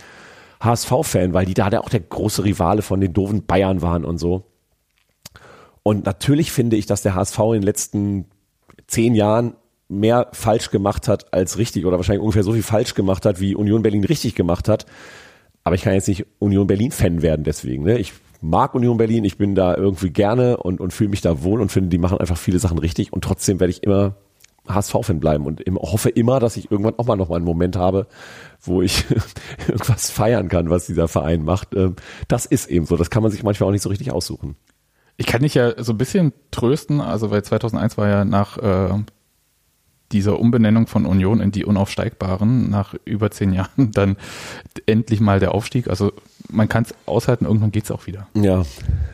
HSV-Fan, 0.61 1.33
weil 1.33 1.45
die 1.45 1.53
da 1.53 1.67
auch 1.79 1.89
der 1.89 1.99
große 1.99 2.43
Rivale 2.43 2.81
von 2.81 3.01
den 3.01 3.13
doofen 3.13 3.45
Bayern 3.45 3.81
waren 3.81 4.05
und 4.05 4.17
so. 4.17 4.45
Und 5.83 6.05
natürlich 6.05 6.51
finde 6.51 6.75
ich, 6.77 6.87
dass 6.87 7.03
der 7.03 7.15
HSV 7.15 7.37
in 7.39 7.53
den 7.53 7.63
letzten 7.63 8.25
zehn 8.87 9.13
Jahren 9.13 9.55
mehr 9.87 10.29
falsch 10.31 10.71
gemacht 10.71 11.07
hat 11.07 11.31
als 11.33 11.57
richtig 11.57 11.85
oder 11.85 11.97
wahrscheinlich 11.97 12.23
ungefähr 12.23 12.43
so 12.43 12.53
viel 12.53 12.63
falsch 12.63 12.95
gemacht 12.95 13.25
hat, 13.25 13.39
wie 13.39 13.55
Union 13.55 13.83
Berlin 13.83 14.03
richtig 14.03 14.33
gemacht 14.35 14.67
hat. 14.67 14.85
Aber 15.65 15.75
ich 15.75 15.81
kann 15.81 15.93
jetzt 15.93 16.07
nicht 16.07 16.25
Union 16.39 16.67
Berlin 16.67 16.91
Fan 16.91 17.21
werden 17.23 17.43
deswegen. 17.43 17.83
Ne? 17.83 17.97
Ich 17.97 18.13
mag 18.39 18.75
Union 18.75 18.97
Berlin, 18.97 19.25
ich 19.25 19.37
bin 19.37 19.55
da 19.55 19.75
irgendwie 19.75 20.11
gerne 20.11 20.57
und, 20.57 20.79
und 20.79 20.93
fühle 20.93 21.09
mich 21.09 21.21
da 21.21 21.43
wohl 21.43 21.59
und 21.59 21.71
finde, 21.71 21.89
die 21.89 21.97
machen 21.97 22.19
einfach 22.19 22.37
viele 22.37 22.59
Sachen 22.59 22.77
richtig 22.77 23.11
und 23.11 23.23
trotzdem 23.23 23.59
werde 23.59 23.71
ich 23.71 23.81
immer 23.83 24.15
HSV-Fan 24.67 25.19
bleiben 25.19 25.45
und 25.45 25.61
im, 25.61 25.77
hoffe 25.77 26.09
immer, 26.09 26.39
dass 26.39 26.55
ich 26.55 26.69
irgendwann 26.69 26.97
auch 26.97 27.05
mal 27.05 27.15
noch 27.15 27.29
mal 27.29 27.37
einen 27.37 27.45
Moment 27.45 27.75
habe, 27.75 28.07
wo 28.61 28.83
ich 28.83 29.05
irgendwas 29.67 30.11
feiern 30.11 30.49
kann, 30.49 30.69
was 30.69 30.85
dieser 30.85 31.07
Verein 31.07 31.43
macht. 31.43 31.75
Ähm, 31.75 31.95
das 32.27 32.45
ist 32.45 32.69
eben 32.69 32.85
so. 32.85 32.95
Das 32.95 33.09
kann 33.09 33.23
man 33.23 33.31
sich 33.31 33.43
manchmal 33.43 33.69
auch 33.69 33.73
nicht 33.73 33.83
so 33.83 33.89
richtig 33.89 34.11
aussuchen. 34.11 34.55
Ich 35.17 35.25
kann 35.25 35.41
dich 35.41 35.55
ja 35.55 35.81
so 35.81 35.93
ein 35.93 35.97
bisschen 35.97 36.33
trösten, 36.51 37.01
also 37.01 37.31
weil 37.31 37.43
2001 37.43 37.97
war 37.97 38.07
ja 38.07 38.25
nach 38.25 38.57
äh, 38.57 39.03
dieser 40.11 40.39
Umbenennung 40.39 40.87
von 40.87 41.05
Union 41.05 41.39
in 41.41 41.51
die 41.51 41.65
Unaufsteigbaren 41.65 42.69
nach 42.69 42.95
über 43.05 43.31
zehn 43.31 43.53
Jahren 43.53 43.91
dann 43.91 44.17
endlich 44.85 45.19
mal 45.19 45.39
der 45.39 45.53
Aufstieg. 45.53 45.87
Also 45.87 46.13
man 46.49 46.69
kann 46.69 46.83
es 46.83 46.93
aushalten, 47.05 47.45
irgendwann 47.45 47.71
geht 47.71 47.85
es 47.85 47.91
auch 47.91 48.07
wieder. 48.07 48.27
Ja, 48.33 48.63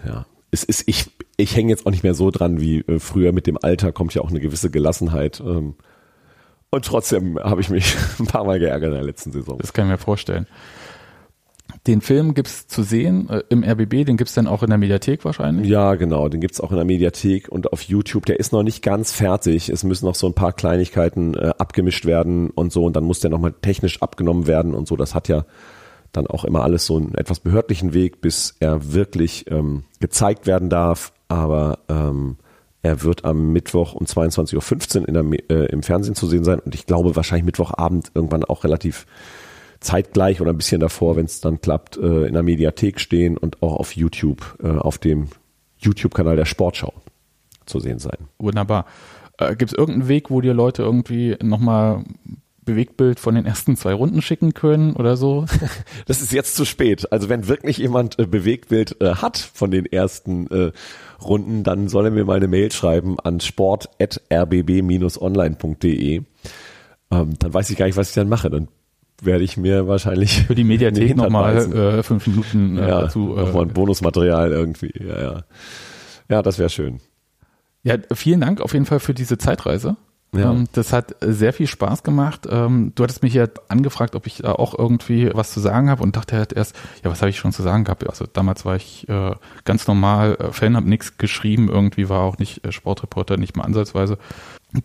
ja. 0.06 0.26
Es 0.54 0.66
ist, 0.66 0.84
ich, 0.88 1.10
ich 1.38 1.56
hänge 1.56 1.70
jetzt 1.70 1.86
auch 1.86 1.92
nicht 1.92 2.04
mehr 2.04 2.14
so 2.14 2.30
dran 2.30 2.60
wie 2.60 2.80
äh, 2.80 3.00
früher. 3.00 3.32
Mit 3.32 3.48
dem 3.48 3.58
Alter 3.62 3.94
kommt 3.94 4.14
ja 4.14 4.22
auch 4.22 4.30
eine 4.30 4.42
gewisse 4.42 4.70
Gelassenheit. 4.70 5.40
Ähm, 5.40 5.76
und 6.72 6.86
trotzdem 6.86 7.40
habe 7.40 7.62
ich 7.62 7.70
mich 7.70 7.96
ein 8.20 8.28
paar 8.28 8.44
Mal 8.44 8.60
geärgert 8.60 8.90
in 8.90 8.96
der 8.96 9.04
letzten 9.04 9.32
Saison. 9.32 9.58
Das 9.60 9.72
kann 9.72 9.86
ich 9.86 9.92
mir 9.92 9.98
vorstellen. 9.98 10.48
Den 11.88 12.02
Film 12.02 12.36
gibt's 12.36 12.68
zu 12.68 12.84
sehen 12.84 13.28
äh, 13.30 13.42
im 13.50 13.64
RBB, 13.64 14.06
den 14.06 14.16
gibt's 14.16 14.36
dann 14.36 14.46
auch 14.46 14.62
in 14.62 14.70
der 14.70 14.78
Mediathek 14.78 15.26
wahrscheinlich? 15.26 15.68
Ja, 15.68 15.96
genau, 15.96 16.30
den 16.30 16.40
gibt's 16.40 16.62
auch 16.62 16.70
in 16.70 16.78
der 16.78 16.86
Mediathek 16.86 17.50
und 17.50 17.74
auf 17.74 17.82
YouTube. 17.82 18.28
Der 18.28 18.40
ist 18.40 18.54
noch 18.54 18.62
nicht 18.62 18.84
ganz 18.84 19.12
fertig. 19.12 19.70
Es 19.70 19.84
müssen 19.84 20.06
noch 20.06 20.14
so 20.14 20.28
ein 20.28 20.36
paar 20.36 20.54
Kleinigkeiten 20.54 21.34
äh, 21.34 21.54
abgemischt 21.58 22.06
werden 22.06 22.52
und 22.52 22.72
so 22.72 22.84
und 22.84 22.96
dann 22.96 23.04
muss 23.04 23.20
der 23.20 23.32
nochmal 23.32 23.54
technisch 23.62 24.02
abgenommen 24.02 24.46
werden 24.46 24.76
und 24.76 24.88
so. 24.88 24.96
Das 24.96 25.16
hat 25.16 25.28
ja 25.28 25.46
dann 26.12 26.28
auch 26.28 26.46
immer 26.46 26.64
alles 26.64 26.86
so 26.86 26.98
einen 26.98 27.16
etwas 27.16 27.40
behördlichen 27.40 27.94
Weg, 27.94 28.22
bis 28.22 28.56
er 28.60 28.94
wirklich 28.94 29.50
ähm, 29.50 29.86
gezeigt 30.00 30.46
werden 30.46 30.70
darf. 30.70 31.14
Aber 31.30 31.80
ähm, 31.90 32.38
er 32.84 33.04
wird 33.04 33.26
am 33.26 33.52
Mittwoch 33.54 33.94
um 33.94 34.06
22.15 34.06 35.02
Uhr 35.02 35.08
in 35.08 35.14
der, 35.14 35.50
äh, 35.50 35.66
im 35.72 35.84
Fernsehen 35.84 36.16
zu 36.16 36.28
sehen 36.28 36.44
sein 36.44 36.60
und 36.60 36.76
ich 36.76 36.86
glaube 36.86 37.16
wahrscheinlich 37.16 37.46
Mittwochabend 37.46 38.12
irgendwann 38.14 38.44
auch 38.44 38.64
relativ 38.64 39.06
zeitgleich 39.82 40.40
oder 40.40 40.52
ein 40.52 40.58
bisschen 40.58 40.80
davor, 40.80 41.18
wenn 41.18 41.26
es 41.26 41.42
dann 41.42 41.60
klappt, 41.60 41.98
äh, 41.98 42.28
in 42.28 42.34
der 42.34 42.44
Mediathek 42.44 43.00
stehen 43.00 43.38
und 43.38 43.62
auch 43.62 43.76
auf 43.76 43.96
YouTube, 43.96 44.58
äh, 44.64 44.70
auf 44.70 44.98
dem 44.98 45.28
YouTube-Kanal 45.80 46.38
der 46.38 46.46
Sportschau 46.46 46.94
zu 47.66 47.80
sehen 47.80 48.00
sein. 48.00 48.18
Wunderbar. 48.38 48.86
Äh, 49.38 49.56
Gibt 49.56 49.72
es 49.72 49.78
irgendeinen 49.78 50.08
Weg, 50.08 50.30
wo 50.30 50.40
dir 50.40 50.54
Leute 50.54 50.84
irgendwie 50.84 51.36
nochmal 51.42 52.06
Bewegtbild 52.64 53.20
von 53.20 53.34
den 53.34 53.48
ersten 53.48 53.76
zwei 53.76 53.94
Runden 53.94 54.22
schicken 54.22 54.54
können 54.54 54.96
oder 54.96 55.18
so? 55.18 55.46
Das 56.06 56.22
ist 56.22 56.32
jetzt 56.32 56.56
zu 56.56 56.66
spät. 56.66 57.12
Also 57.12 57.28
wenn 57.28 57.48
wirklich 57.48 57.80
jemand 57.80 58.20
äh, 58.20 58.28
Bewegtbild 58.28 59.02
äh, 59.02 59.16
hat 59.16 59.38
von 59.38 59.72
den 59.72 59.88
ersten 59.88 60.46
äh, 60.52 60.72
Runden, 61.24 61.64
dann 61.64 61.88
soll 61.88 62.06
er 62.06 62.12
mir 62.12 62.26
mal 62.26 62.38
eine 62.38 62.48
Mail 62.48 62.72
schreiben 62.72 63.20
an 63.20 63.40
sport.rbb-online.de. 63.40 66.22
Ähm, 67.12 67.34
dann 67.40 67.54
weiß 67.54 67.72
ich 67.72 67.78
gar 67.78 67.88
nicht, 67.88 67.98
was 67.98 68.10
ich 68.10 68.16
dann 68.16 68.30
mache. 68.30 68.52
Dann 68.52 68.68
werde 69.22 69.44
ich 69.44 69.56
mir 69.56 69.88
wahrscheinlich 69.88 70.44
für 70.44 70.56
die 70.56 70.64
Mediathek 70.66 71.16
nochmal 71.16 71.58
äh, 71.58 72.04
fünf 72.04 72.28
Minuten 72.28 72.78
äh, 72.78 72.82
ja, 72.82 73.02
dazu. 73.02 73.36
Äh, 73.38 73.44
nochmal 73.44 73.64
ein 73.64 73.74
Bonusmaterial 73.74 74.52
irgendwie. 74.52 74.94
Ja, 75.00 75.22
ja. 75.22 75.44
ja 76.28 76.42
das 76.42 76.60
wäre 76.60 76.70
schön. 76.70 77.00
Ja, 77.84 77.96
vielen 78.14 78.42
Dank 78.42 78.62
auf 78.62 78.74
jeden 78.74 78.86
Fall 78.86 79.00
für 79.00 79.14
diese 79.14 79.38
Zeitreise. 79.38 79.96
Ja. 80.34 80.52
Ähm, 80.52 80.68
das 80.72 80.94
hat 80.94 81.16
sehr 81.20 81.52
viel 81.52 81.68
Spaß 81.68 82.04
gemacht. 82.04 82.48
Ähm, 82.50 82.94
du 82.96 83.04
hattest 83.04 83.22
mich 83.22 83.34
ja 83.34 83.48
angefragt, 83.68 84.16
ob 84.16 84.28
ich 84.28 84.38
da 84.38 84.54
auch 84.54 84.78
irgendwie 84.78 85.30
was 85.34 85.52
zu 85.52 85.60
sagen 85.60 85.90
habe 85.90 86.04
und 86.04 86.16
dachte 86.16 86.38
halt 86.38 86.54
erst, 86.54 86.76
ja, 87.04 87.12
was 87.12 87.22
habe 87.22 87.30
ich 87.30 87.38
schon 87.38 87.52
zu 87.52 87.64
sagen 87.64 87.84
gehabt? 87.84 88.08
Also 88.08 88.26
damals 88.32 88.64
war 88.64 88.76
ich 88.76 89.10
äh, 89.10 89.36
ganz 89.66 89.88
normal 89.88 90.38
äh, 90.40 90.54
Fan, 90.54 90.78
habe 90.78 90.88
nichts 90.88 91.18
geschrieben, 91.18 91.70
irgendwie 91.70 92.08
war 92.08 92.22
auch 92.22 92.38
nicht 92.38 92.66
äh, 92.66 92.72
Sportreporter, 92.72 93.36
nicht 93.36 93.58
mal 93.58 93.64
ansatzweise. 93.64 94.18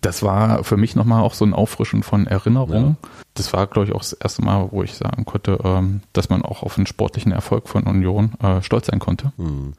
Das 0.01 0.23
war 0.23 0.65
für 0.65 0.77
mich 0.77 0.97
nochmal 0.97 1.23
auch 1.23 1.35
so 1.35 1.45
ein 1.45 1.55
Auffrischen 1.55 2.03
von 2.03 2.27
Erinnerungen. 2.27 2.97
Ja. 3.03 3.09
Das 3.35 3.53
war, 3.53 3.67
glaube 3.67 3.89
ich, 3.89 3.95
auch 3.95 4.01
das 4.01 4.15
erste 4.15 4.43
Mal, 4.43 4.69
wo 4.73 4.83
ich 4.83 4.95
sagen 4.95 5.25
konnte, 5.25 5.59
ähm, 5.63 6.01
dass 6.13 6.29
man 6.29 6.43
auch 6.43 6.63
auf 6.63 6.75
den 6.75 6.87
sportlichen 6.87 7.33
Erfolg 7.33 7.69
von 7.69 7.85
Union 7.85 8.33
stolz 8.63 8.87
sein 8.87 8.99
konnte. 8.99 9.33
Hm. 9.37 9.75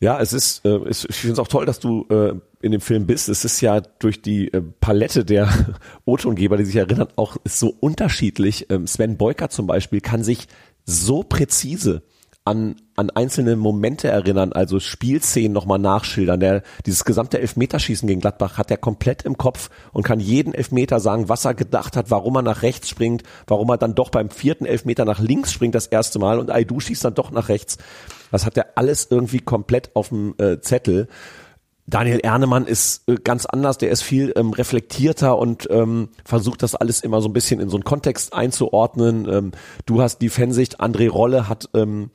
Ja, 0.00 0.20
es 0.20 0.32
ist, 0.32 0.64
äh, 0.64 0.78
ich 0.88 1.06
finde 1.08 1.32
es 1.32 1.38
auch 1.38 1.48
toll, 1.48 1.66
dass 1.66 1.80
du 1.80 2.06
äh, 2.08 2.34
in 2.60 2.72
dem 2.72 2.80
Film 2.80 3.06
bist. 3.06 3.28
Es 3.28 3.44
ist 3.44 3.60
ja 3.60 3.80
durch 3.80 4.22
die 4.22 4.52
äh, 4.52 4.62
Palette 4.80 5.24
der 5.24 5.48
O-Tongeber, 6.04 6.56
die 6.56 6.64
sich 6.64 6.76
erinnern, 6.76 7.08
auch 7.16 7.36
so 7.44 7.74
unterschiedlich. 7.80 8.70
Ähm, 8.70 8.86
Sven 8.86 9.16
Beuker 9.16 9.48
zum 9.48 9.66
Beispiel 9.66 10.00
kann 10.00 10.22
sich 10.22 10.46
so 10.84 11.24
präzise 11.24 12.02
an, 12.44 12.76
an 12.98 13.10
einzelne 13.10 13.56
Momente 13.56 14.08
erinnern, 14.08 14.52
also 14.52 14.80
Spielszenen 14.80 15.52
nochmal 15.52 15.78
nachschildern. 15.78 16.40
Der, 16.40 16.62
dieses 16.84 17.04
gesamte 17.04 17.40
Elfmeterschießen 17.40 18.08
gegen 18.08 18.20
Gladbach 18.20 18.58
hat 18.58 18.70
er 18.70 18.76
komplett 18.76 19.22
im 19.22 19.38
Kopf 19.38 19.70
und 19.92 20.02
kann 20.02 20.18
jeden 20.20 20.52
Elfmeter 20.52 20.98
sagen, 20.98 21.28
was 21.28 21.44
er 21.44 21.54
gedacht 21.54 21.96
hat, 21.96 22.10
warum 22.10 22.36
er 22.36 22.42
nach 22.42 22.62
rechts 22.62 22.88
springt, 22.88 23.22
warum 23.46 23.70
er 23.70 23.78
dann 23.78 23.94
doch 23.94 24.10
beim 24.10 24.30
vierten 24.30 24.66
Elfmeter 24.66 25.04
nach 25.04 25.20
links 25.20 25.52
springt 25.52 25.74
das 25.74 25.86
erste 25.86 26.18
Mal 26.18 26.38
und 26.40 26.50
Aidu 26.50 26.80
schießt 26.80 27.04
dann 27.04 27.14
doch 27.14 27.30
nach 27.30 27.48
rechts. 27.48 27.78
Das 28.32 28.44
hat 28.44 28.56
er 28.56 28.66
alles 28.74 29.06
irgendwie 29.10 29.40
komplett 29.40 29.94
auf 29.94 30.08
dem 30.08 30.34
äh, 30.38 30.60
Zettel. 30.60 31.08
Daniel 31.88 32.20
Ernemann 32.20 32.66
ist 32.66 33.08
äh, 33.08 33.14
ganz 33.14 33.46
anders, 33.46 33.78
der 33.78 33.90
ist 33.90 34.02
viel 34.02 34.32
ähm, 34.36 34.52
reflektierter 34.52 35.38
und 35.38 35.66
ähm, 35.70 36.10
versucht 36.24 36.62
das 36.62 36.74
alles 36.74 37.00
immer 37.00 37.22
so 37.22 37.30
ein 37.30 37.32
bisschen 37.32 37.60
in 37.60 37.70
so 37.70 37.78
einen 37.78 37.84
Kontext 37.84 38.34
einzuordnen. 38.34 39.26
Ähm, 39.26 39.52
du 39.86 40.02
hast 40.02 40.18
die 40.18 40.28
Fansicht, 40.28 40.80
André 40.80 41.08
Rolle 41.08 41.48
hat 41.48 41.70
ähm, 41.74 42.10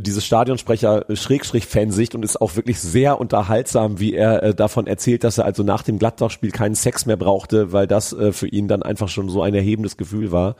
dieses 0.00 0.24
Stadionsprecher 0.24 1.08
äh, 1.10 1.16
Schrägstrich 1.16 1.66
Fansicht 1.66 2.14
und 2.14 2.24
ist 2.24 2.40
auch 2.40 2.56
wirklich 2.56 2.80
sehr 2.80 3.20
unterhaltsam, 3.20 4.00
wie 4.00 4.14
er 4.14 4.42
äh, 4.42 4.54
davon 4.54 4.86
erzählt, 4.86 5.24
dass 5.24 5.38
er 5.38 5.44
also 5.44 5.62
nach 5.62 5.82
dem 5.82 5.98
Gladbach-Spiel 5.98 6.50
keinen 6.50 6.74
Sex 6.74 7.06
mehr 7.06 7.16
brauchte, 7.16 7.72
weil 7.72 7.86
das 7.86 8.12
äh, 8.12 8.32
für 8.32 8.48
ihn 8.48 8.68
dann 8.68 8.82
einfach 8.82 9.08
schon 9.08 9.28
so 9.28 9.42
ein 9.42 9.54
erhebendes 9.54 9.96
Gefühl 9.96 10.32
war. 10.32 10.56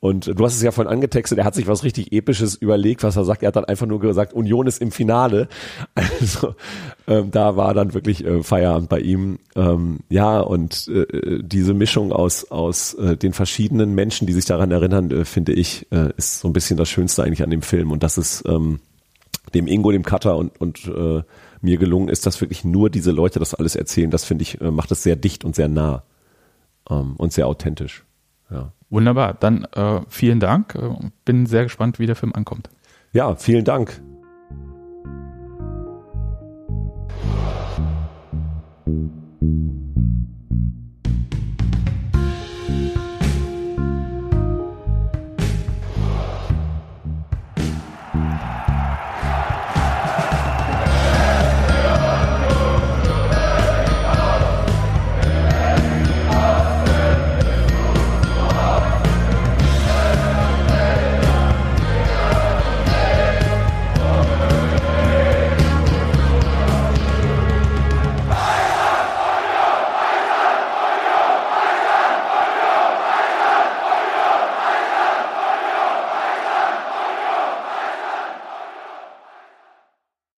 Und 0.00 0.26
du 0.26 0.44
hast 0.44 0.56
es 0.56 0.62
ja 0.62 0.72
vorhin 0.72 0.90
angetextet, 0.90 1.38
er 1.38 1.44
hat 1.44 1.54
sich 1.54 1.66
was 1.66 1.84
richtig 1.84 2.10
Episches 2.10 2.54
überlegt, 2.54 3.02
was 3.02 3.16
er 3.16 3.24
sagt. 3.24 3.42
Er 3.42 3.48
hat 3.48 3.56
dann 3.56 3.66
einfach 3.66 3.86
nur 3.86 4.00
gesagt, 4.00 4.32
Union 4.32 4.66
ist 4.66 4.80
im 4.80 4.90
Finale. 4.90 5.48
Also 6.20 6.54
ähm, 7.06 7.30
da 7.30 7.56
war 7.56 7.74
dann 7.74 7.94
wirklich 7.94 8.24
äh, 8.24 8.42
Feierabend 8.42 8.88
bei 8.88 9.00
ihm. 9.00 9.38
Ähm, 9.54 10.00
ja, 10.08 10.40
und 10.40 10.88
äh, 10.88 11.42
diese 11.42 11.74
Mischung 11.74 12.12
aus, 12.12 12.50
aus 12.50 12.94
äh, 12.94 13.16
den 13.16 13.32
verschiedenen 13.32 13.94
Menschen, 13.94 14.26
die 14.26 14.32
sich 14.32 14.44
daran 14.44 14.70
erinnern, 14.70 15.10
äh, 15.10 15.24
finde 15.24 15.52
ich, 15.52 15.86
äh, 15.92 16.10
ist 16.16 16.40
so 16.40 16.48
ein 16.48 16.52
bisschen 16.52 16.76
das 16.76 16.88
Schönste 16.88 17.22
eigentlich 17.22 17.42
an 17.42 17.50
dem 17.50 17.62
Film. 17.62 17.90
Und 17.90 18.02
das 18.02 18.16
ist 18.16 18.44
ähm, 18.46 18.80
dem 19.54 19.66
Ingo, 19.66 19.92
dem 19.92 20.04
Cutter 20.04 20.36
und, 20.36 20.58
und 20.60 20.86
äh, 20.86 21.22
mir 21.60 21.76
gelungen 21.76 22.08
ist, 22.08 22.26
dass 22.26 22.40
wirklich 22.40 22.64
nur 22.64 22.90
diese 22.90 23.10
Leute 23.10 23.38
das 23.38 23.54
alles 23.54 23.76
erzählen. 23.76 24.10
Das 24.10 24.24
finde 24.24 24.42
ich, 24.42 24.60
äh, 24.60 24.70
macht 24.70 24.90
es 24.90 25.02
sehr 25.02 25.16
dicht 25.16 25.44
und 25.44 25.54
sehr 25.54 25.68
nah 25.68 26.04
ähm, 26.88 27.16
und 27.16 27.32
sehr 27.32 27.46
authentisch. 27.46 28.04
Ja. 28.50 28.72
Wunderbar. 28.90 29.34
Dann 29.34 29.64
äh, 29.72 30.00
vielen 30.08 30.40
Dank. 30.40 30.76
Bin 31.24 31.46
sehr 31.46 31.64
gespannt, 31.64 31.98
wie 31.98 32.06
der 32.06 32.16
Film 32.16 32.32
ankommt. 32.34 32.70
Ja, 33.12 33.34
vielen 33.36 33.64
Dank. 33.64 34.00